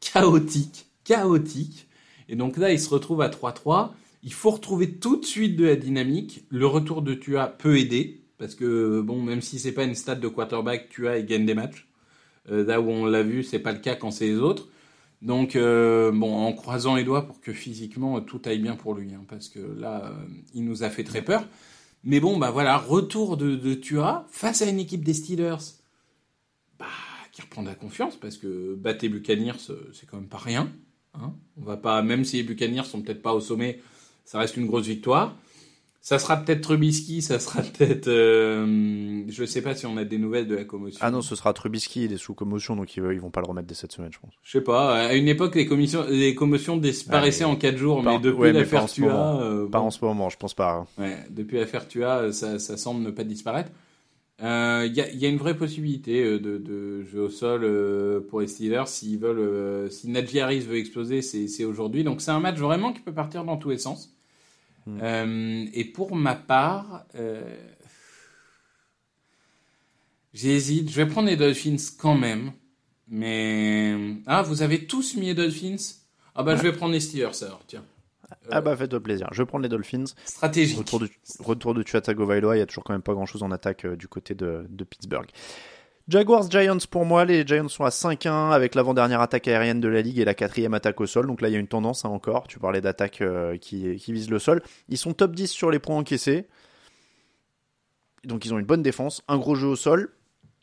chaotique, 0.00 0.86
chaotique. 1.04 1.88
Et 2.28 2.36
donc 2.36 2.56
là, 2.56 2.72
il 2.72 2.80
se 2.80 2.88
retrouve 2.88 3.22
à 3.22 3.28
3-3. 3.28 3.90
Il 4.22 4.32
faut 4.32 4.50
retrouver 4.50 4.92
tout 4.92 5.16
de 5.16 5.24
suite 5.24 5.56
de 5.56 5.66
la 5.66 5.76
dynamique. 5.76 6.44
Le 6.48 6.66
retour 6.66 7.02
de 7.02 7.12
Tua 7.12 7.48
peut 7.48 7.78
aider, 7.78 8.22
parce 8.38 8.54
que 8.54 9.00
bon, 9.02 9.20
même 9.20 9.42
si 9.42 9.58
c'est 9.58 9.72
pas 9.72 9.84
une 9.84 9.94
stat 9.94 10.14
de 10.14 10.28
quarterback, 10.28 10.88
Tua 10.88 11.18
il 11.18 11.26
gagne 11.26 11.44
des 11.44 11.54
matchs. 11.54 11.86
Euh, 12.50 12.64
là 12.64 12.80
où 12.80 12.90
on 12.90 13.06
l'a 13.06 13.22
vu, 13.22 13.42
c'est 13.42 13.58
pas 13.58 13.72
le 13.72 13.78
cas 13.78 13.94
quand 13.94 14.10
c'est 14.10 14.26
les 14.26 14.38
autres. 14.38 14.68
Donc 15.22 15.56
euh, 15.56 16.12
bon, 16.12 16.34
en 16.34 16.52
croisant 16.52 16.96
les 16.96 17.04
doigts 17.04 17.26
pour 17.26 17.40
que 17.40 17.52
physiquement 17.52 18.18
euh, 18.18 18.20
tout 18.20 18.42
aille 18.44 18.58
bien 18.58 18.76
pour 18.76 18.94
lui, 18.94 19.12
hein, 19.14 19.24
parce 19.28 19.48
que 19.48 19.60
là, 19.60 20.12
il 20.54 20.64
nous 20.64 20.82
a 20.82 20.90
fait 20.90 21.04
très 21.04 21.22
peur. 21.22 21.46
Mais 22.02 22.20
bon, 22.20 22.36
bah 22.36 22.50
voilà, 22.50 22.76
retour 22.76 23.38
de, 23.38 23.56
de 23.56 23.74
Tua 23.74 24.26
face 24.30 24.60
à 24.60 24.66
une 24.66 24.78
équipe 24.78 25.02
des 25.02 25.14
Steelers, 25.14 25.56
bah 26.78 26.86
qui 27.32 27.40
reprend 27.40 27.62
de 27.62 27.68
la 27.68 27.74
confiance, 27.74 28.16
parce 28.16 28.36
que 28.36 28.74
battre 28.74 29.00
les 29.02 29.08
Buccaneers, 29.08 29.58
c'est 29.92 30.06
quand 30.06 30.18
même 30.18 30.28
pas 30.28 30.38
rien. 30.38 30.70
Hein. 31.14 31.32
On 31.56 31.64
va 31.64 31.78
pas, 31.78 32.02
même 32.02 32.24
si 32.24 32.36
les 32.36 32.42
Buccaneers 32.42 32.84
sont 32.84 33.00
peut-être 33.00 33.22
pas 33.22 33.32
au 33.32 33.40
sommet, 33.40 33.80
ça 34.24 34.38
reste 34.38 34.56
une 34.56 34.66
grosse 34.66 34.86
victoire. 34.86 35.36
Ça 36.06 36.18
sera 36.18 36.36
peut-être 36.36 36.60
Trubisky, 36.60 37.22
ça 37.22 37.38
sera 37.40 37.62
peut-être, 37.62 38.08
euh, 38.08 39.22
je 39.26 39.44
sais 39.46 39.62
pas 39.62 39.74
si 39.74 39.86
on 39.86 39.96
a 39.96 40.04
des 40.04 40.18
nouvelles 40.18 40.46
de 40.46 40.54
la 40.54 40.64
commotion. 40.64 40.98
Ah 41.02 41.10
non, 41.10 41.22
ce 41.22 41.34
sera 41.34 41.54
Trubisky, 41.54 42.04
il 42.04 42.12
est 42.12 42.18
sous 42.18 42.34
commotion, 42.34 42.76
donc 42.76 42.94
ils, 42.94 43.02
ils 43.12 43.20
vont 43.20 43.30
pas 43.30 43.40
le 43.40 43.46
remettre 43.46 43.66
dès 43.68 43.74
cette 43.74 43.92
semaine, 43.92 44.10
je 44.12 44.18
pense. 44.18 44.34
Je 44.42 44.50
sais 44.50 44.60
pas. 44.60 44.94
À 45.06 45.14
une 45.14 45.28
époque, 45.28 45.54
les, 45.54 45.64
commissions, 45.64 46.04
les 46.10 46.34
commotions 46.34 46.76
disparaissaient 46.76 47.44
en 47.44 47.56
4 47.56 47.78
jours, 47.78 48.02
mais 48.02 48.18
depuis 48.18 48.38
ouais, 48.38 48.52
l'affaire 48.52 48.84
en 48.84 48.86
ce 48.86 48.94
Tua, 48.96 49.12
moment. 49.14 49.40
euh, 49.40 49.66
Pas 49.66 49.78
bon. 49.80 49.86
en 49.86 49.90
ce 49.90 50.04
moment, 50.04 50.28
je 50.28 50.36
pense 50.36 50.52
pas. 50.52 50.72
hein. 50.72 50.86
Ouais, 50.98 51.16
depuis 51.30 51.56
l'affaire 51.56 51.88
Tua, 51.88 52.18
euh, 52.18 52.32
ça, 52.32 52.58
ça 52.58 52.76
semble 52.76 53.02
ne 53.02 53.10
pas 53.10 53.24
disparaître. 53.24 53.70
Euh, 54.42 54.84
Il 54.86 54.94
y, 54.94 55.00
a, 55.00 55.10
il 55.10 55.18
y 55.18 55.24
a 55.24 55.28
une 55.30 55.38
vraie 55.38 55.56
possibilité 55.56 56.22
euh, 56.22 56.38
de, 56.38 56.58
de 56.58 57.02
jeu 57.04 57.22
au 57.22 57.28
sol 57.30 57.62
euh, 57.64 58.20
pour 58.20 58.42
les 58.42 58.46
Steelers. 58.48 58.88
S'ils 58.88 59.18
veulent, 59.18 59.38
euh, 59.38 59.88
si 59.88 60.10
Najee 60.10 60.40
Harris 60.40 60.60
veut 60.60 60.76
exploser, 60.76 61.22
c'est 61.22 61.64
aujourd'hui. 61.64 62.04
Donc 62.04 62.20
c'est 62.20 62.30
un 62.32 62.40
match 62.40 62.58
vraiment 62.58 62.92
qui 62.92 63.00
peut 63.00 63.14
partir 63.14 63.44
dans 63.44 63.56
tous 63.56 63.70
les 63.70 63.78
sens. 63.78 64.10
Hmm. 64.86 64.98
Euh, 65.02 65.66
et 65.72 65.84
pour 65.84 66.14
ma 66.14 66.34
part, 66.34 67.06
euh, 67.14 67.56
j'hésite. 70.32 70.90
Je 70.90 70.96
vais 70.96 71.06
prendre 71.06 71.28
les 71.28 71.36
Dolphins 71.36 71.76
quand 71.98 72.16
même. 72.16 72.52
Mais 73.08 73.94
ah, 74.26 74.42
vous 74.42 74.62
avez 74.62 74.86
tous 74.86 75.16
mis 75.16 75.26
les 75.26 75.34
Dolphins? 75.34 75.76
Ah 76.34 76.42
bah 76.42 76.56
je 76.56 76.62
vais 76.62 76.72
prendre 76.72 76.92
les 76.92 77.00
Steelers 77.00 77.42
alors. 77.42 77.62
Tiens, 77.66 77.84
Ah 78.50 78.60
bah 78.60 78.76
faites-toi 78.76 79.00
plaisir. 79.02 79.28
Je 79.32 79.42
vais 79.42 79.46
prendre 79.46 79.62
les 79.62 79.68
Dolphins. 79.68 80.04
stratégique. 80.24 80.78
Retour 80.78 81.00
de, 81.00 81.08
retour 81.40 81.74
de 81.74 81.82
Tua 81.82 82.00
Tagovailoa, 82.00 82.56
il 82.56 82.60
y 82.60 82.62
a 82.62 82.66
toujours 82.66 82.82
quand 82.84 82.94
même 82.94 83.02
pas 83.02 83.12
grand 83.12 83.26
chose 83.26 83.42
en 83.42 83.50
attaque 83.50 83.84
euh, 83.84 83.94
du 83.96 84.08
côté 84.08 84.34
de, 84.34 84.66
de 84.68 84.84
Pittsburgh. 84.84 85.28
Jaguars 86.06 86.50
Giants 86.50 86.76
pour 86.90 87.06
moi, 87.06 87.24
les 87.24 87.46
Giants 87.46 87.68
sont 87.68 87.84
à 87.84 87.88
5-1 87.88 88.50
avec 88.50 88.74
l'avant-dernière 88.74 89.22
attaque 89.22 89.48
aérienne 89.48 89.80
de 89.80 89.88
la 89.88 90.02
ligue 90.02 90.18
et 90.18 90.26
la 90.26 90.34
quatrième 90.34 90.74
attaque 90.74 91.00
au 91.00 91.06
sol. 91.06 91.26
Donc 91.26 91.40
là 91.40 91.48
il 91.48 91.52
y 91.52 91.56
a 91.56 91.58
une 91.58 91.66
tendance 91.66 92.04
hein, 92.04 92.10
encore. 92.10 92.46
Tu 92.46 92.58
parlais 92.58 92.82
d'attaque 92.82 93.22
euh, 93.22 93.56
qui, 93.56 93.96
qui 93.96 94.12
vise 94.12 94.28
le 94.28 94.38
sol. 94.38 94.62
Ils 94.90 94.98
sont 94.98 95.14
top 95.14 95.34
10 95.34 95.50
sur 95.50 95.70
les 95.70 95.78
points 95.78 95.96
encaissés. 95.96 96.46
Donc 98.24 98.44
ils 98.44 98.52
ont 98.52 98.58
une 98.58 98.66
bonne 98.66 98.82
défense, 98.82 99.22
un 99.28 99.38
gros 99.38 99.54
jeu 99.54 99.68
au 99.68 99.76
sol. 99.76 100.10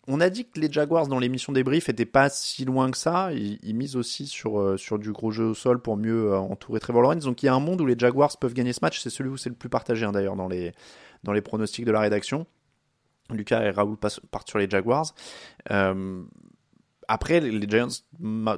On 0.08 0.22
a 0.22 0.30
dit 0.30 0.46
que 0.46 0.60
les 0.60 0.72
Jaguars 0.72 1.08
dans 1.08 1.18
l'émission 1.18 1.54
débrief 1.54 1.90
étaient 1.90 2.06
pas 2.06 2.30
si 2.30 2.64
loin 2.64 2.92
que 2.92 2.98
ça. 2.98 3.32
Ils, 3.34 3.76
misent 3.76 3.96
aussi 3.96 4.28
sur, 4.28 4.60
euh, 4.60 4.78
sur 4.78 5.00
du 5.00 5.12
gros 5.12 5.32
jeu 5.32 5.46
au 5.46 5.54
sol 5.56 5.82
pour 5.82 5.98
mieux 5.98 6.34
euh, 6.34 6.38
entourer 6.38 6.80
Trevor 6.80 7.02
Lawrence. 7.02 7.24
Donc 7.24 7.42
il 7.42 7.48
y 7.48 7.50
a 7.50 7.56
un 7.56 7.60
monde 7.60 7.82
où 7.82 7.88
les 7.88 7.98
Jaguars 7.98 8.38
peuvent 8.38 8.54
gagner 8.54 8.74
ce 8.74 8.80
match. 8.84 9.00
C'est 9.00 9.10
celui 9.10 9.32
où 9.32 9.38
c'est 9.38 9.50
le 9.50 9.56
plus 9.56 9.70
partagé 9.70 10.06
hein, 10.06 10.12
d'ailleurs 10.12 10.36
dans 10.36 10.48
les 10.48 11.42
pronostics 11.42 11.86
de 11.86 11.92
la 11.92 12.02
rédaction. 12.02 12.46
Lucas 13.34 13.64
et 13.64 13.70
Raoul 13.72 13.98
partent 13.98 14.50
sur 14.50 14.60
les 14.60 14.70
Jaguars. 14.70 15.14
Euh, 15.72 16.24
après, 17.08 17.40
les 17.40 17.68
Giants 17.68 17.88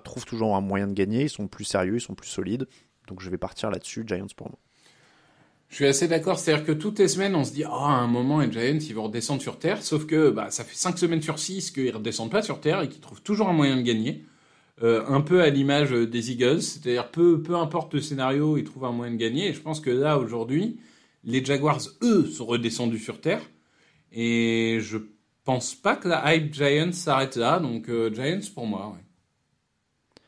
trouvent 0.04 0.26
toujours 0.26 0.56
un 0.56 0.62
moyen 0.62 0.88
de 0.88 0.94
gagner. 0.94 1.24
Ils 1.24 1.30
sont 1.30 1.48
plus 1.48 1.66
sérieux, 1.66 1.96
ils 1.96 2.02
sont 2.02 2.16
plus 2.16 2.30
solides. 2.30 2.68
Donc 3.08 3.22
je 3.22 3.30
vais 3.30 3.38
partir 3.38 3.70
là-dessus, 3.72 4.04
Giants 4.08 4.28
pour 4.36 4.50
moi. 4.50 4.60
Je 5.70 5.76
suis 5.76 5.86
assez 5.88 6.08
d'accord, 6.08 6.38
c'est-à-dire 6.38 6.66
que 6.66 6.72
toutes 6.72 7.00
les 7.00 7.08
semaines, 7.08 7.36
on 7.36 7.44
se 7.44 7.52
dit, 7.52 7.64
ah, 7.64 7.72
à 7.72 8.02
un 8.02 8.08
moment, 8.08 8.42
les 8.42 8.52
Giants, 8.52 8.78
ils 8.80 8.94
vont 8.94 9.06
redescendre 9.06 9.42
sur 9.42 9.58
Terre, 9.58 9.82
sauf 9.82 10.06
que 10.06 10.30
bah, 10.30 10.52
ça 10.52 10.64
fait 10.64 10.76
5 10.76 11.00
semaines 11.00 11.22
sur 11.24 11.40
6 11.40 11.72
qu'ils 11.72 11.96
redescendent 11.96 12.30
pas 12.30 12.44
sur 12.44 12.62
Terre 12.62 12.82
et 12.82 12.90
qu'ils 12.90 13.02
trouvent 13.02 13.24
toujours 13.24 13.50
un 13.50 13.54
moyen 13.54 13.78
de 13.78 13.82
gagner. 13.82 14.24
Euh, 14.84 15.04
un 15.08 15.22
peu 15.22 15.42
à 15.42 15.50
l'image 15.50 15.92
des 15.92 16.32
Eagles, 16.32 16.62
c'est-à-dire 16.62 17.10
peu, 17.10 17.42
peu 17.42 17.56
importe 17.56 17.94
le 17.94 18.02
scénario, 18.02 18.58
ils 18.58 18.64
trouvent 18.64 18.86
un 18.86 18.92
moyen 18.92 19.14
de 19.14 19.18
gagner. 19.18 19.48
Et 19.48 19.54
je 19.54 19.62
pense 19.62 19.80
que 19.80 19.90
là, 19.90 20.20
aujourd'hui, 20.20 20.80
les 21.24 21.44
Jaguars, 21.44 21.82
eux, 22.02 22.26
sont 22.26 22.46
redescendus 22.46 23.00
sur 23.00 23.20
Terre. 23.22 23.42
Et 24.13 24.78
je 24.80 24.99
pense 25.43 25.73
pas 25.76 25.95
que 25.95 26.08
la 26.08 26.36
hype 26.36 26.54
Giants 26.54 26.91
s'arrête 26.91 27.36
là, 27.36 27.60
donc 27.60 27.89
euh, 27.89 28.13
Giants 28.13 28.47
pour 28.54 28.67
moi. 28.67 28.95
ouais. 28.95 30.21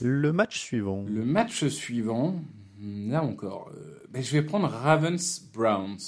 Le 0.00 0.32
match 0.32 0.58
suivant. 0.58 1.04
Le 1.06 1.24
match 1.24 1.66
suivant, 1.66 2.40
là 2.80 3.22
encore, 3.22 3.70
euh, 3.76 4.00
ben, 4.08 4.22
je 4.22 4.32
vais 4.32 4.42
prendre 4.42 4.68
Ravens 4.68 5.42
Browns. 5.52 5.98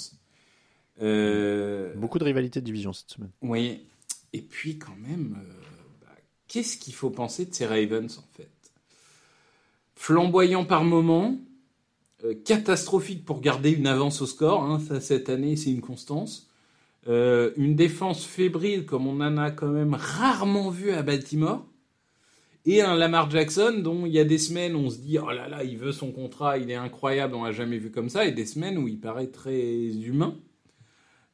Euh, 1.01 1.93
Beaucoup 1.95 2.19
de 2.19 2.23
rivalité 2.23 2.61
de 2.61 2.65
division 2.65 2.93
cette 2.93 3.11
semaine. 3.11 3.31
oui, 3.41 3.85
et 4.33 4.41
puis 4.41 4.77
quand 4.77 4.95
même, 4.95 5.37
bah, 6.01 6.07
qu'est-ce 6.47 6.77
qu'il 6.77 6.93
faut 6.93 7.09
penser 7.09 7.45
de 7.45 7.53
ces 7.53 7.65
Ravens 7.65 8.17
en 8.17 8.27
fait? 8.35 8.49
Flamboyant 9.95 10.65
par 10.65 10.83
moment, 10.83 11.37
catastrophique 12.43 13.23
pour 13.25 13.39
garder 13.39 13.71
une 13.71 13.87
avance 13.87 14.21
au 14.21 14.25
score, 14.25 14.63
hein, 14.63 14.79
ça 14.79 14.99
cette 14.99 15.29
année 15.29 15.55
c'est 15.55 15.71
une 15.71 15.81
constance. 15.81 16.49
Euh, 17.07 17.51
une 17.55 17.75
défense 17.75 18.25
fébrile 18.25 18.85
comme 18.85 19.05
on 19.07 19.21
en 19.21 19.37
a 19.37 19.51
quand 19.51 19.67
même 19.67 19.93
rarement 19.93 20.69
vu 20.69 20.91
à 20.91 21.03
Baltimore. 21.03 21.65
Et 22.67 22.81
un 22.81 22.95
Lamar 22.95 23.29
Jackson 23.29 23.79
dont 23.83 24.07
il 24.07 24.11
y 24.11 24.19
a 24.19 24.23
des 24.23 24.39
semaines 24.39 24.75
on 24.75 24.89
se 24.89 24.97
dit 24.97 25.19
oh 25.19 25.29
là 25.29 25.47
là 25.47 25.63
il 25.63 25.77
veut 25.77 25.91
son 25.91 26.11
contrat, 26.11 26.57
il 26.57 26.71
est 26.71 26.75
incroyable, 26.75 27.35
on 27.35 27.43
l'a 27.43 27.51
jamais 27.51 27.77
vu 27.77 27.91
comme 27.91 28.09
ça, 28.09 28.25
et 28.25 28.31
des 28.31 28.47
semaines 28.47 28.79
où 28.79 28.87
il 28.87 28.99
paraît 28.99 29.27
très 29.27 29.61
humain. 29.61 30.35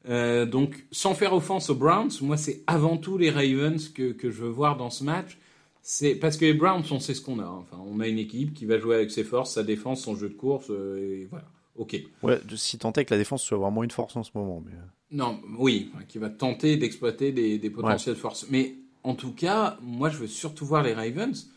Euh, 0.08 0.46
donc, 0.46 0.84
sans 0.90 1.14
faire 1.14 1.32
offense 1.32 1.70
aux 1.70 1.74
Browns, 1.74 2.10
moi, 2.22 2.36
c'est 2.36 2.62
avant 2.66 2.96
tout 2.96 3.18
les 3.18 3.30
Ravens 3.30 3.88
que, 3.88 4.12
que 4.12 4.30
je 4.30 4.42
veux 4.42 4.50
voir 4.50 4.76
dans 4.76 4.90
ce 4.90 5.04
match. 5.04 5.38
C'est 5.80 6.14
parce 6.14 6.36
que 6.36 6.44
les 6.44 6.54
Browns, 6.54 6.84
on 6.90 7.00
sait 7.00 7.14
ce 7.14 7.20
qu'on 7.20 7.38
a. 7.38 7.44
hein. 7.44 7.58
Enfin, 7.60 7.82
on 7.84 8.00
a 8.00 8.08
une 8.08 8.18
équipe 8.18 8.54
qui 8.54 8.66
va 8.66 8.78
jouer 8.78 8.96
avec 8.96 9.10
ses 9.10 9.24
forces, 9.24 9.54
sa 9.54 9.62
défense, 9.62 10.02
son 10.02 10.16
jeu 10.16 10.28
de 10.28 10.34
course, 10.34 10.70
euh, 10.70 11.26
voilà. 11.30 11.46
Ok. 11.76 11.96
Ouais, 12.22 12.38
si 12.56 12.78
tant 12.78 12.92
est 12.92 13.04
que 13.04 13.14
la 13.14 13.18
défense 13.18 13.42
soit 13.42 13.58
vraiment 13.58 13.82
une 13.82 13.90
force 13.90 14.14
en 14.16 14.22
ce 14.22 14.30
moment. 14.34 14.62
Mais... 14.64 14.72
Non, 15.12 15.40
oui, 15.58 15.92
qui 16.08 16.18
va 16.18 16.30
tenter 16.30 16.76
d'exploiter 16.78 17.32
des, 17.32 17.58
des 17.58 17.70
potentielles 17.70 18.16
forces. 18.16 18.46
Mais 18.50 18.74
en 19.02 19.14
tout 19.14 19.32
cas, 19.32 19.76
moi, 19.82 20.08
je 20.08 20.16
veux 20.16 20.26
surtout 20.26 20.64
voir 20.64 20.82
les 20.82 20.94
Ravens 20.94 21.50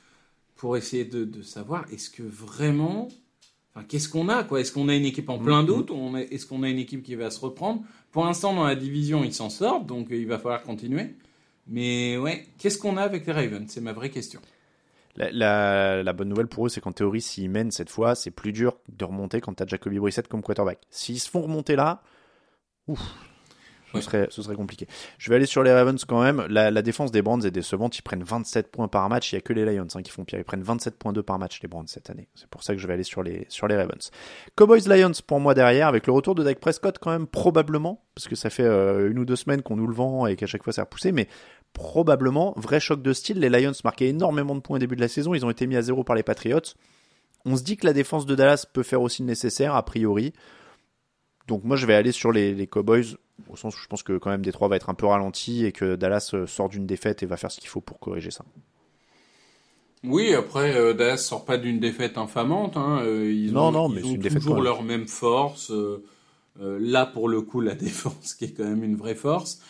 pour 0.55 0.75
essayer 0.77 1.05
de, 1.05 1.23
de 1.25 1.41
savoir 1.41 1.85
est-ce 1.91 2.09
que 2.09 2.23
vraiment, 2.23 3.07
enfin, 3.73 3.85
qu'est-ce 3.87 4.09
qu'on 4.09 4.27
a, 4.29 4.43
quoi? 4.43 4.59
Est-ce 4.59 4.71
qu'on 4.73 4.89
a 4.89 4.95
une 4.95 5.05
équipe 5.05 5.29
en 5.29 5.39
plein 5.39 5.61
Mhm. 5.61 5.67
doute? 5.67 5.91
Est- 6.17 6.33
Est-ce 6.33 6.45
qu'on 6.45 6.63
a 6.63 6.69
une 6.69 6.79
équipe 6.79 7.01
qui 7.03 7.15
va 7.15 7.29
se 7.31 7.39
reprendre? 7.39 7.83
Pour 8.11 8.25
l'instant, 8.25 8.53
dans 8.53 8.65
la 8.65 8.75
division, 8.75 9.23
ils 9.23 9.33
s'en 9.33 9.49
sortent, 9.49 9.85
donc 9.85 10.11
euh, 10.11 10.15
il 10.17 10.27
va 10.27 10.37
falloir 10.37 10.61
continuer. 10.63 11.15
Mais 11.67 12.17
ouais, 12.17 12.45
qu'est-ce 12.57 12.77
qu'on 12.77 12.97
a 12.97 13.01
avec 13.03 13.25
les 13.25 13.31
Ravens? 13.33 13.65
C'est 13.71 13.81
ma 13.81 13.93
vraie 13.93 14.09
question. 14.09 14.39
La, 15.15 15.31
la- 15.31 16.03
la 16.03 16.13
bonne 16.13 16.27
nouvelle 16.27 16.47
pour 16.47 16.65
eux, 16.65 16.69
c'est 16.69 16.81
qu'en 16.81 16.91
théorie, 16.91 17.21
s'ils 17.21 17.49
mènent 17.49 17.71
cette 17.71 17.89
fois, 17.89 18.15
c'est 18.15 18.31
plus 18.31 18.51
dur 18.51 18.77
de 18.89 19.05
remonter 19.05 19.39
quand 19.39 19.53
t'as 19.53 19.65
Jacoby 19.65 19.97
Brissett 19.97 20.27
comme 20.27 20.41
quarterback. 20.41 20.79
S'ils 20.89 21.19
se 21.21 21.29
font 21.29 21.41
remonter 21.41 21.77
là, 21.77 22.01
ouf, 22.87 22.99
ce, 23.95 24.01
serait, 24.01 24.27
ce 24.29 24.41
serait 24.41 24.55
compliqué. 24.55 24.87
Je 25.17 25.29
vais 25.29 25.35
aller 25.35 25.45
sur 25.45 25.63
les 25.63 25.71
Ravens 25.71 26.03
quand 26.05 26.21
même. 26.21 26.45
La, 26.49 26.71
la 26.71 26.81
défense 26.81 27.11
des 27.11 27.21
Browns 27.21 27.45
est 27.45 27.51
décevante. 27.51 27.97
Ils 27.97 28.01
prennent 28.01 28.23
27 28.23 28.71
points 28.71 28.87
par 28.87 29.07
match. 29.09 29.31
Il 29.31 29.35
y 29.35 29.37
a 29.37 29.41
que 29.41 29.53
les 29.53 29.65
Lions 29.65 29.87
hein, 29.93 30.01
qui 30.01 30.11
font 30.11 30.25
pire. 30.25 30.39
Ils 30.39 30.45
prennent 30.45 30.63
27.2 30.63 31.21
par 31.21 31.39
match, 31.39 31.59
les 31.61 31.67
Browns, 31.67 31.87
cette 31.87 32.09
année. 32.09 32.27
C'est 32.35 32.47
pour 32.47 32.63
ça 32.63 32.73
que 32.73 32.79
je 32.79 32.87
vais 32.87 32.93
aller 32.93 33.03
sur 33.03 33.23
les, 33.23 33.45
sur 33.49 33.67
les 33.67 33.75
Ravens. 33.75 34.11
Cowboys 34.55 34.87
Lions 34.87 35.11
pour 35.25 35.39
moi 35.39 35.53
derrière, 35.53 35.87
avec 35.87 36.07
le 36.07 36.13
retour 36.13 36.35
de 36.35 36.43
Dak 36.43 36.59
Prescott 36.59 36.97
quand 36.99 37.11
même, 37.11 37.27
probablement, 37.27 38.03
parce 38.13 38.27
que 38.27 38.35
ça 38.35 38.49
fait 38.49 38.63
euh, 38.63 39.09
une 39.09 39.19
ou 39.19 39.25
deux 39.25 39.35
semaines 39.35 39.61
qu'on 39.61 39.75
nous 39.75 39.87
le 39.87 39.93
vend 39.93 40.27
et 40.27 40.35
qu'à 40.35 40.47
chaque 40.47 40.63
fois 40.63 40.73
ça 40.73 40.81
a 40.81 40.85
repoussé, 40.85 41.11
mais 41.11 41.27
probablement, 41.73 42.53
vrai 42.55 42.79
choc 42.79 43.01
de 43.01 43.13
style. 43.13 43.39
Les 43.39 43.49
Lions 43.49 43.73
marquaient 43.83 44.07
énormément 44.07 44.55
de 44.55 44.61
points 44.61 44.77
au 44.77 44.79
début 44.79 44.95
de 44.95 45.01
la 45.01 45.07
saison. 45.07 45.33
Ils 45.33 45.45
ont 45.45 45.49
été 45.49 45.67
mis 45.67 45.75
à 45.75 45.81
zéro 45.81 46.03
par 46.03 46.15
les 46.15 46.23
Patriots. 46.23 46.61
On 47.45 47.55
se 47.55 47.63
dit 47.63 47.77
que 47.77 47.85
la 47.85 47.93
défense 47.93 48.25
de 48.25 48.33
Dallas 48.33 48.65
peut 48.71 48.81
faire 48.81 49.01
aussi 49.01 49.21
le 49.21 49.27
nécessaire, 49.27 49.75
a 49.75 49.83
priori. 49.85 50.33
Donc 51.47 51.63
moi, 51.63 51.75
je 51.75 51.85
vais 51.85 51.93
aller 51.93 52.11
sur 52.11 52.31
les, 52.31 52.55
les 52.55 52.65
Cowboys, 52.65 53.17
au 53.49 53.55
sens 53.55 53.75
où 53.77 53.81
je 53.81 53.87
pense 53.87 54.03
que 54.03 54.17
quand 54.17 54.29
même 54.29 54.41
Détroit 54.43 54.67
va 54.67 54.75
être 54.77 54.89
un 54.89 54.93
peu 54.95 55.05
ralenti 55.07 55.65
et 55.65 55.71
que 55.71 55.95
Dallas 55.95 56.31
euh, 56.33 56.47
sort 56.47 56.69
d'une 56.69 56.85
défaite 56.87 57.23
et 57.23 57.25
va 57.25 57.37
faire 57.37 57.51
ce 57.51 57.59
qu'il 57.59 57.69
faut 57.69 57.81
pour 57.81 57.99
corriger 57.99 58.31
ça. 58.31 58.45
Oui, 60.03 60.33
après, 60.35 60.75
euh, 60.75 60.93
Dallas 60.93 61.17
sort 61.17 61.45
pas 61.45 61.57
d'une 61.57 61.79
défaite 61.79 62.17
infamante. 62.17 62.77
Hein. 62.77 62.99
euh, 63.03 63.31
ils 63.31 63.53
Non, 63.53 63.71
ont, 63.71 63.71
non, 63.71 63.89
ils 63.89 63.95
mais 63.95 64.03
c'est 64.03 64.07
ont 64.07 64.15
une 64.17 64.27
toujours 64.27 64.61
leur 64.61 64.83
même 64.83 65.07
force. 65.07 65.71
euh, 65.71 66.03
euh, 66.61 66.77
là, 66.81 67.05
pour 67.05 67.27
le 67.29 67.41
coup, 67.41 67.61
la 67.61 67.75
défense 67.75 68.35
qui 68.35 68.45
est 68.45 68.53
quand 68.53 68.63
même 68.65 68.83
une 68.83 68.95
vraie 68.95 69.15
force. 69.15 69.61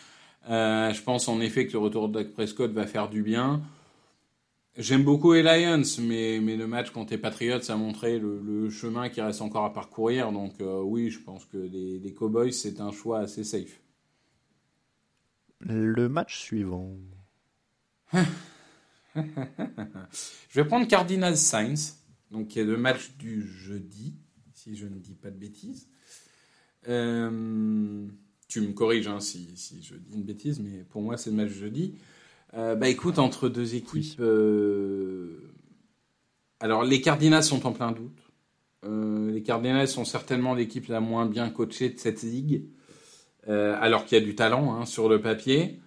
Euh, 0.49 0.93
je 0.93 1.01
pense 1.03 1.27
en 1.29 1.41
effet 1.41 1.67
que 1.67 1.73
le 1.73 1.79
retour 1.79 2.09
de 2.09 2.15
Dak 2.23 2.33
Prescott 2.33 2.71
va 2.73 2.87
faire 2.87 3.09
du 3.09 3.23
bien. 3.23 3.61
J'aime 4.77 5.05
beaucoup 5.05 5.31
les 5.31 5.41
Lions, 5.41 5.83
mais, 6.01 6.39
mais 6.41 6.57
le 6.57 6.67
match 6.67 6.89
contre 6.89 7.11
les 7.11 7.17
Patriots 7.17 7.71
a 7.71 7.75
montré 7.77 8.19
le, 8.19 8.41
le 8.41 8.69
chemin 8.69 9.07
qui 9.07 9.21
reste 9.21 9.41
encore 9.41 9.63
à 9.63 9.71
parcourir. 9.71 10.33
Donc 10.33 10.59
euh, 10.59 10.81
oui, 10.81 11.09
je 11.09 11.19
pense 11.19 11.45
que 11.45 11.57
les, 11.57 11.97
les 11.99 12.13
Cowboys, 12.13 12.51
c'est 12.51 12.81
un 12.81 12.91
choix 12.91 13.19
assez 13.19 13.45
safe. 13.45 13.79
Le 15.61 16.09
match 16.09 16.37
suivant. 16.37 16.97
Je 19.15 20.61
vais 20.61 20.65
prendre 20.65 20.87
Cardinals 20.87 21.37
Saints, 21.37 21.95
donc 22.31 22.49
qui 22.49 22.59
est 22.59 22.65
le 22.65 22.75
match 22.75 23.15
du 23.17 23.41
jeudi, 23.41 24.13
si 24.53 24.75
je 24.75 24.87
ne 24.87 24.99
dis 24.99 25.15
pas 25.15 25.31
de 25.31 25.37
bêtises. 25.37 25.87
Euh, 26.89 28.05
tu 28.49 28.59
me 28.61 28.73
corriges 28.73 29.07
hein, 29.07 29.21
si, 29.21 29.55
si 29.55 29.81
je 29.81 29.95
dis 29.95 30.15
une 30.15 30.23
bêtise, 30.23 30.59
mais 30.59 30.83
pour 30.83 31.01
moi 31.01 31.15
c'est 31.15 31.29
le 31.29 31.37
match 31.37 31.51
jeudi. 31.51 31.95
Euh, 32.53 32.75
bah 32.75 32.87
écoute, 32.87 33.19
entre 33.19 33.49
deux 33.49 33.75
équipes, 33.75 34.19
euh, 34.19 35.51
alors 36.59 36.83
les 36.83 37.01
Cardinals 37.01 37.43
sont 37.43 37.65
en 37.65 37.73
plein 37.73 37.91
doute. 37.91 38.17
Euh, 38.85 39.31
les 39.31 39.43
Cardinals 39.43 39.87
sont 39.87 40.05
certainement 40.05 40.53
l'équipe 40.53 40.87
la 40.87 40.99
moins 40.99 41.25
bien 41.25 41.49
coachée 41.49 41.89
de 41.89 41.99
cette 41.99 42.23
ligue, 42.23 42.65
alors 43.47 44.05
qu'il 44.05 44.17
y 44.17 44.21
a 44.21 44.23
du 44.23 44.35
talent 44.35 44.73
hein, 44.73 44.85
sur 44.85 45.07
le 45.07 45.21
papier. 45.21 45.79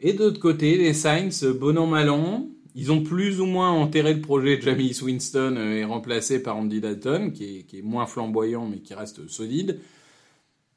Et 0.00 0.14
de 0.14 0.18
l'autre 0.18 0.40
côté, 0.40 0.78
les 0.78 0.94
Saints, 0.94 1.52
bon 1.58 1.76
an 1.76 1.86
mal 1.86 2.08
an, 2.08 2.48
ils 2.74 2.90
ont 2.90 3.02
plus 3.02 3.40
ou 3.40 3.46
moins 3.46 3.70
enterré 3.70 4.14
le 4.14 4.20
projet 4.20 4.56
de 4.56 4.62
Jameis 4.62 5.02
Winston 5.02 5.56
et 5.56 5.84
remplacé 5.84 6.42
par 6.42 6.56
Andy 6.56 6.80
Dalton, 6.80 7.32
qui 7.32 7.58
est, 7.58 7.62
qui 7.64 7.78
est 7.78 7.82
moins 7.82 8.06
flamboyant 8.06 8.66
mais 8.66 8.78
qui 8.78 8.94
reste 8.94 9.28
solide. 9.28 9.80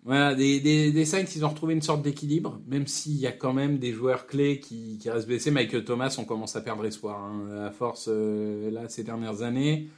Voilà, 0.05 0.35
des, 0.35 0.59
des, 0.59 0.91
des 0.91 1.03
Saints, 1.03 1.25
ils 1.35 1.43
ont 1.43 1.49
retrouvé 1.49 1.73
une 1.73 1.81
sorte 1.81 2.03
d'équilibre, 2.03 2.61
même 2.67 2.85
s'il 2.85 3.15
y 3.15 3.25
a 3.25 3.31
quand 3.31 3.53
même 3.53 3.79
des 3.79 3.91
joueurs 3.91 4.27
clés 4.27 4.59
qui, 4.59 4.99
qui 4.99 5.09
restent 5.09 5.25
blessés. 5.25 5.49
Michael 5.49 5.83
Thomas, 5.83 6.15
on 6.19 6.25
commence 6.25 6.55
à 6.55 6.61
perdre 6.61 6.85
espoir, 6.85 7.19
hein, 7.19 7.65
à 7.65 7.71
force, 7.71 8.07
euh, 8.07 8.69
là, 8.69 8.87
ces 8.87 9.03
dernières 9.03 9.41
années. 9.41 9.89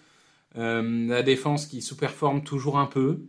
Euh, 0.58 1.08
la 1.10 1.24
défense 1.24 1.66
qui 1.66 1.82
sous-performe 1.82 2.42
toujours 2.42 2.80
un 2.80 2.86
peu. 2.86 3.20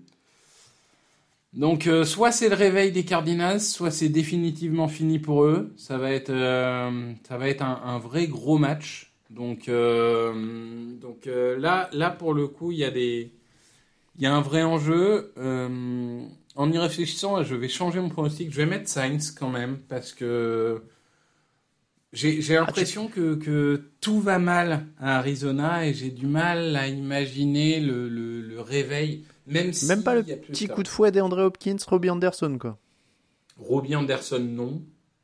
Donc, 1.53 1.89
euh, 1.89 2.05
soit 2.05 2.31
c'est 2.31 2.49
le 2.49 2.55
réveil 2.55 2.93
des 2.93 3.05
Cardinals, 3.05 3.61
soit 3.61 3.91
c'est 3.91 4.09
définitivement 4.09 4.87
fini 4.87 5.19
pour 5.19 5.43
eux. 5.43 5.73
Ça 5.77 5.99
va 5.99 6.13
être, 6.13 6.33
ça 6.33 7.39
va 7.39 7.49
être 7.49 7.63
un, 7.63 7.81
un 7.85 7.99
vrai 7.99 8.29
gros 8.29 8.57
match. 8.57 9.13
Donc, 9.31 9.69
donc 9.69 11.27
là, 11.27 11.91
là, 11.93 12.11
pour 12.11 12.35
le 12.35 12.47
coup, 12.47 12.71
il 12.71 12.79
y 12.79 12.85
a 12.85 12.91
des, 12.91 13.33
il 14.19 14.25
y 14.25 14.27
a 14.27 14.35
un 14.35 14.41
vrai 14.41 14.63
enjeu. 14.63 15.33
Euh, 15.39 16.21
en 16.57 16.73
y 16.73 16.79
réfléchissant, 16.79 17.43
je 17.45 17.55
vais 17.55 17.69
changer 17.69 18.01
mon 18.01 18.09
pronostic. 18.09 18.51
Je 18.51 18.57
vais 18.57 18.67
mettre 18.67 18.89
Sainz 18.89 19.31
quand 19.31 19.49
même 19.49 19.79
parce 19.89 20.13
que 20.13 20.83
j'ai 22.13 22.43
j'ai 22.43 22.55
l'impression 22.55 23.09
que, 23.09 23.37
que 23.37 23.81
tout 24.01 24.21
va 24.21 24.39
mal 24.39 24.87
à 24.99 25.19
Arizona 25.19 25.87
et 25.87 25.95
j'ai 25.95 26.11
du 26.11 26.27
mal 26.27 26.75
à 26.77 26.89
imaginer 26.89 27.81
le, 27.81 28.09
le, 28.09 28.41
le 28.41 28.61
réveil. 28.61 29.25
Même, 29.47 29.73
si 29.73 29.87
Même 29.87 30.03
pas 30.03 30.15
le 30.15 30.23
petit 30.23 30.69
coup 30.69 30.83
de 30.83 30.89
fouet 30.89 31.11
d'André 31.11 31.43
Hopkins, 31.43 31.77
Robbie 31.87 32.11
Anderson, 32.11 32.59
quoi. 32.61 32.77
Robbie 33.57 33.97
Anderson, 33.97 34.41
non. 34.41 34.83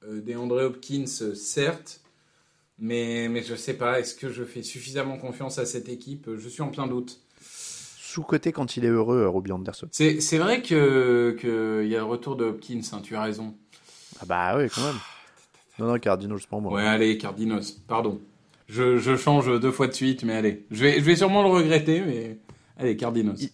Euh, 0.08 0.20
DeAndre 0.20 0.62
Hopkins, 0.62 1.06
certes. 1.06 2.00
Mais, 2.78 3.28
mais 3.28 3.42
je 3.42 3.54
sais 3.54 3.74
pas, 3.74 4.00
est-ce 4.00 4.14
que 4.14 4.30
je 4.30 4.44
fais 4.44 4.62
suffisamment 4.62 5.18
confiance 5.18 5.58
à 5.58 5.66
cette 5.66 5.88
équipe? 5.88 6.28
Je 6.36 6.48
suis 6.48 6.62
en 6.62 6.68
plein 6.70 6.86
doute. 6.86 7.20
Sous-côté 8.14 8.52
quand 8.52 8.76
il 8.76 8.84
est 8.84 8.88
heureux, 8.88 9.22
euh, 9.22 9.28
Robbie 9.28 9.52
Anderson. 9.52 9.88
C'est 9.90 10.38
vrai 10.38 10.62
que 10.62 11.36
qu'il 11.40 11.88
y 11.90 11.96
a 11.96 11.98
le 11.98 12.04
retour 12.04 12.36
de 12.36 12.44
Hopkins, 12.44 12.80
hein, 12.92 13.00
tu 13.02 13.16
as 13.16 13.22
raison. 13.22 13.54
Ah 14.20 14.24
bah 14.26 14.54
oui, 14.56 14.68
quand 14.72 14.82
même. 14.82 14.96
Non, 15.78 15.86
non, 15.88 15.98
Cardinals 15.98 16.38
pour 16.48 16.60
moi. 16.62 16.72
Ouais, 16.74 16.86
allez, 16.86 17.18
Cardinos, 17.18 17.72
pardon. 17.88 18.20
Je, 18.68 18.96
je 18.98 19.16
change 19.16 19.60
deux 19.60 19.72
fois 19.72 19.88
de 19.88 19.92
suite, 19.92 20.22
mais 20.22 20.34
allez. 20.34 20.64
Je 20.70 20.84
vais, 20.84 20.94
je 21.00 21.04
vais 21.04 21.16
sûrement 21.16 21.42
le 21.42 21.48
regretter, 21.48 22.00
mais 22.02 22.38
allez, 22.76 22.96
Cardinos. 22.96 23.36
Il- 23.42 23.50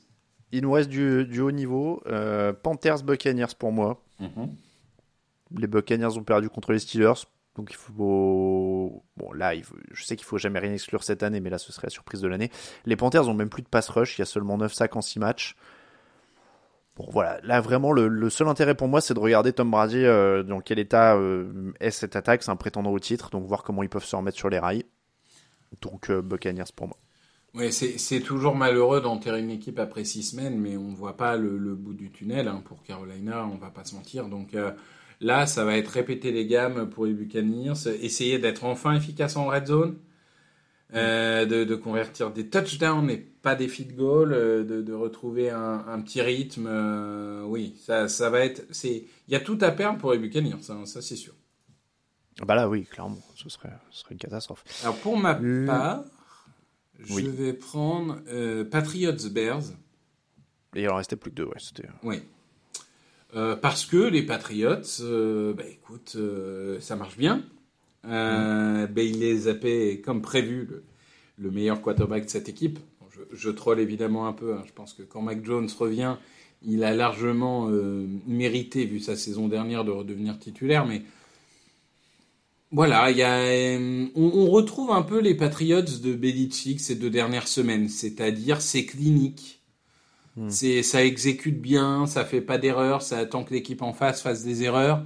Il 0.53 0.63
nous 0.63 0.73
reste 0.73 0.91
du, 0.91 1.25
du 1.25 1.41
haut 1.41 1.51
niveau. 1.53 2.03
Euh, 2.07 2.53
Panthers 2.53 3.03
Buccaneers 3.03 3.55
pour 3.59 3.73
moi. 3.73 4.03
Mhm. 4.21 4.55
Les 5.57 5.67
Buccaneers 5.67 6.19
ont 6.19 6.23
perdu 6.25 6.49
contre 6.51 6.73
les 6.73 6.79
Steelers. 6.81 7.25
Donc 7.57 7.71
il 7.71 7.77
faut. 7.77 7.95
Bon, 9.17 9.33
là, 9.33 9.53
je 9.93 10.05
sais 10.05 10.17
qu'il 10.17 10.25
faut 10.25 10.39
jamais 10.39 10.59
rien 10.59 10.73
exclure 10.73 11.03
cette 11.05 11.23
année, 11.23 11.41
mais 11.41 11.51
là, 11.51 11.59
ce 11.59 11.73
serait 11.73 11.87
la 11.87 11.91
surprise 11.91 12.21
de 12.21 12.29
l'année. 12.29 12.51
Les 12.87 12.97
Panthers 12.97 13.29
ont 13.29 13.35
même 13.35 13.51
plus 13.51 13.63
de 13.63 13.69
pass 13.69 13.89
rush. 13.89 14.19
Il 14.19 14.21
y 14.21 14.23
a 14.23 14.27
seulement 14.27 14.59
9 14.59 14.73
sacs 14.73 14.97
en 14.97 15.01
6 15.01 15.19
matchs. 15.19 15.57
Bon, 16.97 17.07
voilà. 17.11 17.41
Là, 17.43 17.61
vraiment, 17.61 17.93
le, 17.93 18.31
seul 18.31 18.49
intérêt 18.49 18.75
pour 18.75 18.89
moi, 18.89 19.01
c'est 19.01 19.15
de 19.15 19.21
regarder 19.21 19.53
Tom 19.53 19.71
Brady 19.71 20.05
euh, 20.05 20.43
dans 20.43 20.61
quel 20.61 20.79
état 20.79 21.17
euh, 21.17 21.73
est 21.81 21.91
cette 21.91 22.17
attaque. 22.17 22.43
C'est 22.43 22.51
un 22.51 22.57
prétendant 22.57 22.91
au 22.91 22.99
titre. 22.99 23.31
Donc 23.31 23.47
voir 23.47 23.63
comment 23.63 23.83
ils 23.83 23.89
peuvent 23.89 24.05
se 24.05 24.17
remettre 24.17 24.37
sur 24.37 24.51
les 24.51 24.59
rails. 24.59 24.85
Donc 25.81 26.11
euh, 26.11 26.23
Buccaneers 26.23 26.73
pour 26.75 26.89
moi. 26.89 26.97
Ouais, 27.55 27.73
c'est 27.73 28.21
toujours 28.21 28.55
malheureux 28.55 29.01
d'enterrer 29.01 29.41
une 29.41 29.51
équipe 29.51 29.81
après 29.81 30.05
six 30.05 30.23
semaines, 30.23 30.57
mais 30.61 30.77
on 30.77 30.95
voit 30.95 31.17
pas 31.17 31.37
le, 31.37 31.75
bout 31.75 31.95
du 31.95 32.13
tunnel 32.13 32.47
hein, 32.47 32.63
pour 32.65 32.85
Carolina, 32.85 33.45
on 33.45 33.57
va 33.57 33.71
pas 33.71 33.85
se 33.85 33.97
mentir. 33.97 34.29
Donc 34.29 34.55
euh, 34.55 34.71
là, 35.21 35.47
ça 35.47 35.65
va 35.65 35.77
être 35.77 35.89
répéter 35.89 36.33
les 36.33 36.47
gammes 36.47 36.89
pour 36.91 37.07
les 37.07 37.13
Buccaneers, 37.13 37.75
essayer 38.01 38.39
d'être 38.39 38.65
enfin 38.65 38.95
efficace 38.95 39.37
en 39.37 39.47
red 39.47 39.67
zone, 39.67 39.97
euh, 40.95 41.45
de, 41.47 41.65
de 41.65 41.75
convertir 41.77 42.31
des 42.33 42.49
touchdowns 42.49 43.11
et 43.11 43.17
pas 43.19 43.55
des 43.55 43.69
field 43.69 43.95
goals, 43.97 44.33
euh, 44.33 44.65
de, 44.65 44.83
de 44.83 44.93
retrouver 44.93 45.51
un, 45.51 45.85
un 45.89 46.01
petit 46.01 46.21
rythme. 46.21 46.67
euh, 46.69 47.45
oui, 47.45 47.77
ça, 47.85 48.09
ça 48.09 48.29
va 48.31 48.41
être. 48.41 48.63
c'est 48.71 49.05
Il 49.29 49.33
y 49.33 49.37
a 49.37 49.41
tout 49.41 49.59
à 49.61 49.71
perdre 49.71 49.99
pour 49.99 50.13
les 50.13 50.19
Buccaneers, 50.19 50.63
ça, 50.63 50.77
ça 50.87 51.01
c'est 51.01 51.17
sûr. 51.17 51.35
Bah 52.47 52.55
là, 52.55 52.69
oui, 52.69 52.85
clairement, 52.87 53.19
ce 53.37 53.49
serait, 53.49 53.73
ce 53.91 54.01
serait 54.01 54.15
une 54.15 54.19
catastrophe. 54.19 54.65
Alors 54.83 54.97
pour 54.97 55.17
ma 55.19 55.35
part, 55.35 56.03
je 56.99 57.15
Oui. 57.15 57.29
vais 57.29 57.53
prendre 57.53 58.19
euh, 58.29 58.65
Patriots 58.65 59.29
Bears. 59.31 59.63
Et 60.75 60.83
il 60.83 60.89
en 60.89 60.97
restait 60.97 61.17
plus 61.17 61.31
que 61.31 61.37
deux, 61.37 61.45
ouais. 61.45 61.59
C'était. 61.59 61.89
Oui. 62.03 62.23
Euh, 63.37 63.55
parce 63.57 63.87
que 63.87 63.97
les 63.97 64.23
Patriots, 64.23 64.83
euh, 65.03 65.53
bah 65.55 65.63
écoute, 65.71 66.15
euh, 66.17 66.81
ça 66.81 66.97
marche 66.97 67.17
bien. 67.17 67.45
Euh, 68.07 68.87
Bailey 68.87 69.37
Zappé 69.37 70.01
comme 70.01 70.23
prévu 70.23 70.67
le, 70.71 70.85
le 71.39 71.51
meilleur 71.51 71.83
quarterback 71.83 72.27
de 72.27 72.31
cette 72.31 72.49
équipe. 72.49 72.79
Bon, 73.01 73.07
je, 73.11 73.21
je 73.37 73.51
troll 73.51 73.81
évidemment 73.81 74.27
un 74.29 74.33
peu. 74.33 74.55
hein. 74.55 74.65
Je 74.67 74.73
pense 74.73 74.95
que 74.95 75.03
quand 75.03 75.23
Mac 75.23 75.45
Jones 75.45 75.69
revient, 75.79 76.17
il 76.63 76.85
a 76.85 76.95
largement 76.95 77.69
euh, 77.71 78.07
mérité, 78.27 78.85
vu 78.87 79.01
sa 79.01 79.17
saison 79.17 79.49
dernière, 79.49 79.85
de 79.85 79.93
redevenir 79.93 80.39
titulaire. 80.39 80.87
Mais 80.87 81.03
voilà, 82.73 83.11
il 83.11 83.17
y 83.17 83.23
a, 83.23 83.79
on, 84.15 84.31
on 84.35 84.47
retrouve 84.51 84.93
un 84.93 85.03
peu 85.03 85.19
les 85.21 85.35
Patriots 85.35 85.83
de 85.83 86.13
Belichick 86.15 86.81
ces 86.81 86.95
deux 86.95 87.11
dernières 87.11 87.49
semaines, 87.49 87.89
c'est-à-dire 87.89 88.61
c'est 88.61 88.87
clinique. 88.87 89.60
C'est, 90.49 90.83
ça 90.83 91.05
exécute 91.05 91.61
bien, 91.61 92.07
ça 92.07 92.25
fait 92.25 92.41
pas 92.41 92.59
d'erreurs, 92.59 93.03
ça 93.03 93.19
attend 93.19 93.45
que 93.45 93.53
l'équipe 93.53 93.83
en 93.83 93.93
face 93.93 94.23
fasse 94.23 94.45
des 94.45 94.63
erreurs. 94.63 95.05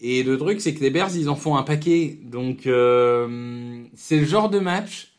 Et 0.00 0.22
le 0.22 0.36
truc, 0.38 0.60
c'est 0.60 0.74
que 0.74 0.80
les 0.80 0.90
Bears, 0.90 1.14
ils 1.16 1.28
en 1.28 1.36
font 1.36 1.56
un 1.56 1.62
paquet. 1.62 2.18
Donc, 2.24 2.66
euh, 2.66 3.84
c'est 3.94 4.18
le 4.18 4.24
genre 4.24 4.50
de 4.50 4.58
match 4.58 5.12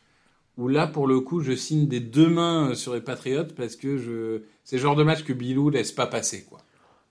où 0.56 0.68
là, 0.68 0.86
pour 0.86 1.06
le 1.06 1.20
coup, 1.20 1.40
je 1.40 1.52
signe 1.54 1.86
des 1.86 2.00
deux 2.00 2.28
mains 2.28 2.74
sur 2.74 2.94
les 2.94 3.00
Patriots 3.00 3.44
parce 3.56 3.76
que 3.76 3.96
je, 3.98 4.42
c'est 4.64 4.76
le 4.76 4.82
genre 4.82 4.96
de 4.96 5.04
match 5.04 5.24
que 5.24 5.32
Bilou 5.32 5.70
laisse 5.70 5.92
pas 5.92 6.06
passer, 6.06 6.44
quoi. 6.48 6.60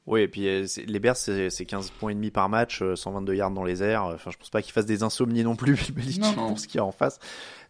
Oui, 0.07 0.21
et 0.21 0.27
puis 0.29 0.47
euh, 0.47 0.65
les 0.85 0.99
Bears, 0.99 1.17
c'est 1.17 1.49
c'est 1.49 1.65
15 1.65 1.91
points 1.91 2.11
et 2.11 2.15
demi 2.15 2.31
par 2.31 2.47
match, 2.47 2.81
euh, 2.81 2.95
122 2.95 3.35
yards 3.35 3.51
dans 3.51 3.65
les 3.65 3.83
airs. 3.83 4.05
Enfin, 4.05 4.31
je 4.31 4.37
pense 4.37 4.49
pas 4.49 4.61
qu'ils 4.61 4.71
fassent 4.71 4.85
des 4.85 5.03
insomnies 5.03 5.43
non 5.43 5.55
plus, 5.57 5.73
Bill 5.91 5.93
Belichick, 5.95 6.23
pour 6.35 6.57
ce 6.57 6.67
qu'il 6.67 6.77
y 6.77 6.81
a 6.81 6.85
en 6.85 6.93
face. 6.93 7.19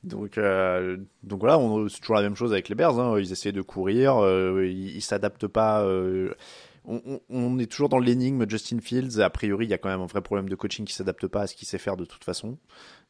Donc, 0.03 0.37
euh, 0.37 0.97
donc 1.23 1.39
voilà, 1.39 1.57
on- 1.57 1.89
c'est 1.89 1.99
toujours 1.99 2.15
la 2.17 2.21
même 2.21 2.35
chose 2.35 2.53
avec 2.53 2.69
les 2.69 2.75
Bears. 2.75 2.99
Hein. 2.99 3.19
Ils 3.19 3.31
essaient 3.31 3.51
de 3.51 3.63
courir, 3.63 4.17
euh, 4.23 4.65
ils 4.67 4.95
ils 4.97 5.01
s'adaptent 5.01 5.47
pas. 5.47 5.81
euh, 5.81 6.33
on, 6.87 7.59
est 7.59 7.69
toujours 7.69 7.89
dans 7.89 7.99
l'énigme 7.99 8.49
Justin 8.49 8.79
Fields. 8.79 9.19
A 9.19 9.29
priori, 9.29 9.65
il 9.65 9.69
y 9.69 9.73
a 9.73 9.77
quand 9.77 9.89
même 9.89 10.01
un 10.01 10.05
vrai 10.05 10.21
problème 10.21 10.47
de 10.47 10.55
coaching 10.55 10.85
qui 10.85 10.93
s'adapte 10.93 11.27
pas 11.27 11.41
à 11.41 11.47
ce 11.47 11.55
qu'il 11.55 11.67
sait 11.67 11.77
faire 11.77 11.97
de 11.97 12.05
toute 12.05 12.23
façon. 12.23 12.57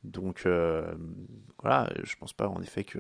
Donc 0.04 0.44
euh, 0.46 0.84
voilà, 1.62 1.90
je 2.04 2.16
pense 2.16 2.34
pas 2.34 2.48
en 2.48 2.62
effet 2.62 2.84
que, 2.84 3.00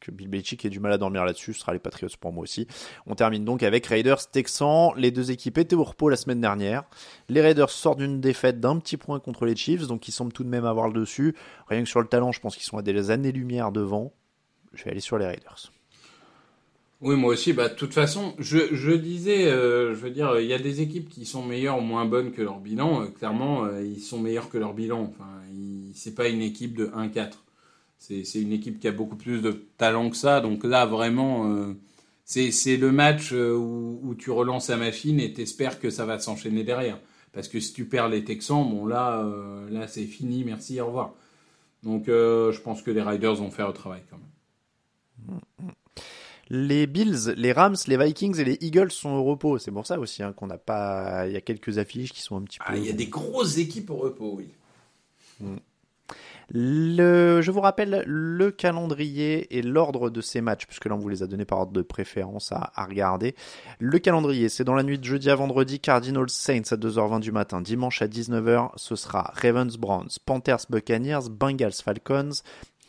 que 0.00 0.10
Bill 0.10 0.28
Belichick 0.28 0.64
ait 0.64 0.70
du 0.70 0.80
mal 0.80 0.92
à 0.92 0.98
dormir 0.98 1.24
là-dessus. 1.24 1.54
Ce 1.54 1.60
sera 1.60 1.72
les 1.72 1.78
Patriots 1.78 2.08
pour 2.20 2.32
moi 2.32 2.42
aussi. 2.42 2.66
On 3.06 3.14
termine 3.14 3.44
donc 3.44 3.62
avec 3.62 3.86
Raiders 3.86 4.28
Texans. 4.30 4.90
Les 4.96 5.12
deux 5.12 5.30
équipes 5.30 5.58
étaient 5.58 5.76
au 5.76 5.84
repos 5.84 6.08
la 6.08 6.16
semaine 6.16 6.40
dernière. 6.40 6.84
Les 7.28 7.40
Raiders 7.40 7.70
sortent 7.70 7.98
d'une 7.98 8.20
défaite 8.20 8.58
d'un 8.58 8.78
petit 8.78 8.96
point 8.96 9.20
contre 9.20 9.46
les 9.46 9.54
Chiefs, 9.54 9.86
donc 9.86 10.08
ils 10.08 10.12
semblent 10.12 10.32
tout 10.32 10.44
de 10.44 10.48
même 10.48 10.64
avoir 10.64 10.88
le 10.88 11.00
dessus. 11.00 11.36
Rien 11.68 11.82
que 11.84 11.88
sur 11.88 12.00
le 12.00 12.08
talent, 12.08 12.32
je 12.32 12.40
pense 12.40 12.56
qu'ils 12.56 12.64
sont 12.64 12.78
à 12.78 12.82
des 12.82 13.10
années-lumière 13.10 13.70
devant. 13.70 14.12
Je 14.72 14.84
vais 14.84 14.90
aller 14.90 15.00
sur 15.00 15.18
les 15.18 15.26
Raiders. 15.26 15.70
Oui, 17.02 17.14
moi 17.16 17.32
aussi. 17.34 17.52
Bah, 17.52 17.68
de 17.68 17.74
toute 17.74 17.92
façon, 17.92 18.34
je, 18.38 18.92
disais, 18.94 19.46
euh, 19.48 19.94
je 19.94 20.00
veux 20.00 20.10
dire, 20.10 20.40
il 20.40 20.46
y 20.46 20.54
a 20.54 20.58
des 20.58 20.80
équipes 20.80 21.08
qui 21.10 21.26
sont 21.26 21.44
meilleures 21.44 21.78
ou 21.78 21.82
moins 21.82 22.06
bonnes 22.06 22.32
que 22.32 22.40
leur 22.40 22.58
bilan. 22.58 23.02
Euh, 23.02 23.06
clairement, 23.08 23.64
euh, 23.64 23.84
ils 23.84 24.00
sont 24.00 24.18
meilleurs 24.18 24.48
que 24.48 24.56
leur 24.58 24.72
bilan. 24.72 25.02
Enfin, 25.02 25.28
c'est 25.94 26.14
pas 26.14 26.28
une 26.28 26.40
équipe 26.42 26.74
de 26.76 26.86
1-4. 26.86 27.32
C'est 27.98 28.40
une 28.40 28.52
équipe 28.52 28.80
qui 28.80 28.88
a 28.88 28.92
beaucoup 28.92 29.16
plus 29.16 29.42
de 29.42 29.52
talent 29.78 30.10
que 30.10 30.16
ça. 30.16 30.40
Donc 30.40 30.64
là, 30.64 30.86
vraiment, 30.86 31.74
c'est 32.24 32.76
le 32.76 32.92
match 32.92 33.32
où, 33.32 34.14
tu 34.18 34.30
relances 34.30 34.68
la 34.68 34.76
machine 34.76 35.18
et 35.20 35.32
t'espères 35.32 35.80
que 35.80 35.90
ça 35.90 36.04
va 36.06 36.18
s'enchaîner 36.18 36.62
derrière. 36.62 37.00
Parce 37.32 37.48
que 37.48 37.58
si 37.58 37.72
tu 37.72 37.86
perds 37.86 38.08
les 38.08 38.24
Texans, 38.24 38.68
bon 38.68 38.86
là, 38.86 39.26
là 39.70 39.88
c'est 39.88 40.04
fini, 40.04 40.44
merci, 40.44 40.80
au 40.80 40.86
revoir. 40.86 41.14
Donc 41.82 42.04
je 42.06 42.60
pense 42.60 42.82
que 42.82 42.90
les 42.90 43.02
Riders 43.02 43.34
vont 43.36 43.50
faire 43.50 43.68
le 43.68 43.74
travail 43.74 44.02
quand 44.10 44.18
même. 44.18 44.35
Les 46.48 46.86
Bills, 46.86 47.34
les 47.36 47.52
Rams, 47.52 47.76
les 47.88 47.96
Vikings 47.96 48.38
et 48.38 48.44
les 48.44 48.58
Eagles 48.60 48.92
sont 48.92 49.10
au 49.10 49.24
repos. 49.24 49.58
C'est 49.58 49.72
pour 49.72 49.86
ça 49.86 49.98
aussi 49.98 50.22
hein, 50.22 50.32
qu'on 50.32 50.46
n'a 50.46 50.58
pas. 50.58 51.26
Il 51.26 51.32
y 51.32 51.36
a 51.36 51.40
quelques 51.40 51.78
affiches 51.78 52.12
qui 52.12 52.22
sont 52.22 52.36
un 52.36 52.42
petit 52.42 52.58
peu. 52.58 52.64
Ah, 52.68 52.76
il 52.76 52.86
y 52.86 52.90
a 52.90 52.92
des 52.92 53.06
grosses 53.06 53.58
équipes 53.58 53.90
au 53.90 53.96
repos, 53.96 54.38
oui. 54.38 54.48
Le, 56.48 57.42
je 57.42 57.50
vous 57.50 57.60
rappelle 57.60 58.04
le 58.06 58.52
calendrier 58.52 59.58
et 59.58 59.62
l'ordre 59.62 60.10
de 60.10 60.20
ces 60.20 60.40
matchs, 60.40 60.66
puisque 60.66 60.84
là 60.84 60.94
on 60.94 60.98
vous 60.98 61.08
les 61.08 61.24
a 61.24 61.26
donnés 61.26 61.44
par 61.44 61.58
ordre 61.58 61.72
de 61.72 61.82
préférence 61.82 62.52
à, 62.52 62.70
à 62.76 62.86
regarder. 62.86 63.34
Le 63.80 63.98
calendrier, 63.98 64.48
c'est 64.48 64.62
dans 64.62 64.76
la 64.76 64.84
nuit 64.84 64.98
de 64.98 65.04
jeudi 65.04 65.28
à 65.28 65.34
vendredi, 65.34 65.80
Cardinals 65.80 66.30
Saints 66.30 66.70
à 66.70 66.76
2h20 66.76 67.20
du 67.20 67.32
matin. 67.32 67.60
Dimanche 67.60 68.00
à 68.00 68.06
19h, 68.06 68.70
ce 68.76 68.94
sera 68.94 69.32
Ravens 69.34 69.76
Browns, 69.76 70.10
Panthers 70.24 70.66
Buccaneers, 70.70 71.28
Bengals 71.28 71.72
Falcons, 71.72 72.42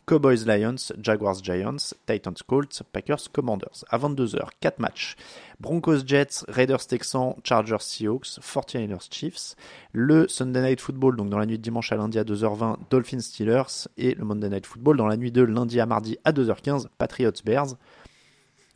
Cowboys 0.08 0.46
Lions, 0.46 0.94
Jaguars 1.02 1.44
Giants, 1.44 1.94
Titans 2.06 2.34
Colts, 2.48 2.82
Packers 2.94 3.30
Commanders. 3.34 3.84
À 3.90 3.98
22h, 3.98 4.40
4 4.62 4.80
matchs. 4.80 5.16
Broncos 5.60 6.06
Jets, 6.06 6.46
Raiders 6.48 6.88
Texans, 6.88 7.36
Chargers 7.44 7.82
Seahawks, 7.82 8.40
49ers 8.42 9.08
Chiefs. 9.12 9.56
Le 9.92 10.28
Sunday 10.30 10.62
Night 10.62 10.80
Football, 10.80 11.18
donc 11.18 11.30
dans 11.30 11.38
la 11.38 11.46
nuit 11.46 11.58
de 11.58 11.62
dimanche 11.64 11.92
à 11.92 11.98
lundi 11.98 12.18
à 12.18 12.24
2h20, 12.24 12.78
Dolphins 12.90 13.20
Steelers. 13.20 13.88
Et 13.98 14.16
le 14.16 14.24
Monday 14.24 14.50
Night 14.50 14.66
Football 14.66 14.96
dans 14.96 15.08
la 15.08 15.18
nuit 15.18 15.32
de 15.34 15.42
lundi 15.42 15.80
à 15.82 15.86
mardi 15.86 16.18
à 16.24 16.32
2h15, 16.32 16.88
Patriots 16.98 17.32
Bears. 17.44 17.76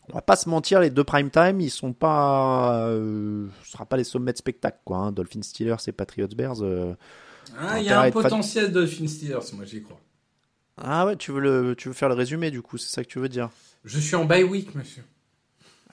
On 0.10 0.14
va 0.16 0.22
pas 0.22 0.36
se 0.36 0.50
mentir, 0.50 0.82
les 0.82 0.90
deux 0.90 1.06
prime 1.06 1.30
time, 1.30 1.62
ils 1.62 1.70
sont 1.70 1.94
pas, 1.94 2.88
euh, 2.88 3.48
ce 3.64 3.72
sera 3.72 3.86
pas 3.86 3.96
les 3.96 4.04
sommets 4.04 4.34
de 4.34 4.38
spectacle, 4.38 4.80
quoi. 4.84 4.98
Hein. 4.98 5.12
Dolphins 5.14 5.44
Steelers 5.44 5.78
et 5.88 5.94
Patriots 5.94 6.28
Bears. 6.36 6.62
euh, 6.62 6.94
Ah, 7.58 7.80
il 7.80 7.86
y 7.86 7.90
a 7.90 8.02
un 8.02 8.04
être 8.06 8.14
fan- 8.14 8.24
potentiel 8.24 8.72
Dolphin 8.74 9.08
Steelers, 9.08 9.40
moi 9.54 9.64
j'y 9.64 9.82
crois. 9.82 9.98
Ah 10.78 11.06
ouais, 11.06 11.16
tu 11.16 11.32
veux 11.32 11.40
le, 11.40 11.76
tu 11.76 11.88
veux 11.90 11.94
faire 11.94 12.10
le 12.10 12.16
résumé 12.16 12.52
du 12.52 12.62
coup, 12.62 12.78
c'est 12.78 12.90
ça 12.90 13.04
que 13.04 13.10
tu 13.10 13.20
veux 13.20 13.30
dire. 13.30 13.50
Je 13.84 14.00
suis 14.00 14.16
en 14.16 14.26
bye 14.26 14.44
week, 14.44 14.74
monsieur. 14.76 15.04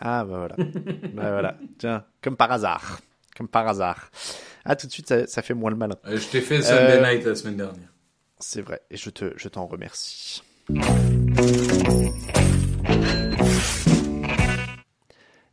Ah 0.00 0.24
bah 0.24 0.38
voilà. 0.38 0.56
bah 1.14 1.30
voilà. 1.32 1.58
Tiens, 1.78 2.04
comme 2.22 2.36
par 2.36 2.50
hasard. 2.52 3.00
Comme 3.36 3.48
par 3.48 3.66
hasard. 3.68 4.10
Ah 4.64 4.76
tout 4.76 4.86
de 4.86 4.92
suite, 4.92 5.08
ça, 5.08 5.26
ça 5.26 5.42
fait 5.42 5.54
moins 5.54 5.70
le 5.70 5.76
malin. 5.76 5.96
Euh, 6.06 6.18
je 6.18 6.28
t'ai 6.28 6.40
fait 6.40 6.62
Sunday 6.62 7.00
Euh, 7.02 7.14
Night 7.14 7.24
la 7.24 7.34
semaine 7.34 7.56
dernière. 7.56 7.88
C'est 8.38 8.62
vrai, 8.62 8.80
et 8.90 8.96
je 8.96 9.10
te, 9.10 9.32
je 9.36 9.48
t'en 9.48 9.66
remercie. 9.66 10.42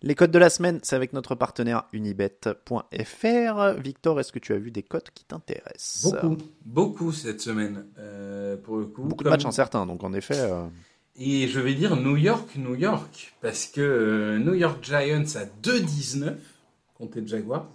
Les 0.07 0.13
codes 0.13 0.29
de 0.29 0.37
la 0.37 0.51
semaine, 0.51 0.79
c'est 0.83 0.95
avec 0.95 1.13
notre 1.13 1.33
partenaire 1.33 1.85
unibet.fr. 1.91 3.73
Victor, 3.81 4.19
est-ce 4.19 4.31
que 4.31 4.37
tu 4.37 4.53
as 4.53 4.57
vu 4.59 4.69
des 4.69 4.83
codes 4.83 5.09
qui 5.15 5.25
t'intéressent? 5.25 6.11
Beaucoup, 6.11 6.37
beaucoup 6.63 7.11
cette 7.11 7.41
semaine, 7.41 7.87
euh, 7.97 8.55
pour 8.55 8.77
le 8.77 8.85
coup. 8.85 9.01
Beaucoup 9.03 9.23
de 9.23 9.29
matchs 9.31 9.45
incertains, 9.45 9.87
donc 9.87 10.03
en 10.03 10.13
effet. 10.13 10.37
euh, 10.39 10.67
Et 11.15 11.47
je 11.47 11.59
vais 11.59 11.73
dire 11.73 11.95
New 11.95 12.17
York, 12.17 12.55
New 12.55 12.75
York, 12.75 13.33
parce 13.41 13.65
que 13.65 13.81
euh, 13.81 14.37
New 14.37 14.53
York 14.53 14.83
Giants 14.83 15.23
à 15.37 15.45
2,19 15.63 16.35
contre 16.93 17.17
les 17.19 17.25
Jaguars, 17.27 17.67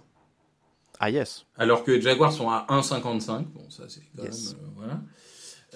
Ah 0.99 1.09
yes. 1.09 1.45
alors 1.57 1.83
que 1.83 1.91
les 1.91 2.01
Jaguars 2.01 2.31
sont 2.31 2.49
à 2.49 2.65
1,55. 2.69 3.43
Bon, 3.47 3.69
ça 3.69 3.83
c'est 3.89 4.03
quand 4.15 4.23
Yes. 4.23 4.53
même. 4.55 4.71
voilà. 4.77 5.01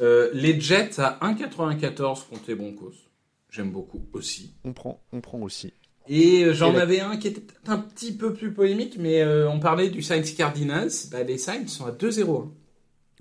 Euh, 0.02 0.30
les 0.34 0.58
Jets 0.60 1.02
à 1.02 1.20
1,94 1.22 2.28
contre 2.30 2.44
les 2.48 2.56
Broncos. 2.56 2.94
J'aime 3.50 3.72
beaucoup 3.72 4.06
aussi. 4.14 4.54
On 4.64 4.72
prend, 4.74 5.02
on 5.12 5.20
prend 5.20 5.40
aussi. 5.42 5.74
Et 6.08 6.44
euh, 6.46 6.54
j'en 6.54 6.76
avais 6.76 7.00
un 7.00 7.18
qui 7.18 7.28
était 7.28 7.44
un 7.68 7.78
petit 7.78 8.14
peu 8.16 8.34
plus 8.34 8.54
polémique, 8.54 8.98
mais 9.00 9.22
euh, 9.22 9.50
on 9.50 9.60
parlait 9.60 9.90
du 9.90 10.02
Saints 10.02 10.22
Cardinals. 10.38 10.92
Bah, 11.12 11.24
les 11.24 11.38
Saints 11.38 11.68
sont 11.68 11.86
à 11.86 11.92
2-0. 11.92 12.48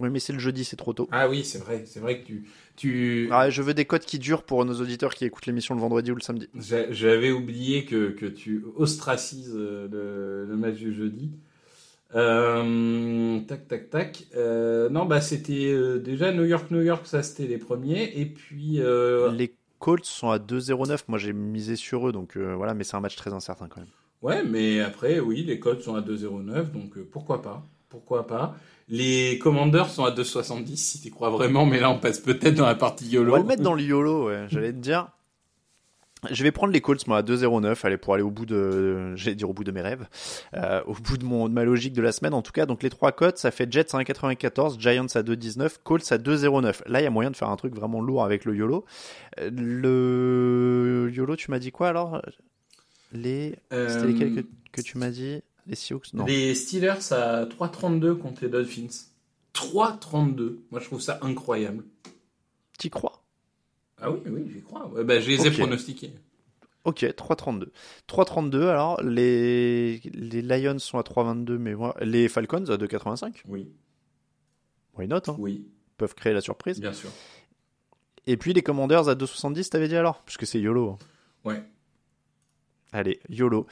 Oui, 0.01 0.09
mais 0.11 0.19
c'est 0.19 0.33
le 0.33 0.41
jeudi, 0.41 0.65
c'est 0.65 0.77
trop 0.77 0.93
tôt. 0.93 1.09
Ah 1.13 1.29
oui, 1.29 1.45
c'est 1.45 1.59
vrai, 1.59 1.85
c'est 1.87 2.01
vrai 2.01 2.21
que 2.21 2.27
tu, 2.27 2.45
tu, 2.77 3.29
Ah, 3.31 3.49
je 3.49 3.63
veux 3.63 3.75
des 3.75 3.85
codes 3.85 4.05
qui 4.05 4.19
durent 4.19 4.43
pour 4.43 4.65
nos 4.65 4.75
auditeurs 4.81 5.15
qui 5.15 5.25
écoutent 5.25 5.47
l'émission 5.47 5.75
le 5.75 5.81
vendredi 5.81 6.11
ou 6.11 6.17
le 6.17 6.21
samedi. 6.21 6.49
J'a- 6.59 6.91
J'avais 6.93 7.31
oublié 7.31 7.85
que, 7.85 8.11
que 8.11 8.27
tu 8.27 8.65
ostracises 8.77 9.53
euh, 9.55 9.87
le, 9.91 10.47
le 10.51 10.57
match 10.57 10.75
du 10.77 10.93
jeudi. 10.93 11.31
Euh, 12.15 13.41
tac, 13.41 13.67
tac, 13.69 13.91
tac. 13.91 14.25
Euh, 14.37 14.89
non, 14.89 15.05
bah 15.07 15.21
c'était 15.21 15.73
euh, 15.73 15.99
déjà 15.99 16.33
New 16.33 16.45
York, 16.45 16.71
New 16.71 16.83
York, 16.83 17.07
ça 17.07 17.23
c'était 17.23 17.47
les 17.49 17.59
premiers. 17.59 18.19
Et 18.21 18.27
puis, 18.27 18.81
euh, 18.81 19.33
Les 19.33 19.53
Colts 19.85 20.07
sont 20.07 20.31
à 20.31 20.39
2-0-9. 20.39 21.01
Moi, 21.09 21.19
j'ai 21.19 21.35
misé 21.35 21.77
sur 21.77 22.09
eux, 22.09 22.13
donc 22.13 22.39
euh, 22.39 22.55
voilà, 22.55 22.73
mais 22.73 22.85
c'est 22.85 22.97
un 22.97 23.01
match 23.01 23.17
très 23.17 23.35
incertain 23.35 23.69
quand 23.69 23.81
même. 23.81 23.91
ouais, 24.23 24.43
mais 24.43 24.81
après, 24.81 25.21
oui, 25.21 25.45
les 25.45 25.59
codes 25.59 25.83
sont 25.83 25.95
à 25.95 26.01
2,09, 26.01 26.71
donc 26.73 26.97
euh, 26.97 27.07
pourquoi 27.13 27.43
pas? 27.43 27.63
Pourquoi 27.91 28.27
pas? 28.27 28.57
Les 28.89 29.39
Commanders 29.39 29.91
sont 29.91 30.05
à 30.07 30.11
2,70 30.11 30.77
si 30.77 31.01
tu 31.03 31.11
crois 31.11 31.29
vraiment, 31.29 31.67
mais 31.67 31.81
là 31.81 31.91
on 31.91 31.99
passe 31.99 32.19
peut-être 32.19 32.55
dans 32.55 32.65
la 32.65 32.75
partie 32.75 33.05
On 33.11 33.13
YOLO. 33.13 33.33
va 33.33 33.39
le 33.41 33.45
mettre 33.45 33.63
dans 33.63 33.75
le 33.75 33.83
YOLO, 33.83 34.29
ouais, 34.29 34.47
j'allais 34.49 34.73
te 34.73 34.79
dire. 34.79 35.09
Je 36.31 36.43
vais 36.43 36.53
prendre 36.53 36.73
les 36.73 36.81
Colts, 36.81 37.07
moi, 37.07 37.19
à 37.19 37.23
2-0-9, 37.23 37.77
allez, 37.85 37.97
pour 37.97 38.15
aller 38.15 38.23
au 38.23 38.31
bout 38.31 38.47
de, 38.47 39.15
j'allais 39.17 39.37
dire 39.37 39.49
au 39.51 39.53
bout 39.53 39.65
de 39.65 39.73
mes 39.73 39.81
rêves, 39.81 40.07
euh, 40.55 40.83
au 40.87 40.95
bout 40.95 41.17
de, 41.17 41.25
mon, 41.25 41.49
de 41.49 41.55
ma 41.55 41.65
logique 41.65 41.93
de 41.93 42.03
la 42.03 42.13
semaine, 42.13 42.35
en 42.35 42.43
tout 42.43 42.53
cas. 42.53 42.67
Donc, 42.67 42.83
les 42.83 42.91
trois 42.91 43.13
cotes, 43.13 43.39
ça 43.39 43.51
fait 43.51 43.71
Jets 43.71 43.95
à 43.95 43.99
1,94, 44.01 44.79
Giants 44.81 45.07
à 45.15 45.23
2,19, 45.23 45.77
Colts 45.85 46.13
à 46.13 46.19
2,09. 46.19 46.83
Là, 46.87 47.01
il 47.01 47.05
y 47.05 47.07
a 47.07 47.11
moyen 47.11 47.31
de 47.31 47.37
faire 47.37 47.49
un 47.51 47.57
truc 47.57 47.75
vraiment 47.75 48.01
lourd 48.01 48.25
avec 48.25 48.45
le 48.45 48.55
YOLO. 48.57 48.85
Euh, 49.41 49.51
Le 49.53 51.11
YOLO, 51.15 51.37
tu 51.37 51.51
m'as 51.51 51.59
dit 51.59 51.73
quoi, 51.73 51.89
alors? 51.89 52.23
Les, 53.13 53.55
Euh, 53.73 53.89
c'était 53.89 54.07
lesquels 54.07 54.35
que, 54.35 54.41
que 54.73 54.81
tu 54.81 54.99
m'as 54.99 55.11
dit? 55.11 55.41
Les 55.67 55.77
Sioux? 55.77 56.01
Non. 56.13 56.25
Les 56.27 56.55
Steelers 56.55 57.13
à 57.13 57.47
3,32 57.47 58.17
contre 58.17 58.43
les 58.43 58.51
Dolphins. 58.51 58.89
3,32. 59.55 60.59
Moi 60.71 60.81
je 60.81 60.85
trouve 60.87 61.01
ça 61.01 61.19
incroyable. 61.23 61.85
T'y 62.79 62.91
crois? 62.91 63.24
Ah 64.01 64.11
oui, 64.11 64.21
oui, 64.27 64.51
j'y 64.53 64.63
crois. 64.63 64.91
Bah, 65.05 65.21
je 65.21 65.29
les 65.31 65.47
ai 65.47 65.49
Ok. 65.51 65.57
pronostiqués. 65.59 66.13
Ok, 66.85 67.03
3,32. 67.03 67.71
3,32, 68.09 68.69
alors, 68.69 69.01
les, 69.03 70.01
les 70.13 70.43
Lions 70.43 70.79
sont 70.79 70.99
à 70.99 71.03
3,22, 71.03 71.57
mais 71.57 71.75
moi, 71.75 71.95
les 72.03 72.29
Falcons 72.29 72.65
à 72.69 72.77
2,85. 72.77 73.43
Oui, 73.49 73.71
Why 74.97 75.09
not, 75.09 75.17
hein? 75.29 75.37
Oui, 75.39 75.65
Ils 75.67 75.97
peuvent 75.97 76.15
créer 76.15 76.33
la 76.35 76.41
surprise. 76.43 76.81
bien 76.81 76.93
sûr. 76.93 77.11
Et 78.27 78.37
puis 78.37 78.53
les 78.53 78.63
Commanders 78.63 79.09
à 79.09 79.15
2,70, 79.15 79.71
t'avais 79.71 79.89
dit 79.89 79.97
alors? 79.97 80.23
Puisque 80.25 80.47
c'est 80.47 80.61
YOLO. 80.61 80.91
hein. 80.91 80.99
Ouais. 81.45 81.63
Allez, 82.93 83.19
YOLO. 83.29 83.67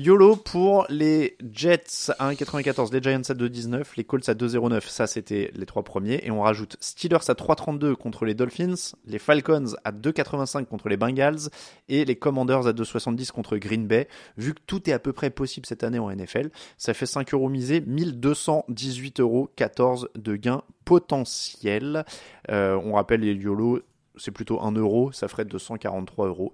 YOLO 0.00 0.36
pour 0.36 0.86
les 0.90 1.36
Jets 1.52 2.12
à 2.20 2.30
1,94, 2.30 2.92
les 2.92 3.02
Giants 3.02 3.18
à 3.28 3.34
2,19, 3.34 3.82
les 3.96 4.04
Colts 4.04 4.28
à 4.28 4.34
2,09. 4.34 4.88
Ça, 4.88 5.08
c'était 5.08 5.50
les 5.56 5.66
trois 5.66 5.82
premiers. 5.82 6.20
Et 6.22 6.30
on 6.30 6.42
rajoute 6.42 6.76
Steelers 6.78 7.28
à 7.28 7.32
3,32 7.32 7.96
contre 7.96 8.24
les 8.24 8.34
Dolphins, 8.34 8.94
les 9.06 9.18
Falcons 9.18 9.74
à 9.82 9.90
2,85 9.90 10.66
contre 10.66 10.88
les 10.88 10.96
Bengals 10.96 11.50
et 11.88 12.04
les 12.04 12.14
Commanders 12.14 12.68
à 12.68 12.72
2,70 12.72 13.32
contre 13.32 13.56
Green 13.56 13.88
Bay. 13.88 14.06
Vu 14.36 14.54
que 14.54 14.60
tout 14.68 14.88
est 14.88 14.92
à 14.92 15.00
peu 15.00 15.12
près 15.12 15.30
possible 15.30 15.66
cette 15.66 15.82
année 15.82 15.98
en 15.98 16.14
NFL, 16.14 16.50
ça 16.76 16.94
fait 16.94 17.04
5 17.04 17.34
euros 17.34 17.48
misés, 17.48 17.80
1218 17.80 19.18
euros 19.18 19.50
14 19.56 20.10
de 20.14 20.36
gains 20.36 20.62
potentiels. 20.84 22.04
Euh, 22.52 22.80
on 22.84 22.92
rappelle 22.92 23.22
les 23.22 23.34
YOLO 23.34 23.80
c'est 24.18 24.30
plutôt 24.30 24.60
1 24.60 24.72
euro, 24.72 25.12
ça 25.12 25.28
ferait 25.28 25.44
243,78 25.44 26.26
euros 26.26 26.52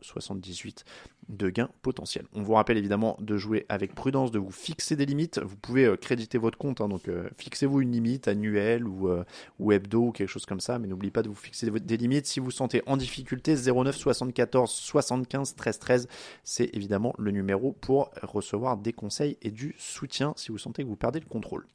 de 1.29 1.49
gains 1.49 1.71
potentiels. 1.83 2.27
On 2.35 2.43
vous 2.43 2.55
rappelle 2.55 2.77
évidemment 2.77 3.17
de 3.21 3.37
jouer 3.37 3.65
avec 3.69 3.95
prudence, 3.95 4.31
de 4.31 4.39
vous 4.39 4.51
fixer 4.51 4.97
des 4.97 5.07
limites. 5.07 5.41
Vous 5.43 5.57
pouvez 5.57 5.85
euh, 5.85 5.97
créditer 5.97 6.39
votre 6.39 6.59
compte, 6.59 6.81
hein, 6.81 6.89
donc 6.89 7.09
euh, 7.09 7.29
fixez-vous 7.39 7.81
une 7.81 7.93
limite 7.93 8.29
annuelle 8.29 8.87
ou, 8.87 9.09
euh, 9.09 9.25
ou 9.59 9.73
hebdo 9.73 10.09
ou 10.09 10.13
quelque 10.13 10.29
chose 10.29 10.47
comme 10.47 10.61
ça, 10.61 10.79
mais 10.79 10.89
n'oubliez 10.89 11.11
pas 11.11 11.23
de 11.23 11.29
vous 11.29 11.35
fixer 11.35 11.71
des 11.71 11.97
limites. 11.97 12.27
Si 12.27 12.41
vous 12.41 12.51
sentez 12.51 12.83
en 12.87 12.97
difficulté, 12.97 13.55
09 13.57 13.97
74 13.97 14.71
75 14.71 15.55
13 15.55 15.79
13, 15.79 16.09
c'est 16.43 16.71
évidemment 16.75 17.15
le 17.19 17.31
numéro 17.31 17.73
pour 17.73 18.11
recevoir 18.23 18.77
des 18.77 18.93
conseils 18.93 19.39
et 19.43 19.51
du 19.51 19.75
soutien 19.79 20.35
si 20.37 20.53
vous 20.53 20.59
sentez 20.59 20.83
que 20.83 20.89
vous 20.89 20.97
perdez 20.97 21.21
le 21.21 21.27
contrôle. 21.27 21.67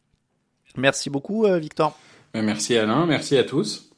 Merci 0.77 1.09
beaucoup 1.09 1.47
Victor. 1.59 1.97
Merci 2.33 2.77
Alain, 2.77 3.07
merci 3.07 3.37
à 3.37 3.43
tous. 3.43 3.88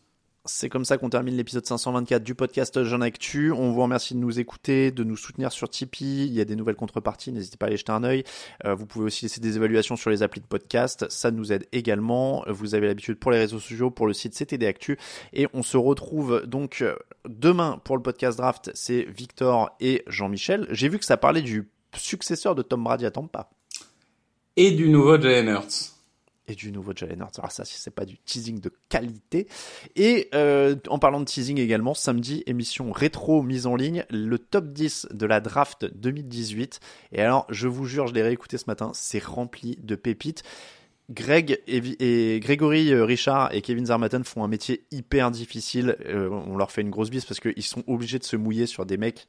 C'est 0.46 0.70
comme 0.70 0.86
ça 0.86 0.98
qu'on 0.98 1.10
termine 1.12 1.38
l'épisode 1.38 1.68
524 1.68 2.24
du 2.24 2.34
podcast 2.34 2.84
Jean 2.84 3.02
Actu. 3.02 3.52
On 3.52 3.72
vous 3.72 3.82
remercie 3.84 4.16
de 4.16 4.20
nous 4.20 4.40
écouter, 4.40 4.90
de 4.90 5.04
nous 5.04 5.16
soutenir 5.16 5.52
sur 5.52 5.70
Tipeee. 5.70 6.26
Il 6.26 6.34
y 6.34 6.42
a 6.42 6.46
des 6.46 6.56
nouvelles 6.56 6.76
contreparties, 6.76 7.32
n'hésitez 7.32 7.58
pas 7.58 7.68
à 7.68 7.68
aller 7.68 7.78
jeter 7.78 7.92
un 7.92 8.04
œil. 8.04 8.24
Euh, 8.66 8.74
vous 8.74 8.88
pouvez 8.88 9.06
aussi 9.06 9.26
laisser 9.26 9.40
des 9.40 9.58
évaluations 9.58 9.96
sur 9.96 10.10
les 10.10 10.24
applis 10.24 10.42
de 10.42 10.48
podcast, 10.48 11.06
ça 11.10 11.30
nous 11.30 11.54
aide 11.54 11.68
également. 11.74 12.44
Vous 12.48 12.74
avez 12.74 12.88
l'habitude 12.88 13.20
pour 13.20 13.30
les 13.30 13.38
réseaux 13.38 13.60
sociaux, 13.60 13.92
pour 13.92 14.08
le 14.08 14.14
site 14.14 14.34
CTD 14.34 14.66
Actu. 14.66 14.98
Et 15.32 15.48
on 15.54 15.62
se 15.62 15.78
retrouve 15.78 16.42
donc 16.48 16.82
euh, 16.82 16.96
demain 17.30 17.80
pour 17.84 17.96
le 17.96 18.02
podcast 18.02 18.40
draft, 18.40 18.72
c'est 18.74 19.04
Victor 19.04 19.70
et 19.80 20.04
Jean-Michel. 20.08 20.66
J'ai 20.72 20.90
vu 20.90 20.98
que 20.98 21.06
ça 21.06 21.18
parlait 21.18 21.44
du 21.44 21.70
successeur 21.96 22.56
de 22.56 22.64
Tom 22.64 22.84
Brady 22.84 23.06
à 23.06 23.12
Tampa. 23.12 23.52
Et 24.56 24.72
du 24.72 24.90
nouveau 24.90 25.22
Jalen 25.22 25.50
Hurts 25.50 26.01
et 26.52 26.56
du 26.56 26.72
nouveau 26.72 26.94
Jalen 26.96 27.20
Hurts. 27.20 27.40
Alors 27.40 27.52
ça, 27.52 27.66
c'est 27.66 27.94
pas 27.94 28.06
du 28.06 28.18
teasing 28.20 28.60
de 28.60 28.72
qualité. 28.90 29.48
Et 29.96 30.30
euh, 30.36 30.76
en 30.88 31.00
parlant 31.00 31.20
de 31.20 31.26
teasing 31.26 31.60
également, 31.60 31.94
samedi, 31.94 32.44
émission 32.46 32.92
rétro 32.92 33.42
mise 33.42 33.66
en 33.66 33.76
ligne, 33.76 34.06
le 34.10 34.38
top 34.38 34.72
10 34.72 35.08
de 35.12 35.26
la 35.26 35.40
draft 35.40 35.86
2018. 35.86 36.80
Et 37.14 37.22
alors, 37.22 37.46
je 37.50 37.68
vous 37.68 37.86
jure, 37.86 38.08
je 38.08 38.14
l'ai 38.14 38.22
réécouté 38.22 38.58
ce 38.58 38.66
matin, 38.68 38.92
c'est 38.94 39.24
rempli 39.24 39.78
de 39.82 39.96
pépites. 39.96 40.44
Greg 41.10 41.62
et, 41.68 42.40
Grégory 42.40 42.94
euh, 42.94 43.04
Richard 43.04 43.54
et 43.54 43.62
Kevin 43.62 43.88
Zarmaton 43.88 44.24
font 44.24 44.44
un 44.44 44.48
métier 44.48 44.86
hyper 44.92 45.30
difficile. 45.32 45.98
Euh, 46.06 46.30
on 46.30 46.56
leur 46.56 46.72
fait 46.72 46.82
une 46.82 46.90
grosse 46.90 47.10
bise 47.10 47.26
parce 47.26 47.40
qu'ils 47.40 47.64
sont 47.64 47.84
obligés 47.88 48.20
de 48.20 48.24
se 48.24 48.38
mouiller 48.38 48.66
sur 48.66 48.86
des 48.86 48.98
mecs 48.98 49.28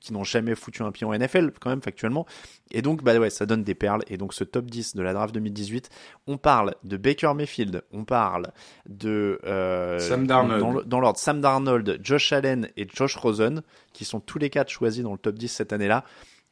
qui 0.00 0.12
n'ont 0.12 0.24
jamais 0.24 0.54
foutu 0.54 0.82
un 0.82 0.92
pied 0.92 1.06
en 1.06 1.12
NFL, 1.12 1.52
quand 1.60 1.70
même, 1.70 1.82
factuellement. 1.82 2.26
Et 2.70 2.82
donc, 2.82 3.02
bah 3.02 3.16
ouais, 3.18 3.30
ça 3.30 3.46
donne 3.46 3.64
des 3.64 3.74
perles. 3.74 4.02
Et 4.08 4.16
donc, 4.16 4.34
ce 4.34 4.44
top 4.44 4.66
10 4.66 4.94
de 4.94 5.02
la 5.02 5.12
draft 5.12 5.34
2018, 5.34 5.90
on 6.26 6.36
parle 6.36 6.74
de 6.84 6.96
Baker 6.96 7.32
Mayfield, 7.34 7.82
on 7.92 8.04
parle 8.04 8.52
de. 8.88 9.40
Euh, 9.44 9.98
Sam 9.98 10.26
Darnold. 10.26 10.86
Dans, 10.86 11.00
l'ordre, 11.00 11.18
Sam 11.18 11.40
Darnold, 11.40 11.98
Josh 12.02 12.32
Allen 12.32 12.68
et 12.76 12.86
Josh 12.92 13.16
Rosen, 13.16 13.62
qui 13.92 14.04
sont 14.04 14.20
tous 14.20 14.38
les 14.38 14.50
quatre 14.50 14.70
choisis 14.70 15.02
dans 15.02 15.12
le 15.12 15.18
top 15.18 15.36
10 15.36 15.48
cette 15.48 15.72
année-là. 15.72 16.04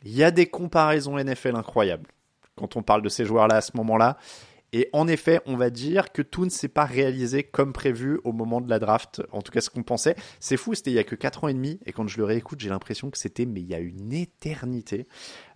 Il 0.04 0.14
y 0.14 0.22
a 0.22 0.30
des 0.30 0.46
comparaisons 0.46 1.18
NFL 1.18 1.56
incroyables 1.56 2.08
quand 2.56 2.76
on 2.76 2.82
parle 2.82 3.02
de 3.02 3.08
ces 3.08 3.24
joueurs-là 3.24 3.56
à 3.56 3.60
ce 3.60 3.72
moment-là. 3.76 4.16
Et 4.74 4.88
en 4.92 5.06
effet, 5.06 5.40
on 5.46 5.56
va 5.56 5.70
dire 5.70 6.10
que 6.10 6.20
tout 6.20 6.44
ne 6.44 6.50
s'est 6.50 6.66
pas 6.66 6.84
réalisé 6.84 7.44
comme 7.44 7.72
prévu 7.72 8.18
au 8.24 8.32
moment 8.32 8.60
de 8.60 8.68
la 8.68 8.80
draft, 8.80 9.22
en 9.30 9.40
tout 9.40 9.52
cas 9.52 9.60
ce 9.60 9.70
qu'on 9.70 9.84
pensait. 9.84 10.16
C'est 10.40 10.56
fou, 10.56 10.74
c'était 10.74 10.90
il 10.90 10.94
y 10.94 10.98
a 10.98 11.04
que 11.04 11.14
4 11.14 11.44
ans 11.44 11.48
et 11.48 11.54
demi, 11.54 11.78
et 11.86 11.92
quand 11.92 12.08
je 12.08 12.18
le 12.18 12.24
réécoute, 12.24 12.58
j'ai 12.58 12.70
l'impression 12.70 13.08
que 13.08 13.16
c'était, 13.16 13.46
mais 13.46 13.60
il 13.60 13.68
y 13.68 13.74
a 13.76 13.78
une 13.78 14.12
éternité. 14.12 15.06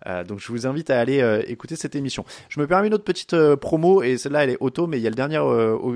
Euh, 0.07 0.23
donc 0.23 0.39
je 0.39 0.47
vous 0.47 0.65
invite 0.67 0.89
à 0.89 1.01
aller 1.01 1.19
euh, 1.19 1.43
écouter 1.47 1.75
cette 1.75 1.95
émission. 1.95 2.23
Je 2.47 2.61
me 2.61 2.65
permets 2.65 2.87
une 2.87 2.93
autre 2.93 3.03
petite 3.03 3.33
euh, 3.33 3.57
promo, 3.57 4.03
et 4.03 4.17
celle-là 4.17 4.45
elle 4.45 4.51
est 4.51 4.57
auto, 4.61 4.87
mais 4.87 4.99
il 4.99 5.01
y 5.01 5.07
a 5.07 5.09
le 5.09 5.17
dernier 5.17 5.41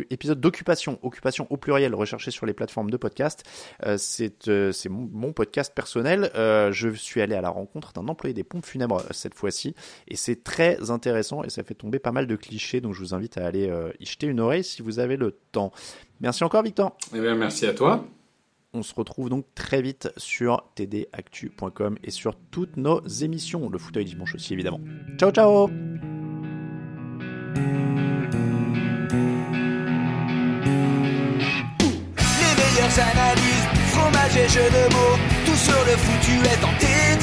épisode 0.10 0.42
d'Occupation, 0.42 1.00
Occupation 1.02 1.48
au 1.50 1.56
pluriel, 1.56 1.96
recherché 1.96 2.30
sur 2.30 2.46
les 2.46 2.54
plateformes 2.54 2.92
de 2.92 2.98
podcast. 2.98 3.46
c'est 3.96 4.46
mon, 4.90 5.10
mon, 5.14 5.32
podcast 5.32 5.74
personnel. 5.74 6.30
je 6.36 6.90
suis 6.94 7.22
allé 7.22 7.36
à 7.36 7.42
la 7.42 7.50
rencontre 7.50 7.94
d'un 7.94 8.10
employé 8.10 8.34
des 8.34 8.44
pompes 8.44 8.66
funèbres 8.66 9.02
cette 9.12 9.34
fois-ci, 9.34 9.76
et 10.10 10.18
c'est 10.18 10.44
très 10.44 10.92
intéressant, 10.92 11.46
et 11.46 11.50
ça 11.50 11.64
fait 11.64 11.74
tomber 11.74 12.00
pas 12.00 12.12
mal 12.12 12.28
de 12.28 12.36
clichés, 12.36 12.82
donc 12.82 12.94
je 12.94 13.00
vous 13.00 13.13
invite 13.14 13.38
à 13.38 13.46
aller 13.46 13.70
euh, 13.70 13.92
y 14.00 14.06
jeter 14.06 14.28
une 14.28 14.40
oreille 14.40 14.64
si 14.64 14.82
vous 14.82 15.00
avez 15.00 15.18
le 15.18 15.38
temps. 15.52 15.72
Merci 16.22 16.44
encore 16.44 16.64
Victor. 16.64 16.98
Eh 17.16 17.20
bien, 17.20 17.36
merci 17.36 17.66
à 17.66 17.74
toi. 17.74 18.06
On 18.74 18.82
se 18.82 18.96
retrouve 18.96 19.30
donc 19.30 19.46
très 19.54 19.82
vite 19.82 20.10
sur 20.18 20.64
tdactu.com 20.76 21.98
et 22.04 22.12
sur 22.12 22.36
toutes 22.50 22.78
nos 22.78 23.06
émissions. 23.06 23.70
Le 23.70 23.78
fauteuil 23.78 24.06
dimanche 24.06 24.34
aussi 24.34 24.54
évidemment. 24.54 24.80
Ciao 25.18 25.32
ciao 25.32 25.68
Les 25.68 25.74
meilleures 32.58 33.00
analyses, 33.00 33.68
fromage 33.92 34.38
et 34.38 34.50
jeux 34.50 34.70
de 34.72 34.94
mots, 34.94 35.18
tout 35.46 35.56
sur 35.56 35.86
le 35.86 35.96
foutu 35.98 36.34
est 36.48 36.64
en. 36.66 37.23